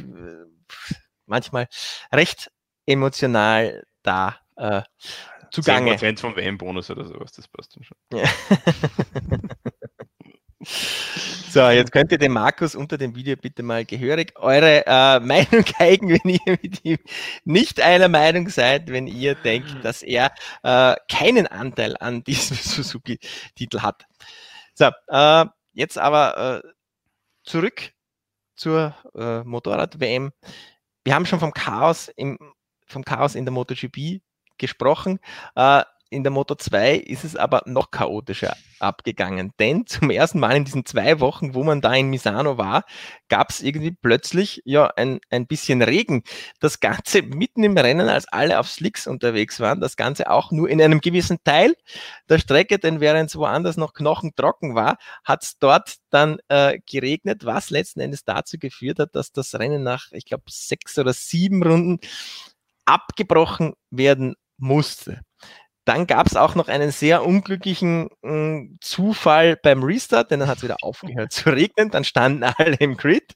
manchmal 1.26 1.68
recht 2.12 2.50
emotional 2.86 3.84
da 4.02 4.36
äh, 4.56 4.82
zugange. 5.50 5.94
10% 5.94 6.18
vom 6.20 6.36
WM-Bonus 6.36 6.90
oder 6.90 7.04
sowas, 7.04 7.32
das 7.32 7.48
passt 7.48 7.76
dann 7.76 7.84
schon. 7.84 7.96
Ja. 8.12 8.28
So, 11.50 11.70
jetzt 11.70 11.92
könnt 11.92 12.12
ihr 12.12 12.18
dem 12.18 12.32
Markus 12.32 12.74
unter 12.74 12.98
dem 12.98 13.14
Video 13.14 13.34
bitte 13.34 13.62
mal 13.62 13.84
gehörig 13.84 14.34
eure 14.36 14.84
äh, 14.86 15.20
Meinung 15.20 15.64
zeigen, 15.64 16.10
wenn 16.10 16.30
ihr 16.30 16.58
mit 16.62 16.84
ihm 16.84 16.98
nicht 17.44 17.80
einer 17.80 18.08
Meinung 18.08 18.48
seid, 18.50 18.90
wenn 18.90 19.06
ihr 19.06 19.34
denkt, 19.34 19.82
dass 19.82 20.02
er 20.02 20.32
äh, 20.62 20.94
keinen 21.10 21.46
Anteil 21.46 21.96
an 21.98 22.22
diesem 22.22 22.56
Suzuki-Titel 22.60 23.80
hat. 23.80 24.04
So, 24.74 24.90
äh, 25.08 25.46
jetzt 25.72 25.96
aber 25.96 26.62
äh, 26.62 26.68
zurück 27.44 27.92
zur 28.54 28.94
äh, 29.14 29.42
Motorrad-WM. 29.42 30.32
Wir 31.04 31.14
haben 31.14 31.24
schon 31.24 31.40
vom 31.40 31.52
Chaos 31.52 32.08
im, 32.16 32.38
vom 32.86 33.04
Chaos 33.04 33.34
in 33.34 33.46
der 33.46 33.52
MotoGP 33.52 34.20
gesprochen. 34.58 35.18
In 36.10 36.22
der 36.22 36.30
Moto 36.30 36.54
2 36.54 36.94
ist 36.94 37.24
es 37.24 37.36
aber 37.36 37.62
noch 37.66 37.90
chaotischer 37.90 38.56
abgegangen, 38.78 39.52
denn 39.58 39.86
zum 39.86 40.08
ersten 40.08 40.38
Mal 40.38 40.56
in 40.56 40.64
diesen 40.64 40.86
zwei 40.86 41.20
Wochen, 41.20 41.52
wo 41.52 41.64
man 41.64 41.82
da 41.82 41.92
in 41.94 42.08
Misano 42.08 42.56
war, 42.56 42.84
gab 43.28 43.50
es 43.50 43.60
irgendwie 43.60 43.90
plötzlich 43.90 44.62
ja 44.64 44.86
ein, 44.96 45.20
ein 45.28 45.46
bisschen 45.46 45.82
Regen. 45.82 46.22
Das 46.60 46.80
Ganze 46.80 47.20
mitten 47.20 47.62
im 47.62 47.76
Rennen, 47.76 48.08
als 48.08 48.26
alle 48.28 48.58
auf 48.58 48.70
Slicks 48.70 49.06
unterwegs 49.06 49.60
waren, 49.60 49.80
das 49.80 49.96
Ganze 49.96 50.30
auch 50.30 50.50
nur 50.50 50.70
in 50.70 50.80
einem 50.80 51.02
gewissen 51.02 51.44
Teil 51.44 51.74
der 52.30 52.38
Strecke, 52.38 52.78
denn 52.78 53.00
während 53.00 53.28
es 53.28 53.36
woanders 53.36 53.76
noch 53.76 53.92
knochentrocken 53.92 54.74
war, 54.74 54.96
hat 55.24 55.42
es 55.42 55.58
dort 55.58 55.96
dann 56.08 56.38
äh, 56.48 56.78
geregnet, 56.90 57.44
was 57.44 57.68
letzten 57.68 58.00
Endes 58.00 58.24
dazu 58.24 58.58
geführt 58.58 58.98
hat, 58.98 59.14
dass 59.14 59.32
das 59.32 59.54
Rennen 59.56 59.82
nach, 59.82 60.06
ich 60.12 60.24
glaube, 60.24 60.44
sechs 60.48 60.98
oder 60.98 61.12
sieben 61.12 61.62
Runden 61.62 61.98
abgebrochen 62.86 63.74
werden 63.90 64.36
musste. 64.56 65.20
Dann 65.88 66.06
gab 66.06 66.26
es 66.26 66.36
auch 66.36 66.54
noch 66.54 66.68
einen 66.68 66.90
sehr 66.90 67.24
unglücklichen 67.24 68.10
äh, 68.22 68.76
Zufall 68.82 69.56
beim 69.56 69.82
Restart, 69.82 70.30
denn 70.30 70.40
dann 70.40 70.48
hat 70.50 70.58
es 70.58 70.62
wieder 70.62 70.76
aufgehört 70.82 71.32
zu 71.32 71.48
regnen. 71.48 71.90
Dann 71.90 72.04
standen 72.04 72.42
alle 72.44 72.76
im 72.78 72.98
Grid. 72.98 73.32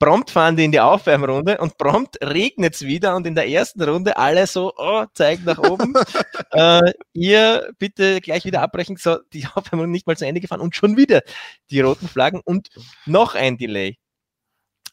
Prompt 0.00 0.32
fahren 0.32 0.56
die 0.56 0.64
in 0.64 0.72
die 0.72 0.80
Aufwärmrunde 0.80 1.58
und 1.58 1.78
prompt 1.78 2.18
regnet 2.20 2.74
es 2.74 2.82
wieder 2.82 3.14
und 3.14 3.28
in 3.28 3.36
der 3.36 3.48
ersten 3.48 3.80
Runde 3.80 4.16
alle 4.16 4.48
so, 4.48 4.72
oh, 4.76 5.04
zeigt 5.14 5.44
nach 5.44 5.58
oben. 5.58 5.94
äh, 6.50 6.92
ihr 7.12 7.72
bitte 7.78 8.20
gleich 8.20 8.44
wieder 8.44 8.62
abbrechen. 8.62 8.96
So, 8.96 9.18
die 9.32 9.46
Aufwärmrunde 9.54 9.92
nicht 9.92 10.08
mal 10.08 10.16
zu 10.16 10.26
Ende 10.26 10.40
gefahren 10.40 10.62
und 10.62 10.74
schon 10.74 10.96
wieder 10.96 11.22
die 11.70 11.80
roten 11.80 12.08
Flaggen 12.08 12.40
und 12.44 12.70
noch 13.06 13.36
ein 13.36 13.56
Delay. 13.56 13.98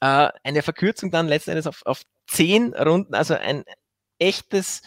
Äh, 0.01 0.29
eine 0.43 0.61
Verkürzung 0.61 1.09
dann 1.09 1.27
letzten 1.27 1.49
Endes 1.49 1.65
auf, 1.65 1.81
auf 1.83 2.03
zehn 2.27 2.75
Runden, 2.75 3.15
also 3.15 3.33
ein 3.33 3.63
echtes 4.19 4.83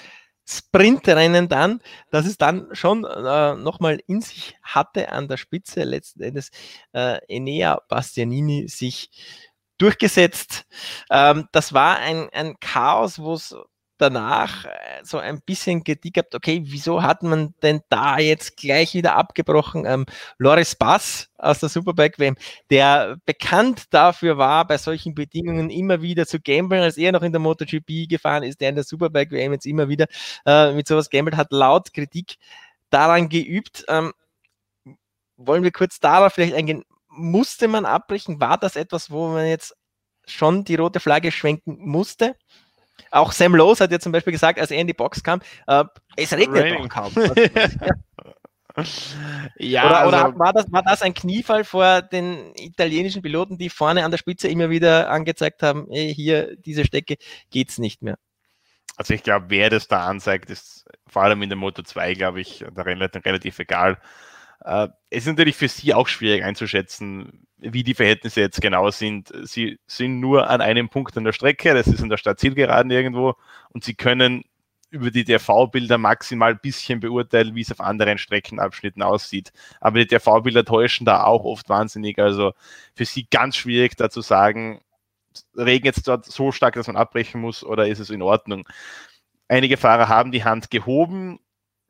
Sprintrennen 0.47 1.49
dann, 1.49 1.81
dass 2.11 2.27
es 2.27 2.37
dann 2.37 2.69
schon 2.73 3.05
äh, 3.05 3.55
nochmal 3.55 4.01
in 4.07 4.21
sich 4.21 4.57
hatte 4.63 5.11
an 5.11 5.29
der 5.29 5.37
Spitze, 5.39 5.85
letzten 5.85 6.23
Endes 6.23 6.51
äh, 6.93 7.19
Enea 7.29 7.81
Bastianini 7.89 8.69
sich 8.69 9.11
durchgesetzt. 9.79 10.67
Ähm, 11.11 11.49
das 11.53 11.73
war 11.73 11.99
ein, 11.99 12.29
ein 12.33 12.57
Chaos, 12.61 13.19
wo 13.19 13.35
es 13.35 13.57
danach 13.99 14.65
äh, 14.65 14.71
so 15.03 15.19
ein 15.19 15.41
bisschen 15.41 15.85
Kritik 15.85 16.15
gehabt, 16.15 16.35
okay, 16.35 16.63
wieso 16.65 17.03
hat 17.03 17.23
man 17.23 17.55
denn 17.63 17.81
da 17.89 18.19
jetzt 18.19 18.57
gleich 18.57 18.95
wieder 18.95 19.17
abgebrochen? 19.17 19.85
Ähm, 19.87 20.07
Loris 20.39 20.75
Bass 20.75 21.31
aus 21.39 21.61
der 21.61 21.69
Superbike 21.69 22.19
WM, 22.19 22.37
der 22.71 23.17
bekannt 23.27 23.85
dafür 23.91 24.39
war, 24.39 24.67
bei 24.67 24.79
solchen 24.79 25.15
Bedingungen 25.15 25.71
immer 25.71 26.03
wieder 26.03 26.27
zu 26.27 26.41
gamblen, 26.41 26.83
als 26.83 26.97
er 26.97 27.13
noch 27.13 27.23
in 27.23 27.33
der 27.33 27.41
MotoGP 27.41 28.09
gefahren 28.09 28.43
ist, 28.43 28.61
der 28.61 28.71
in 28.71 28.75
der 28.77 28.85
Superbike 28.85 29.31
WM 29.31 29.53
jetzt 29.53 29.67
immer 29.67 29.89
wieder 29.89 30.07
äh, 30.47 30.73
mit 30.73 30.89
sowas 30.89 31.11
gambelt 31.11 31.37
hat, 31.37 31.53
laut 31.53 31.93
Kritik 31.93 32.37
daran 32.91 33.29
geübt. 33.29 33.85
Ähm, 33.89 34.13
wollen 35.37 35.63
wir 35.63 35.73
kurz 35.73 36.01
darauf 36.01 36.33
vielleicht 36.35 36.55
eingehen? 36.55 36.85
Musste 37.09 37.69
man 37.69 37.85
abbrechen? 37.85 38.41
War 38.41 38.59
das 38.59 38.77
etwas, 38.77 39.11
wo 39.11 39.29
man 39.29 39.47
jetzt 39.47 39.77
schon 40.27 40.65
die 40.65 40.77
rote 40.77 41.01
Flagge 41.01 41.31
schwenken 41.31 41.79
musste? 41.79 42.37
Auch 43.11 43.33
Sam 43.33 43.55
Lowe 43.55 43.79
hat 43.79 43.91
ja 43.93 43.99
zum 43.99 44.13
Beispiel 44.13 44.33
gesagt, 44.33 44.59
als 44.59 44.71
er 44.71 44.79
in 44.79 44.87
die 44.87 44.95
Box 44.95 45.23
kam, 45.23 45.41
äh, 45.67 45.85
es 46.17 46.33
regnet 46.33 46.79
doch 46.79 46.89
kaum. 46.89 47.13
ja, 49.59 49.87
oder, 49.87 50.09
oder 50.09 50.25
also, 50.27 50.39
war, 50.39 50.53
das, 50.53 50.73
war 50.73 50.83
das 50.83 51.03
ein 51.03 51.15
Kniefall 51.15 51.65
vor 51.65 52.03
den 52.03 52.55
italienischen 52.57 53.23
Piloten, 53.23 53.57
die 53.59 53.71
vorne 53.71 54.05
an 54.05 54.11
der 54.11 54.19
Spitze 54.19 54.49
immer 54.49 54.71
wieder 54.71 55.11
angezeigt 55.11 55.63
haben, 55.63 55.87
ey, 55.91 56.13
hier, 56.15 56.57
diese 56.57 56.85
Strecke 56.85 57.17
geht's 57.51 57.79
nicht 57.79 58.03
mehr? 58.03 58.19
Also 58.97 59.15
ich 59.15 59.23
glaube, 59.23 59.47
wer 59.49 59.71
das 59.71 59.89
da 59.89 60.07
anzeigt, 60.07 60.51
ist 60.51 60.85
vor 61.07 61.23
allem 61.23 61.43
in 61.43 61.49
der 61.49 61.59
Moto 61.59 61.83
2, 61.83 62.15
glaube 62.15 62.41
ich, 62.41 62.65
da 62.75 62.83
relativ, 62.83 63.25
relativ 63.25 63.59
egal. 63.59 63.99
Äh, 64.65 64.89
es 65.11 65.25
ist 65.25 65.27
natürlich 65.27 65.57
für 65.57 65.69
sie 65.69 65.95
auch 65.95 66.09
schwierig 66.09 66.45
einzuschätzen, 66.45 67.47
wie 67.73 67.83
die 67.83 67.95
Verhältnisse 67.95 68.41
jetzt 68.41 68.61
genau 68.61 68.91
sind. 68.91 69.33
Sie 69.45 69.79
sind 69.87 70.21
nur 70.21 70.51
an 70.51 70.61
einem 70.61 70.89
Punkt 70.89 71.17
an 71.17 71.25
der 71.25 71.33
Strecke, 71.33 71.75
das 71.75 71.87
ist 71.87 72.01
in 72.01 72.09
der 72.09 72.17
Stadt 72.17 72.39
Zielgeraden 72.39 72.91
irgendwo, 72.91 73.35
und 73.71 73.85
sie 73.85 73.95
können 73.95 74.45
über 74.91 75.11
die 75.11 75.25
TV-Bilder 75.25 75.99
maximal 75.99 76.53
ein 76.53 76.61
bisschen 76.63 77.01
beurteilen, 77.01 77.57
wie 77.57 77.63
es 77.63 77.73
auf 77.73 77.81
anderen 77.81 78.17
Streckenabschnitten 78.17 79.03
aussieht. 79.03 79.53
Aber 79.81 79.99
die 79.99 80.07
TV-Bilder 80.07 80.65
täuschen 80.65 81.05
da 81.05 81.25
auch 81.25 81.45
oft 81.45 81.69
wahnsinnig. 81.69 82.19
Also 82.21 82.53
für 82.95 83.05
sie 83.05 83.27
ganz 83.29 83.57
schwierig 83.57 83.97
da 83.97 84.09
zu 84.09 84.21
sagen, 84.21 84.81
regnet 85.57 85.97
es 85.97 86.05
dort 86.05 86.27
so 86.27 86.53
stark, 86.53 86.75
dass 86.75 86.87
man 86.87 86.97
abbrechen 86.97 87.41
muss 87.41 87.65
oder 87.65 87.89
ist 87.89 87.99
es 87.99 88.11
in 88.11 88.23
Ordnung. 88.23 88.69
Einige 89.49 89.77
Fahrer 89.77 90.09
haben 90.09 90.31
die 90.31 90.45
Hand 90.45 90.71
gehoben. 90.71 91.41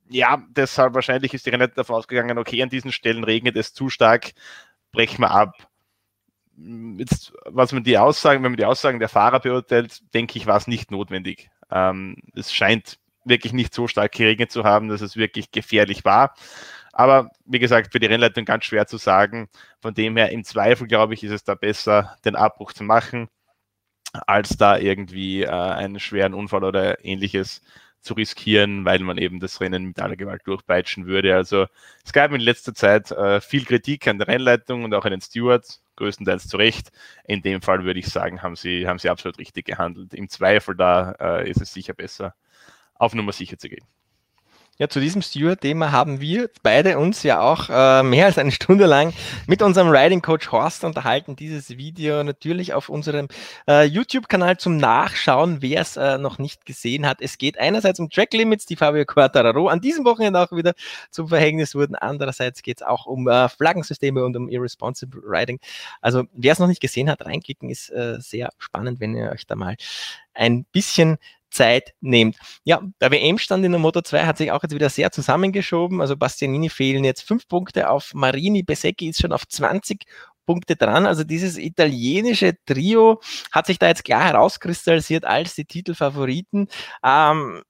Ja, 0.09 0.43
deshalb 0.51 0.95
wahrscheinlich 0.95 1.35
ist 1.35 1.45
die 1.45 1.51
Rennleitung 1.51 1.77
davon 1.77 1.97
ausgegangen, 1.97 2.39
okay, 2.39 2.63
an 2.63 2.71
diesen 2.71 2.93
Stellen 2.93 3.25
regnet 3.25 3.57
es 3.57 3.75
zu 3.75 3.91
stark, 3.91 4.33
brechen 4.95 5.21
wir 5.21 5.31
ab. 5.31 5.69
Jetzt, 6.97 7.33
was 7.47 7.73
man 7.73 7.85
die 7.85 7.99
Aussagen, 7.99 8.43
wenn 8.43 8.53
man 8.53 8.57
die 8.57 8.65
Aussagen 8.65 9.01
der 9.01 9.09
Fahrer 9.09 9.41
beurteilt, 9.41 10.03
denke 10.15 10.39
ich, 10.39 10.47
war 10.47 10.57
es 10.57 10.67
nicht 10.67 10.91
notwendig. 10.91 11.51
Ähm, 11.71 12.17
es 12.35 12.53
scheint 12.53 12.99
wirklich 13.25 13.53
nicht 13.53 13.75
so 13.75 13.89
stark 13.89 14.13
geregnet 14.13 14.53
zu 14.53 14.65
haben, 14.65 14.89
dass 14.89 15.01
es 15.01 15.17
wirklich 15.17 15.51
gefährlich 15.51 16.05
war. 16.05 16.35
Aber 16.93 17.31
wie 17.45 17.59
gesagt, 17.59 17.91
für 17.93 17.99
die 17.99 18.07
Rennleitung 18.07 18.45
ganz 18.45 18.65
schwer 18.65 18.87
zu 18.87 18.99
sagen. 18.99 19.49
Von 19.81 19.95
dem 19.95 20.17
her, 20.17 20.31
im 20.31 20.45
Zweifel, 20.45 20.87
glaube 20.87 21.15
ich, 21.15 21.25
ist 21.25 21.33
es 21.33 21.45
da 21.45 21.55
besser, 21.55 22.17
den 22.25 22.37
Abbruch 22.37 22.73
zu 22.73 22.85
machen, 22.85 23.29
als 24.13 24.57
da 24.57 24.79
irgendwie 24.79 25.43
äh, 25.43 25.49
einen 25.49 25.99
schweren 25.99 26.35
Unfall 26.35 26.63
oder 26.63 27.05
ähnliches 27.05 27.63
zu 28.05 28.15
riskieren, 28.15 28.85
weil 28.85 29.01
man 29.01 29.19
eben 29.19 29.41
das 29.41 29.61
Rennen 29.61 29.87
mit 29.87 30.01
aller 30.01 30.17
Gewalt 30.17 30.43
durchpeitschen 30.45 31.07
würde. 31.07 31.35
Also 31.35 31.67
es 32.05 32.13
gab 32.13 32.33
in 32.33 32.41
letzter 32.41 32.75
Zeit 32.75 33.11
äh, 33.11 33.41
viel 33.41 33.65
Kritik 33.65 34.07
an 34.07 34.19
der 34.19 34.29
Rennleitung 34.29 34.85
und 34.85 34.95
auch 34.95 35.05
an 35.05 35.13
den 35.13 35.21
Stewards, 35.21 35.83
größtenteils 35.97 36.49
zu 36.49 36.57
Recht. 36.57 36.93
In 37.25 37.43
dem 37.43 37.63
Fall 37.63 37.85
würde 37.85 38.01
ich 38.01 38.07
sagen, 38.07 38.43
haben 38.43 38.57
sie, 38.57 38.87
haben 38.87 38.99
sie 38.99 39.09
absolut 39.09 39.39
richtig 39.39 39.67
gehandelt. 39.67 40.15
Im 40.15 40.29
Zweifel 40.29 40.77
da 40.77 41.13
äh, 41.13 41.51
ist 41.51 41.61
es 41.63 41.73
sicher 41.73 41.95
besser, 41.95 42.35
auf 42.95 43.15
Nummer 43.15 43.33
sicher 43.33 43.59
zu 43.59 43.69
gehen. 43.69 43.85
Ja, 44.77 44.89
zu 44.89 44.99
diesem 44.99 45.23
Steward-Thema 45.23 45.93
haben 45.93 46.21
wir 46.21 46.51
beide 46.65 46.99
uns 46.99 47.23
ja 47.23 47.41
auch 47.41 47.69
äh, 47.71 48.03
mehr 48.03 48.27
als 48.27 48.39
eine 48.39 48.51
Stunde 48.51 48.87
lang 48.87 49.13
mit 49.47 49.63
unserem 49.63 49.89
Riding 49.89 50.21
Coach 50.21 50.51
Horst 50.51 50.83
unterhalten. 50.83 51.37
Dieses 51.37 51.77
Video 51.77 52.25
natürlich 52.25 52.75
auf 52.75 52.89
unserem 52.89 53.29
äh, 53.69 53.85
YouTube-Kanal 53.85 54.57
zum 54.57 54.77
Nachschauen, 54.77 55.63
wer 55.63 55.81
es 55.81 55.97
äh, 55.97 56.19
noch 56.19 56.39
nicht 56.39 56.67
gesehen 56.67 57.07
hat. 57.07 57.19
Es 57.21 57.39
geht 57.39 57.57
einerseits 57.57 58.01
um 58.01 58.11
Track 58.11 58.33
Limits, 58.33 58.67
die 58.67 58.75
Fabio 58.75 59.05
Quartararo 59.05 59.69
an 59.69 59.81
diesem 59.81 60.05
Wochenende 60.05 60.41
auch 60.41 60.51
wieder 60.51 60.75
zum 61.13 61.29
Verhängnis 61.29 61.77
wurden. 61.77 61.95
Andererseits 61.95 62.61
geht 62.61 62.81
es 62.81 62.83
auch 62.85 63.07
um 63.07 63.29
äh, 63.29 63.49
Flaggensysteme 63.49 64.25
und 64.25 64.37
um 64.37 64.49
Irresponsible 64.49 65.23
Riding. 65.25 65.61
Also 66.01 66.25
wer 66.33 66.53
es 66.53 66.59
noch 66.59 66.67
nicht 66.67 66.81
gesehen 66.81 67.09
hat, 67.09 67.25
reinklicken 67.25 67.71
ist 67.71 67.91
äh, 67.91 68.17
sehr 68.19 68.51
spannend, 68.59 68.99
wenn 68.99 69.15
ihr 69.15 69.31
euch 69.31 69.47
da 69.47 69.55
mal 69.55 69.77
ein 70.35 70.65
bisschen 70.65 71.19
Zeit 71.55 71.95
nehmt. 72.01 72.37
Ja, 72.65 72.83
der 73.01 73.11
WM-Stand 73.11 73.65
in 73.65 73.73
der 73.73 73.81
Moto 73.81 74.03
2 74.03 74.27
hat 74.27 74.39
sich 74.39 74.53
auch 74.53 74.63
jetzt 74.63 74.75
wieder 74.75 74.91
sehr 74.91 75.11
zusammengeschoben. 75.13 76.01
Also 76.01 76.17
Bastianini 76.17 76.69
fehlen 76.69 77.05
jetzt 77.05 77.23
fünf 77.23 77.49
Punkte 77.49 77.89
auf 77.89 78.13
Marini, 78.15 78.63
Besecchi 78.63 79.09
ist 79.09 79.21
schon 79.21 79.33
auf 79.33 79.47
20 79.49 80.05
Punkte 80.47 80.77
dran. 80.77 81.07
Also 81.07 81.25
dieses 81.25 81.57
italienische 81.57 82.55
Trio 82.67 83.21
hat 83.53 83.67
sich 83.67 83.79
da 83.79 83.89
jetzt 83.89 84.05
klar 84.05 84.25
herauskristallisiert 84.25 85.25
als 85.25 85.55
die 85.55 85.65
Titelfavoriten. 85.65 86.69
Ähm, 87.05 87.63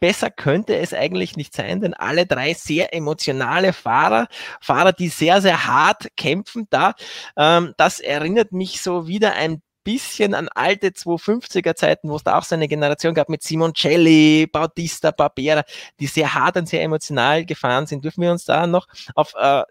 besser 0.00 0.30
könnte 0.30 0.76
es 0.76 0.94
eigentlich 0.94 1.36
nicht 1.36 1.54
sein, 1.54 1.80
denn 1.80 1.94
alle 1.94 2.26
drei 2.26 2.54
sehr 2.54 2.94
emotionale 2.94 3.72
Fahrer, 3.72 4.26
Fahrer, 4.60 4.92
die 4.92 5.08
sehr, 5.08 5.40
sehr 5.40 5.66
hart 5.66 6.08
kämpfen 6.16 6.66
da. 6.70 6.94
Ähm, 7.36 7.74
das 7.76 8.00
erinnert 8.00 8.52
mich 8.52 8.82
so 8.82 9.06
wieder 9.06 9.34
ein 9.34 9.62
bisschen 9.84 10.34
an 10.34 10.48
alte 10.48 10.88
250er 10.88 11.74
Zeiten, 11.74 12.08
wo 12.10 12.16
es 12.16 12.24
da 12.24 12.38
auch 12.38 12.44
so 12.44 12.54
eine 12.54 12.68
Generation 12.68 13.14
gab 13.14 13.28
mit 13.28 13.42
Simoncelli, 13.42 14.46
Bautista, 14.46 15.10
Barbera, 15.10 15.64
die 15.98 16.06
sehr 16.06 16.34
hart 16.34 16.56
und 16.56 16.68
sehr 16.68 16.82
emotional 16.82 17.44
gefahren 17.44 17.86
sind. 17.86 18.04
Dürfen 18.04 18.22
wir 18.22 18.32
uns 18.32 18.44
da 18.44 18.66
noch 18.66 18.86
auf 19.14 19.34
äh, 19.36 19.62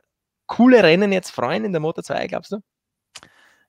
coole 0.47 0.83
Rennen 0.83 1.11
jetzt 1.13 1.31
freuen 1.31 1.65
in 1.65 1.71
der 1.73 1.81
Motor 1.81 2.03
2, 2.03 2.27
glaubst 2.27 2.51
du? 2.51 2.59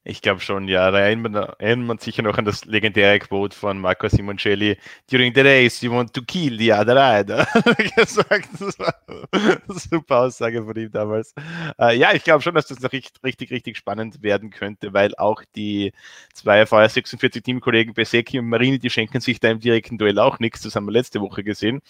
Ich 0.02 0.22
glaube 0.22 0.40
schon, 0.40 0.66
ja. 0.66 0.90
Da 0.90 0.98
erinnert 0.98 1.52
man, 1.60 1.98
sich 1.98 2.16
ja 2.16 2.22
noch 2.22 2.38
an 2.38 2.46
das 2.46 2.64
legendäre 2.64 3.18
Quote 3.18 3.54
von 3.54 3.78
Marco 3.78 4.08
Simoncelli. 4.08 4.78
During 5.10 5.34
the 5.34 5.42
race, 5.42 5.82
you 5.82 5.92
want 5.92 6.14
to 6.14 6.22
kill 6.22 6.58
the 6.58 6.72
other 6.72 6.96
rider. 6.96 7.46
Das 7.96 8.16
war 8.16 8.26
eine 8.30 9.60
super 9.68 10.20
Aussage 10.20 10.64
von 10.64 10.74
ihm 10.76 10.90
damals. 10.90 11.34
Äh, 11.78 11.98
ja, 11.98 12.14
ich 12.14 12.24
glaube 12.24 12.40
schon, 12.40 12.54
dass 12.54 12.66
das 12.66 12.80
noch 12.80 12.92
richtig, 12.92 13.22
richtig, 13.22 13.50
richtig 13.50 13.76
spannend 13.76 14.22
werden 14.22 14.50
könnte, 14.50 14.94
weil 14.94 15.14
auch 15.16 15.42
die 15.54 15.92
zwei 16.32 16.62
VR46 16.62 17.42
Teamkollegen 17.42 17.92
Besecchi 17.92 18.38
und 18.38 18.48
Marini, 18.48 18.78
die 18.78 18.90
schenken 18.90 19.20
sich 19.20 19.38
da 19.38 19.50
im 19.50 19.60
direkten 19.60 19.98
Duell 19.98 20.18
auch 20.18 20.38
nichts. 20.38 20.62
Das 20.62 20.76
haben 20.76 20.86
wir 20.86 20.92
letzte 20.92 21.20
Woche 21.20 21.44
gesehen. 21.44 21.82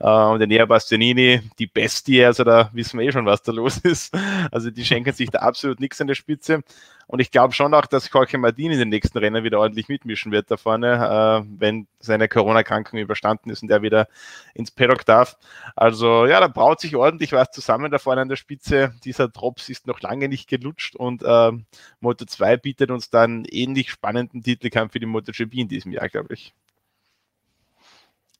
Äh, 0.00 0.08
und 0.08 0.38
der 0.38 0.48
Nea 0.48 0.64
Bastianini, 0.64 1.42
die 1.58 1.66
Bestie, 1.66 2.24
also 2.24 2.44
da 2.44 2.70
wissen 2.72 2.98
wir 2.98 3.06
eh 3.06 3.12
schon, 3.12 3.26
was 3.26 3.42
da 3.42 3.52
los 3.52 3.76
ist. 3.78 4.16
Also 4.50 4.70
die 4.70 4.84
schenken 4.86 5.12
sich 5.12 5.28
da 5.28 5.40
absolut 5.40 5.80
nichts 5.80 6.00
an 6.00 6.06
der 6.06 6.14
Spitze. 6.14 6.62
Und 7.08 7.20
ich 7.20 7.30
glaube 7.30 7.54
schon 7.58 7.74
auch, 7.74 7.86
dass 7.86 8.10
Jorge 8.10 8.38
Martin 8.38 8.72
in 8.72 8.78
den 8.78 8.88
nächsten 8.88 9.18
Rennen 9.18 9.44
wieder 9.44 9.58
ordentlich 9.58 9.88
mitmischen 9.88 10.32
wird 10.32 10.50
da 10.50 10.56
vorne, 10.56 11.44
äh, 11.44 11.46
wenn 11.58 11.86
seine 11.98 12.28
Corona-Krankung 12.28 12.98
überstanden 12.98 13.50
ist 13.50 13.62
und 13.62 13.70
er 13.70 13.82
wieder 13.82 14.08
ins 14.54 14.70
Paddock 14.70 15.04
darf. 15.04 15.36
Also 15.76 16.24
ja, 16.26 16.40
da 16.40 16.48
braut 16.48 16.80
sich 16.80 16.96
ordentlich 16.96 17.32
was 17.32 17.50
zusammen 17.50 17.90
da 17.90 17.98
vorne 17.98 18.22
an 18.22 18.28
der 18.28 18.36
Spitze. 18.36 18.94
Dieser 19.04 19.28
Drops 19.28 19.68
ist 19.68 19.86
noch 19.86 20.00
lange 20.00 20.28
nicht 20.28 20.48
gelutscht 20.48 20.96
und 20.96 21.22
äh, 21.22 21.52
Moto 22.00 22.24
2 22.24 22.56
bietet 22.56 22.90
uns 22.90 23.10
dann 23.10 23.44
ähnlich 23.44 23.90
spannenden 23.90 24.42
Titelkampf 24.42 24.92
für 24.92 25.00
die 25.00 25.06
MotoGP 25.06 25.54
in 25.54 25.68
diesem 25.68 25.92
Jahr, 25.92 26.08
glaube 26.08 26.34
ich. 26.34 26.54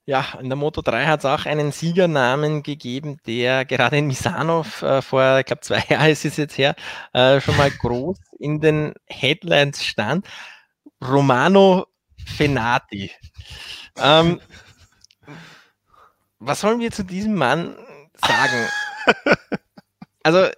Ja, 0.08 0.38
in 0.40 0.48
der 0.48 0.56
Moto 0.56 0.80
3 0.80 1.04
hat 1.04 1.18
es 1.18 1.26
auch 1.26 1.44
einen 1.44 1.70
Siegernamen 1.70 2.62
gegeben, 2.62 3.18
der 3.26 3.66
gerade 3.66 3.98
in 3.98 4.06
Misano 4.06 4.64
äh, 4.80 5.02
vor, 5.02 5.40
ich 5.40 5.44
glaube, 5.44 5.60
zwei 5.60 5.84
Jahren 5.90 6.08
ist 6.08 6.24
es 6.24 6.38
jetzt 6.38 6.56
her, 6.56 6.76
äh, 7.12 7.42
schon 7.42 7.58
mal 7.58 7.70
groß 7.70 8.16
in 8.38 8.58
den 8.58 8.94
Headlines 9.04 9.84
stand. 9.84 10.26
Romano 11.06 11.88
Fenati. 12.24 13.10
Ähm, 13.98 14.40
was 16.38 16.62
sollen 16.62 16.80
wir 16.80 16.90
zu 16.90 17.02
diesem 17.04 17.34
Mann 17.34 17.76
sagen? 18.26 18.68
Also 20.24 20.48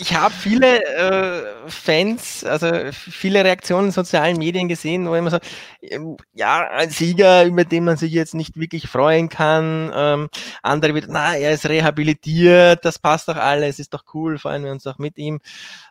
ich 0.00 0.14
habe 0.14 0.32
viele 0.32 0.84
äh, 0.84 1.68
Fans, 1.68 2.44
also 2.44 2.92
viele 2.92 3.44
Reaktionen 3.44 3.86
in 3.86 3.92
sozialen 3.92 4.36
Medien 4.36 4.68
gesehen, 4.68 5.08
wo 5.08 5.14
immer 5.14 5.30
so, 5.30 5.38
ähm, 5.82 6.16
ja, 6.32 6.68
ein 6.70 6.90
Sieger, 6.90 7.44
über 7.44 7.64
den 7.64 7.84
man 7.84 7.96
sich 7.96 8.12
jetzt 8.12 8.34
nicht 8.34 8.56
wirklich 8.58 8.88
freuen 8.88 9.28
kann. 9.28 9.90
Ähm, 9.94 10.28
andere 10.62 10.94
wieder, 10.94 11.08
na, 11.10 11.34
er 11.34 11.52
ist 11.52 11.68
rehabilitiert, 11.68 12.84
das 12.84 12.98
passt 12.98 13.28
doch 13.28 13.36
alles, 13.36 13.78
ist 13.80 13.92
doch 13.92 14.04
cool, 14.14 14.38
freuen 14.38 14.64
wir 14.64 14.70
uns 14.72 14.84
doch 14.84 14.98
mit 14.98 15.18
ihm. 15.18 15.40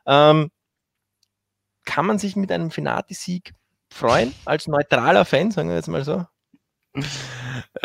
Ähm, 0.05 0.51
kann 1.85 2.05
man 2.05 2.17
sich 2.17 2.35
mit 2.35 2.51
einem 2.51 2.71
Finati-Sieg 2.71 3.53
freuen, 3.91 4.33
als 4.45 4.67
neutraler 4.67 5.25
Fan, 5.25 5.51
sagen 5.51 5.69
wir 5.69 5.75
jetzt 5.75 5.87
mal 5.89 6.03
so? 6.03 6.25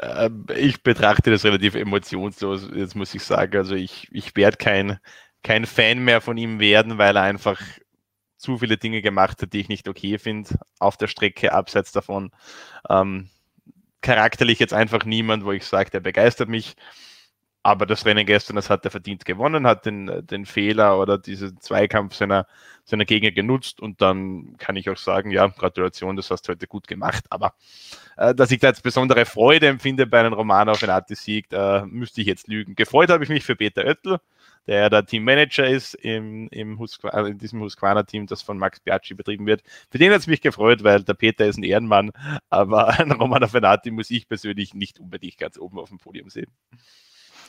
Ähm, 0.02 0.46
ich 0.56 0.82
betrachte 0.82 1.30
das 1.30 1.44
relativ 1.44 1.74
emotionslos, 1.74 2.68
jetzt 2.74 2.94
muss 2.94 3.14
ich 3.14 3.22
sagen. 3.22 3.56
Also 3.56 3.74
ich, 3.74 4.08
ich 4.12 4.36
werde 4.36 4.56
kein 4.56 4.98
kein 5.42 5.66
Fan 5.66 5.98
mehr 5.98 6.20
von 6.20 6.36
ihm 6.36 6.60
werden, 6.60 6.98
weil 6.98 7.16
er 7.16 7.22
einfach 7.22 7.60
zu 8.36 8.58
viele 8.58 8.76
Dinge 8.76 9.02
gemacht 9.02 9.40
hat, 9.42 9.52
die 9.52 9.60
ich 9.60 9.68
nicht 9.68 9.88
okay 9.88 10.18
finde, 10.18 10.50
auf 10.78 10.96
der 10.96 11.06
Strecke, 11.06 11.52
abseits 11.52 11.92
davon. 11.92 12.32
Ähm, 12.88 13.30
charakterlich 14.00 14.58
jetzt 14.58 14.74
einfach 14.74 15.04
niemand, 15.04 15.44
wo 15.44 15.52
ich 15.52 15.64
sage, 15.64 15.90
der 15.90 16.00
begeistert 16.00 16.48
mich. 16.48 16.74
Aber 17.64 17.86
das 17.86 18.04
Rennen 18.04 18.26
gestern, 18.26 18.56
das 18.56 18.70
hat 18.70 18.84
er 18.84 18.90
verdient 18.90 19.24
gewonnen, 19.24 19.68
hat 19.68 19.86
den, 19.86 20.26
den 20.26 20.46
Fehler 20.46 20.98
oder 20.98 21.16
diesen 21.16 21.60
Zweikampf 21.60 22.14
seiner, 22.16 22.48
seiner 22.84 23.04
Gegner 23.04 23.30
genutzt 23.30 23.80
und 23.80 24.02
dann 24.02 24.56
kann 24.58 24.74
ich 24.74 24.90
auch 24.90 24.96
sagen, 24.96 25.30
ja, 25.30 25.46
Gratulation, 25.46 26.16
das 26.16 26.28
hast 26.32 26.48
du 26.48 26.50
heute 26.50 26.66
gut 26.66 26.88
gemacht. 26.88 27.24
Aber 27.30 27.54
äh, 28.16 28.34
dass 28.34 28.50
ich 28.50 28.58
da 28.58 28.66
jetzt 28.66 28.82
besondere 28.82 29.24
Freude 29.26 29.68
empfinde 29.68 30.06
bei 30.06 30.18
einem 30.18 30.32
Roman 30.32 30.68
auf 30.68 30.82
einen 30.82 30.90
Artis-Sieg, 30.90 31.52
äh, 31.52 31.84
müsste 31.86 32.20
ich 32.20 32.26
jetzt 32.26 32.48
lügen. 32.48 32.74
Gefreut 32.74 33.10
habe 33.10 33.22
ich 33.22 33.30
mich 33.30 33.44
für 33.44 33.54
Peter 33.54 33.84
Oettel, 33.84 34.18
der 34.66 34.80
ja 34.80 34.88
der 34.88 35.04
Teammanager 35.04 35.66
ist 35.66 35.94
im, 35.94 36.48
im 36.48 36.78
Husqvarna, 36.78 37.16
also 37.16 37.30
in 37.30 37.38
diesem 37.38 37.60
Husqvarna-Team, 37.60 38.26
das 38.26 38.42
von 38.42 38.58
Max 38.58 38.80
Biaggi 38.80 39.14
betrieben 39.14 39.46
wird. 39.46 39.62
Für 39.90 39.98
den 39.98 40.12
hat 40.12 40.20
es 40.20 40.26
mich 40.26 40.40
gefreut, 40.40 40.84
weil 40.84 41.02
der 41.02 41.14
Peter 41.14 41.46
ist 41.46 41.58
ein 41.58 41.64
Ehrenmann, 41.64 42.12
aber 42.50 42.88
ein 43.00 43.12
Romano 43.12 43.48
Fenati 43.48 43.90
muss 43.90 44.10
ich 44.10 44.28
persönlich 44.28 44.74
nicht 44.74 45.00
unbedingt 45.00 45.38
ganz 45.38 45.58
oben 45.58 45.78
auf 45.78 45.88
dem 45.88 45.98
Podium 45.98 46.30
sehen. 46.30 46.52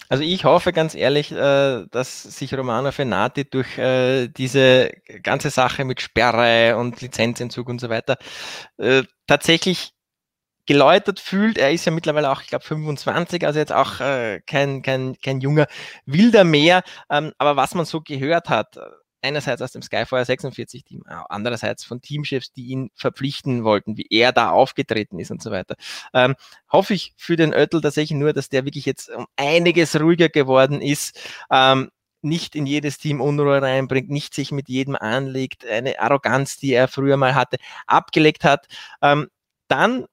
Also 0.10 0.24
ich 0.24 0.44
hoffe 0.44 0.74
ganz 0.74 0.96
ehrlich, 0.96 1.32
äh, 1.32 1.86
dass 1.90 2.24
sich 2.24 2.54
Romano 2.54 2.92
Fenati 2.92 3.50
durch 3.50 3.78
äh, 3.78 4.28
diese 4.28 4.92
ganze 5.24 5.50
Sache 5.50 5.86
mit 5.86 6.02
Sperre 6.02 6.78
und 6.78 7.02
Lizenzentzug 7.02 7.70
und 7.70 7.80
so 7.80 7.90
weiter 7.90 8.18
äh, 8.78 9.04
tatsächlich 9.28 9.93
geläutert 10.66 11.20
fühlt. 11.20 11.58
Er 11.58 11.72
ist 11.72 11.86
ja 11.86 11.92
mittlerweile 11.92 12.32
auch, 12.32 12.42
ich 12.42 12.48
glaube, 12.48 12.66
25, 12.66 13.46
also 13.46 13.60
jetzt 13.60 13.74
auch 13.74 13.98
kein, 13.98 14.82
kein, 14.82 15.16
kein 15.22 15.42
junger 15.42 15.68
Wilder 16.06 16.44
mehr. 16.44 16.84
Ähm, 17.10 17.34
aber 17.38 17.56
was 17.56 17.76
man 17.76 17.86
so 17.86 18.02
gehört 18.02 18.50
hat, 18.50 18.78
einerseits 19.24 19.62
aus 19.62 19.72
dem 19.72 19.82
Skyfire 19.82 20.26
46 20.26 20.84
Team, 20.84 21.04
andererseits 21.30 21.84
von 21.84 22.02
Teamchefs, 22.02 22.52
die 22.52 22.68
ihn 22.68 22.92
verpflichten 22.96 23.64
wollten, 23.64 23.98
wie 23.98 24.08
er 24.10 24.32
da 24.32 24.52
aufgetreten 24.52 25.20
ist 25.20 25.32
und 25.32 25.42
so 25.42 25.50
weiter. 25.52 25.76
Ähm, 26.14 26.36
hoffe 26.72 26.94
ich 26.94 27.14
für 27.18 27.36
den 27.36 27.54
Oettel 27.54 27.82
tatsächlich 27.82 28.18
nur, 28.18 28.34
dass 28.34 28.50
der 28.50 28.66
wirklich 28.66 28.86
jetzt 28.86 29.10
um 29.10 29.26
einiges 29.38 30.00
ruhiger 30.00 30.30
geworden 30.30 30.82
ist. 30.82 31.20
Ähm, 31.50 31.90
nicht 32.22 32.56
in 32.56 32.66
jedes 32.66 32.98
Team 32.98 33.20
Unruhe 33.20 33.62
reinbringt, 33.62 34.10
nicht 34.10 34.34
sich 34.34 34.52
mit 34.52 34.70
jedem 34.70 34.96
anlegt, 34.96 35.66
eine 35.66 36.00
Arroganz, 36.00 36.58
die 36.58 36.74
er 36.74 36.88
früher 36.88 37.18
mal 37.18 37.36
hatte, 37.36 37.58
abgelegt 37.86 38.46
hat. 38.46 38.68
Ähm, 39.02 39.28
dann 39.68 40.06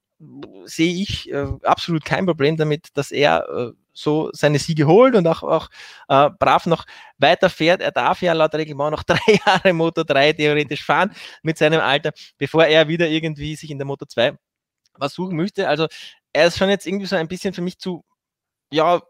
sehe 0.65 0.93
ich 0.93 1.31
äh, 1.31 1.47
absolut 1.63 2.05
kein 2.05 2.25
Problem 2.25 2.57
damit, 2.57 2.89
dass 2.93 3.11
er 3.11 3.47
äh, 3.49 3.71
so 3.93 4.29
seine 4.33 4.59
Siege 4.59 4.87
holt 4.87 5.15
und 5.15 5.27
auch, 5.27 5.43
auch 5.43 5.69
äh, 6.07 6.29
brav 6.39 6.65
noch 6.65 6.85
weiter 7.17 7.49
fährt. 7.49 7.81
Er 7.81 7.91
darf 7.91 8.21
ja 8.21 8.33
laut 8.33 8.53
Reglement 8.53 8.91
noch 8.91 9.03
drei 9.03 9.39
Jahre 9.45 9.73
Moto 9.73 10.03
3 10.03 10.33
theoretisch 10.33 10.83
fahren 10.83 11.13
mit 11.43 11.57
seinem 11.57 11.81
Alter, 11.81 12.11
bevor 12.37 12.65
er 12.65 12.87
wieder 12.87 13.07
irgendwie 13.09 13.55
sich 13.55 13.71
in 13.71 13.79
der 13.79 13.87
Moto 13.87 14.05
2 14.05 14.37
was 14.95 15.13
suchen 15.13 15.35
möchte. 15.37 15.67
Also 15.67 15.87
er 16.33 16.47
ist 16.47 16.57
schon 16.57 16.69
jetzt 16.69 16.87
irgendwie 16.87 17.05
so 17.07 17.15
ein 17.15 17.27
bisschen 17.27 17.53
für 17.53 17.61
mich 17.61 17.79
zu, 17.79 18.03
ja, 18.71 19.01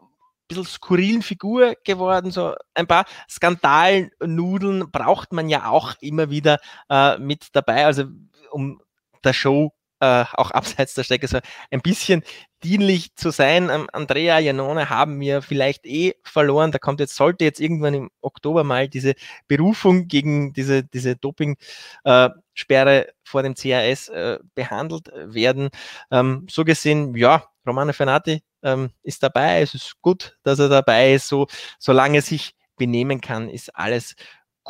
bisschen 0.48 0.66
skurrilen 0.66 1.22
Figur 1.22 1.76
geworden. 1.84 2.32
So 2.32 2.56
ein 2.74 2.88
paar 2.88 3.06
Skandalnudeln 3.30 4.92
braucht 4.92 5.34
man 5.34 5.50
ja 5.50 5.70
auch 5.70 5.96
immer 6.02 6.30
wieder 6.30 6.60
äh, 6.90 7.18
mit 7.18 7.48
dabei. 7.54 7.86
Also 7.86 8.06
um 8.52 8.82
der 9.24 9.34
Show 9.34 9.74
äh, 10.02 10.26
auch 10.34 10.52
abseits 10.52 10.96
der 10.96 11.04
Strecke 11.04 11.28
so 11.28 11.40
ein 11.70 11.82
bisschen 11.82 12.24
dienlich 12.64 13.16
zu 13.16 13.32
sein. 13.32 13.70
Ähm, 13.70 13.88
Andrea 13.94 14.40
Janone 14.40 14.90
haben 14.90 15.20
wir 15.20 15.42
vielleicht 15.42 15.86
eh 15.86 16.16
verloren. 16.24 16.72
Da 16.72 16.80
kommt 16.80 17.00
jetzt, 17.00 17.16
sollte 17.16 17.46
jetzt 17.46 17.62
irgendwann 17.62 17.94
im 17.94 18.12
Oktober 18.22 18.64
mal 18.64 18.90
diese 18.90 19.14
Berufung 19.48 20.08
gegen 20.08 20.54
diese, 20.54 20.84
diese 20.84 21.16
Doping-Sperre 21.16 23.08
äh, 23.08 23.12
vor 23.24 23.44
dem 23.44 23.56
CAS 23.56 24.10
äh, 24.10 24.40
behandelt 24.56 25.10
werden. 25.14 25.70
Ähm, 26.12 26.46
so 26.50 26.66
gesehen, 26.66 27.16
ja, 27.16 27.46
Romano 27.66 27.94
Fernati 27.94 28.44
ähm, 28.64 28.92
ist 29.04 29.24
dabei. 29.24 29.62
Es 29.62 29.74
ist 29.74 30.02
gut, 30.02 30.38
dass 30.44 30.60
er 30.60 30.70
dabei 30.70 31.14
ist. 31.14 31.28
So, 31.28 31.48
solange 31.80 32.22
sich 32.22 32.56
benehmen 32.78 33.22
kann, 33.22 33.50
ist 33.50 33.76
alles 33.76 34.16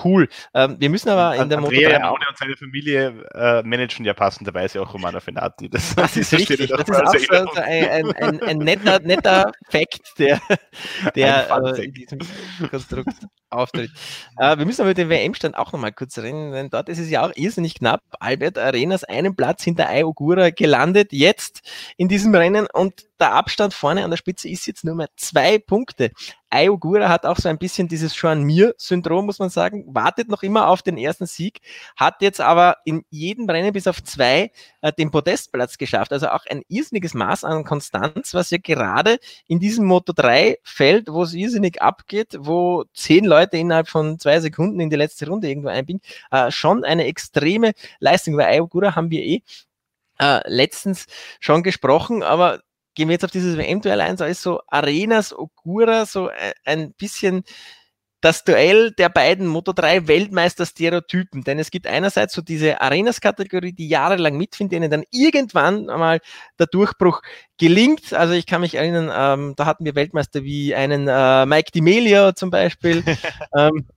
Cool. 0.04 0.30
Ähm, 0.54 0.78
wir 0.80 0.90
müssen 0.90 1.10
aber 1.10 1.36
in 1.36 1.50
der 1.50 1.58
Andrea 1.58 2.00
Moto 2.00 2.18
3 2.18 2.30
und 2.30 2.38
seine 2.38 2.56
Familie 2.56 3.26
äh, 3.34 3.62
managen 3.64 4.06
ja 4.06 4.14
passenderweise 4.14 4.82
auch 4.82 4.94
Romano 4.94 5.20
Fenati. 5.20 5.70
Das, 5.70 5.96
das 5.96 6.16
ist 6.16 6.34
richtig. 6.38 6.70
Das 6.70 7.14
ist 7.14 7.28
so 7.28 7.62
ein, 7.62 7.90
ein, 7.90 8.12
ein, 8.16 8.44
ein, 8.44 8.58
netter, 8.58 9.00
netter 9.00 9.52
Fakt, 9.70 10.14
der, 10.18 10.42
der 11.16 11.50
äh, 11.52 11.86
in 11.86 11.94
diesem 11.94 12.20
Konstrukt 12.70 13.14
auftritt. 13.52 13.92
Äh, 14.38 14.58
wir 14.58 14.66
müssen 14.66 14.82
aber 14.82 14.90
mit 14.90 14.98
dem 14.98 15.10
WM-Stand 15.10 15.58
auch 15.58 15.72
nochmal 15.72 15.92
kurz 15.92 16.18
reden, 16.18 16.52
denn 16.52 16.70
dort 16.70 16.90
ist 16.90 17.00
es 17.00 17.10
ja 17.10 17.26
auch 17.26 17.32
irrsinnig 17.36 17.76
knapp. 17.76 18.02
Albert 18.20 18.58
Arenas 18.58 19.04
einen 19.04 19.36
Platz 19.36 19.64
hinter 19.64 19.88
Ayogura 19.88 20.50
gelandet, 20.50 21.12
jetzt 21.12 21.62
in 21.98 22.08
diesem 22.08 22.34
Rennen 22.34 22.68
und 22.74 23.06
der 23.22 23.34
Abstand 23.34 23.74
vorne 23.74 24.04
an 24.04 24.10
der 24.10 24.18
Spitze 24.18 24.50
ist 24.50 24.66
jetzt 24.66 24.84
nur 24.84 24.96
mehr 24.96 25.10
zwei 25.16 25.60
Punkte. 25.60 26.12
Ayogura 26.50 27.08
hat 27.08 27.26
auch 27.26 27.38
so 27.38 27.48
ein 27.48 27.58
bisschen 27.58 27.88
dieses 27.88 28.14
Sean 28.14 28.44
Mir-Syndrom, 28.44 29.26
muss 29.26 29.40
man 29.40 29.50
sagen, 29.50 29.86
wartet 29.88 30.28
noch 30.28 30.44
immer 30.44 30.68
auf 30.68 30.82
den 30.82 30.98
ersten 30.98 31.28
Sieg, 31.28 31.62
hat 31.96 32.22
jetzt 32.22 32.42
aber 32.42 32.78
in 32.84 33.06
jedem 33.10 33.50
Rennen 33.50 33.72
bis 33.72 33.88
auf 33.88 34.04
zwei 34.04 34.52
äh, 34.82 34.92
den 34.92 35.12
Podestplatz 35.12 35.78
geschafft. 35.78 36.12
Also 36.12 36.30
auch 36.30 36.46
ein 36.50 36.64
irrsinniges 36.68 37.14
Maß 37.14 37.46
an 37.46 37.64
Konstanz, 37.64 38.34
was 38.34 38.50
ja 38.50 38.58
gerade 38.58 39.18
in 39.48 39.60
diesem 39.60 39.86
Moto 39.86 40.14
3 40.14 40.58
fällt, 40.64 41.08
wo 41.08 41.24
es 41.24 41.34
irrsinnig 41.34 41.82
abgeht, 41.82 42.36
wo 42.40 42.84
zehn 42.94 43.24
Leute 43.24 43.41
innerhalb 43.50 43.88
von 43.88 44.20
zwei 44.20 44.40
Sekunden 44.40 44.80
in 44.80 44.90
die 44.90 44.96
letzte 44.96 45.28
Runde 45.28 45.48
irgendwo 45.50 45.70
einbiegen, 45.70 46.02
äh, 46.32 46.52
schon 46.52 46.84
eine 46.84 47.06
extreme 47.06 47.74
Leistung. 48.00 48.36
Über 48.36 48.48
Ayogura 48.48 48.96
haben 48.96 49.12
wir 49.12 49.24
eh 49.24 49.42
äh, 50.20 50.42
letztens 50.48 51.08
schon 51.40 51.64
gesprochen, 51.64 52.24
aber 52.24 52.62
gehen 52.96 53.08
wir 53.08 53.14
jetzt 53.14 53.26
auf 53.26 53.32
dieses 53.32 53.58
WM-Duell 53.58 54.02
ein, 54.02 54.18
so 54.18 54.26
ist 54.26 54.42
so 54.42 54.62
Arenas, 54.68 55.34
Ogura, 55.34 56.06
so 56.06 56.30
ein 56.66 56.94
bisschen 56.94 57.44
das 58.22 58.44
Duell 58.44 58.92
der 58.92 59.10
beiden 59.10 59.48
Moto 59.48 59.74
3 59.74 60.08
Weltmeister-Stereotypen. 60.08 61.44
Denn 61.44 61.60
es 61.60 61.72
gibt 61.72 61.88
einerseits 61.88 62.34
so 62.34 62.42
diese 62.42 62.80
Arenas-Kategorie, 62.80 63.74
die 63.74 63.90
jahrelang 63.90 64.38
mitfindet, 64.38 64.74
denen 64.74 64.92
dann 64.92 65.04
irgendwann 65.12 65.90
einmal 65.90 66.22
der 66.60 66.68
Durchbruch 66.68 67.22
gelingt. 67.58 68.14
Also 68.14 68.34
ich 68.34 68.46
kann 68.46 68.62
mich 68.62 68.76
erinnern, 68.76 69.12
ähm, 69.14 69.54
da 69.58 69.66
hatten 69.66 69.86
wir 69.86 69.96
Weltmeister 69.96 70.44
wie 70.44 70.76
einen 70.76 71.08
äh, 71.08 71.46
Mike 71.46 71.72
D'Amelio 71.72 72.34
zum 72.36 72.52
Beispiel. 72.52 73.04
ähm, 73.58 73.88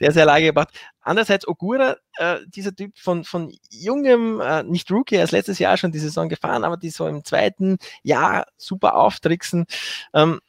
der 0.00 0.12
sehr 0.12 0.24
lange 0.24 0.46
gebracht. 0.46 0.68
Andererseits 1.00 1.48
Ogura, 1.48 1.96
äh, 2.18 2.36
dieser 2.46 2.74
Typ 2.74 2.96
von, 2.98 3.24
von 3.24 3.52
jungem, 3.70 4.40
äh, 4.40 4.62
nicht 4.62 4.90
Rookie, 4.90 5.16
er 5.16 5.24
ist 5.24 5.32
letztes 5.32 5.58
Jahr 5.58 5.76
schon 5.76 5.90
die 5.90 5.98
Saison 5.98 6.28
gefahren, 6.28 6.64
aber 6.64 6.76
die 6.76 6.90
so 6.90 7.06
im 7.06 7.24
zweiten 7.24 7.78
Jahr 8.02 8.46
super 8.56 8.94
auftricksen. 8.94 9.66
Ähm, 10.14 10.40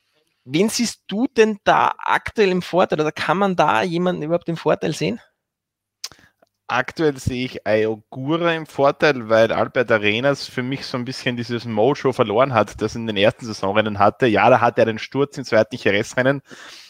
wen 0.51 0.69
siehst 0.69 1.03
du 1.07 1.27
denn 1.27 1.59
da 1.63 1.93
aktuell 1.97 2.49
im 2.49 2.61
Vorteil 2.61 2.99
oder 2.99 3.11
kann 3.11 3.37
man 3.37 3.55
da 3.55 3.83
jemanden 3.83 4.23
überhaupt 4.23 4.49
im 4.49 4.57
Vorteil 4.57 4.93
sehen? 4.93 5.21
Aktuell 6.67 7.17
sehe 7.17 7.45
ich 7.45 7.65
Ayogura 7.65 8.53
im 8.53 8.67
Vorteil, 8.67 9.27
weil 9.27 9.51
Albert 9.51 9.91
Arenas 9.91 10.47
für 10.47 10.61
mich 10.61 10.85
so 10.85 10.97
ein 10.97 11.05
bisschen 11.05 11.35
dieses 11.35 11.65
Mojo 11.65 12.13
verloren 12.13 12.53
hat, 12.53 12.79
das 12.79 12.95
in 12.95 13.07
den 13.07 13.17
ersten 13.17 13.47
Saisonrennen 13.47 13.97
hatte. 13.97 14.27
Ja, 14.27 14.49
da 14.51 14.61
hatte 14.61 14.81
er 14.81 14.85
den 14.85 14.99
Sturz 14.99 15.35
im 15.39 15.45
zweiten 15.45 15.77
RS-Rennen, 15.77 16.41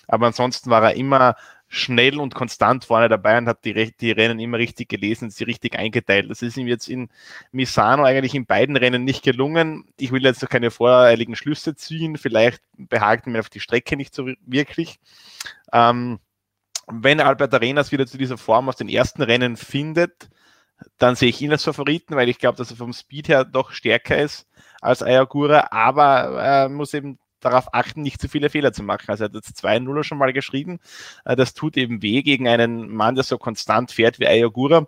aber 0.07 0.27
ansonsten 0.27 0.69
war 0.69 0.83
er 0.83 0.95
immer 0.95 1.35
schnell 1.71 2.19
und 2.19 2.33
konstant 2.33 2.83
vorne 2.83 3.09
dabei 3.09 3.37
und 3.37 3.47
hat 3.47 3.63
die, 3.63 3.93
die 3.95 4.11
Rennen 4.11 4.39
immer 4.39 4.57
richtig 4.57 4.89
gelesen 4.89 5.29
sie 5.29 5.43
richtig 5.43 5.77
eingeteilt. 5.77 6.29
Das 6.29 6.41
ist 6.41 6.57
ihm 6.57 6.67
jetzt 6.67 6.89
in 6.89 7.09
Misano 7.51 8.03
eigentlich 8.03 8.33
in 8.33 8.47
beiden 8.47 8.75
Rennen 8.75 9.03
nicht 9.03 9.23
gelungen. 9.23 9.85
Ich 9.97 10.11
will 10.11 10.23
jetzt 10.23 10.41
noch 10.41 10.49
keine 10.49 10.71
voreiligen 10.71 11.35
Schlüsse 11.35 11.75
ziehen. 11.75 12.17
Vielleicht 12.17 12.63
behagt 12.75 13.27
mir 13.27 13.39
auf 13.39 13.49
die 13.49 13.59
Strecke 13.59 13.95
nicht 13.95 14.15
so 14.15 14.27
wirklich. 14.41 14.99
Ähm, 15.71 16.19
wenn 16.87 17.19
Albert 17.19 17.53
Arenas 17.53 17.91
wieder 17.91 18.07
zu 18.07 18.17
dieser 18.17 18.39
Form 18.39 18.67
aus 18.67 18.75
den 18.75 18.89
ersten 18.89 19.21
Rennen 19.21 19.55
findet, 19.55 20.27
dann 20.97 21.15
sehe 21.15 21.29
ich 21.29 21.39
ihn 21.39 21.51
als 21.51 21.63
Favoriten, 21.63 22.15
weil 22.15 22.29
ich 22.29 22.39
glaube, 22.39 22.57
dass 22.57 22.71
er 22.71 22.77
vom 22.77 22.93
Speed 22.93 23.27
her 23.27 23.45
doch 23.45 23.71
stärker 23.71 24.17
ist 24.17 24.47
als 24.81 25.03
Ayagura, 25.03 25.67
aber 25.71 26.41
er 26.41 26.65
äh, 26.65 26.69
muss 26.69 26.95
eben 26.95 27.19
darauf 27.39 27.73
achten, 27.73 28.01
nicht 28.01 28.21
zu 28.21 28.27
viele 28.27 28.49
Fehler 28.49 28.73
zu 28.73 28.83
machen. 28.83 29.05
Also 29.07 29.23
er 29.23 29.29
hat 29.29 29.35
jetzt 29.35 29.63
2-0 29.63 30.03
schon 30.03 30.17
mal 30.17 30.33
geschrieben. 30.33 30.79
Äh, 31.25 31.35
das 31.35 31.53
tut 31.53 31.77
eben 31.77 32.01
weh 32.01 32.21
gegen 32.21 32.47
einen 32.47 32.89
Mann, 32.89 33.15
der 33.15 33.23
so 33.23 33.37
konstant 33.37 33.91
fährt 33.91 34.19
wie 34.19 34.27
Ayagura. 34.27 34.87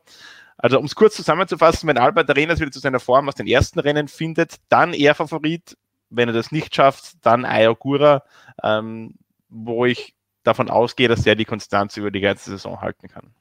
Also 0.58 0.78
um 0.78 0.86
es 0.86 0.96
kurz 0.96 1.16
zusammenzufassen, 1.16 1.90
wenn 1.90 1.98
Albert 1.98 2.30
Arenas 2.30 2.60
wieder 2.60 2.72
zu 2.72 2.80
seiner 2.80 3.00
Form 3.00 3.28
aus 3.28 3.36
den 3.36 3.48
ersten 3.48 3.80
Rennen 3.80 4.08
findet, 4.08 4.58
dann 4.70 4.94
er 4.94 5.16
Favorit. 5.16 5.76
Wenn 6.10 6.30
er 6.30 6.34
das 6.34 6.52
nicht 6.52 6.76
schafft, 6.76 7.26
dann 7.26 7.46
Ayagura, 7.46 8.24
ähm, 8.62 9.16
wo 9.50 9.86
ich 9.86 10.14
davon 10.44 10.70
ausgehe, 10.70 11.08
dass 11.08 11.26
er 11.26 11.36
die 11.36 11.46
Konstanz 11.46 11.98
über 11.98 12.12
die 12.12 12.20
ganze 12.20 12.52
Saison 12.52 12.82
halten 12.82 13.08
kann. 13.08 13.34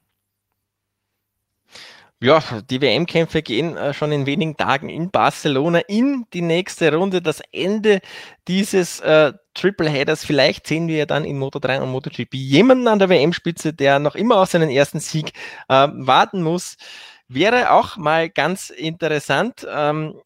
Ja, 2.23 2.43
die 2.69 2.83
WM-Kämpfe 2.83 3.41
gehen 3.41 3.79
äh, 3.79 3.95
schon 3.95 4.13
in 4.13 4.27
wenigen 4.27 4.55
Tagen 4.55 4.91
in 4.91 5.11
Barcelona 5.11 5.79
in 5.89 6.27
die 6.35 6.43
nächste 6.43 6.95
Runde. 6.95 7.23
Das 7.23 7.41
Ende 7.51 8.01
dieses 8.47 9.01
äh, 9.01 9.33
Triple 9.55 9.89
Headers. 9.89 10.23
Vielleicht 10.23 10.67
sehen 10.67 10.87
wir 10.87 10.99
ja 10.99 11.07
dann 11.07 11.25
in 11.25 11.39
Moto 11.39 11.59
3 11.59 11.81
und 11.81 11.91
MotoGP 11.91 12.35
jemanden 12.35 12.89
an 12.89 12.99
der 12.99 13.09
WM-Spitze, 13.09 13.73
der 13.73 13.99
noch 14.01 14.17
immer 14.17 14.37
auf 14.37 14.51
seinen 14.51 14.69
ersten 14.69 15.01
Sieg 15.01 15.33
äh, 15.69 15.89
warten 15.93 16.43
muss. 16.43 16.77
Wäre 17.29 17.71
auch 17.71 17.97
mal 17.97 18.29
ganz 18.29 18.69
interessant. 18.69 19.67
Ähm, 19.71 20.21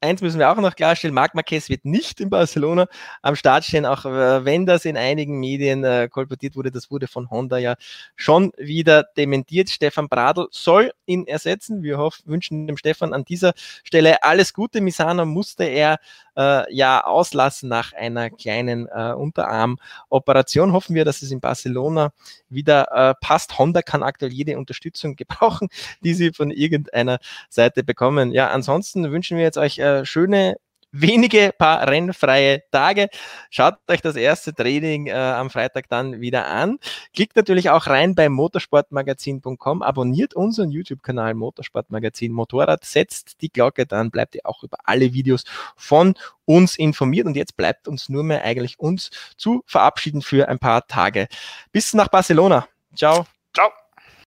eins 0.00 0.22
müssen 0.22 0.38
wir 0.38 0.50
auch 0.50 0.56
noch 0.56 0.76
klarstellen, 0.76 1.14
Marc 1.14 1.34
Marquez 1.34 1.68
wird 1.68 1.84
nicht 1.84 2.20
in 2.20 2.30
Barcelona 2.30 2.86
am 3.22 3.36
Start 3.36 3.64
stehen, 3.64 3.86
auch 3.86 4.04
äh, 4.04 4.44
wenn 4.44 4.66
das 4.66 4.84
in 4.84 4.96
einigen 4.96 5.38
Medien 5.38 5.84
äh, 5.84 6.08
kolportiert 6.10 6.56
wurde, 6.56 6.70
das 6.70 6.90
wurde 6.90 7.06
von 7.06 7.30
Honda 7.30 7.58
ja 7.58 7.74
schon 8.16 8.52
wieder 8.56 9.04
dementiert. 9.16 9.70
Stefan 9.70 10.08
Bradl 10.08 10.48
soll 10.50 10.92
ihn 11.06 11.26
ersetzen. 11.26 11.82
Wir 11.82 11.98
hoffen, 11.98 12.22
wünschen 12.26 12.66
dem 12.66 12.76
Stefan 12.76 13.12
an 13.12 13.24
dieser 13.24 13.52
Stelle 13.84 14.22
alles 14.22 14.54
Gute. 14.54 14.80
Misano 14.80 15.26
musste 15.26 15.64
er 15.64 15.98
äh, 16.40 16.74
ja 16.74 17.04
auslassen 17.04 17.68
nach 17.68 17.92
einer 17.92 18.30
kleinen 18.30 18.88
äh, 18.88 19.12
Unterarmoperation. 19.12 20.72
Hoffen 20.72 20.94
wir, 20.94 21.04
dass 21.04 21.22
es 21.22 21.30
in 21.30 21.40
Barcelona 21.40 22.12
wieder 22.48 22.88
äh, 22.92 23.14
passt. 23.20 23.58
Honda 23.58 23.82
kann 23.82 24.02
aktuell 24.02 24.32
jede 24.32 24.56
Unterstützung 24.56 25.16
gebrauchen, 25.20 25.68
die 26.02 26.14
sie 26.14 26.32
von 26.32 26.50
irgendeiner 26.50 27.18
Seite 27.50 27.84
bekommen. 27.84 28.32
Ja, 28.32 28.50
ansonsten 28.50 29.10
wünschen 29.12 29.36
wir 29.36 29.44
jetzt 29.44 29.58
euch 29.58 29.78
äh, 29.78 30.04
schöne 30.06 30.56
wenige 30.92 31.52
paar 31.56 31.86
rennfreie 31.86 32.62
Tage. 32.70 33.08
Schaut 33.50 33.74
euch 33.88 34.00
das 34.00 34.16
erste 34.16 34.54
Training 34.54 35.06
äh, 35.06 35.12
am 35.12 35.50
Freitag 35.50 35.88
dann 35.88 36.20
wieder 36.20 36.46
an. 36.46 36.78
Klickt 37.14 37.36
natürlich 37.36 37.70
auch 37.70 37.86
rein 37.86 38.14
bei 38.14 38.28
motorsportmagazin.com, 38.28 39.82
abonniert 39.82 40.34
unseren 40.34 40.70
YouTube-Kanal 40.70 41.34
Motorsportmagazin 41.34 42.32
Motorrad, 42.32 42.84
setzt 42.84 43.40
die 43.42 43.50
Glocke, 43.50 43.86
dann 43.86 44.10
bleibt 44.10 44.34
ihr 44.34 44.42
auch 44.44 44.62
über 44.62 44.78
alle 44.84 45.12
Videos 45.12 45.44
von 45.76 46.14
uns 46.44 46.76
informiert 46.76 47.26
und 47.26 47.36
jetzt 47.36 47.56
bleibt 47.56 47.86
uns 47.86 48.08
nur 48.08 48.24
mehr 48.24 48.44
eigentlich 48.44 48.78
uns 48.78 49.10
zu 49.36 49.62
verabschieden 49.66 50.22
für 50.22 50.48
ein 50.48 50.58
paar 50.58 50.86
Tage. 50.86 51.28
Bis 51.72 51.94
nach 51.94 52.08
Barcelona. 52.08 52.66
Ciao. 52.94 53.26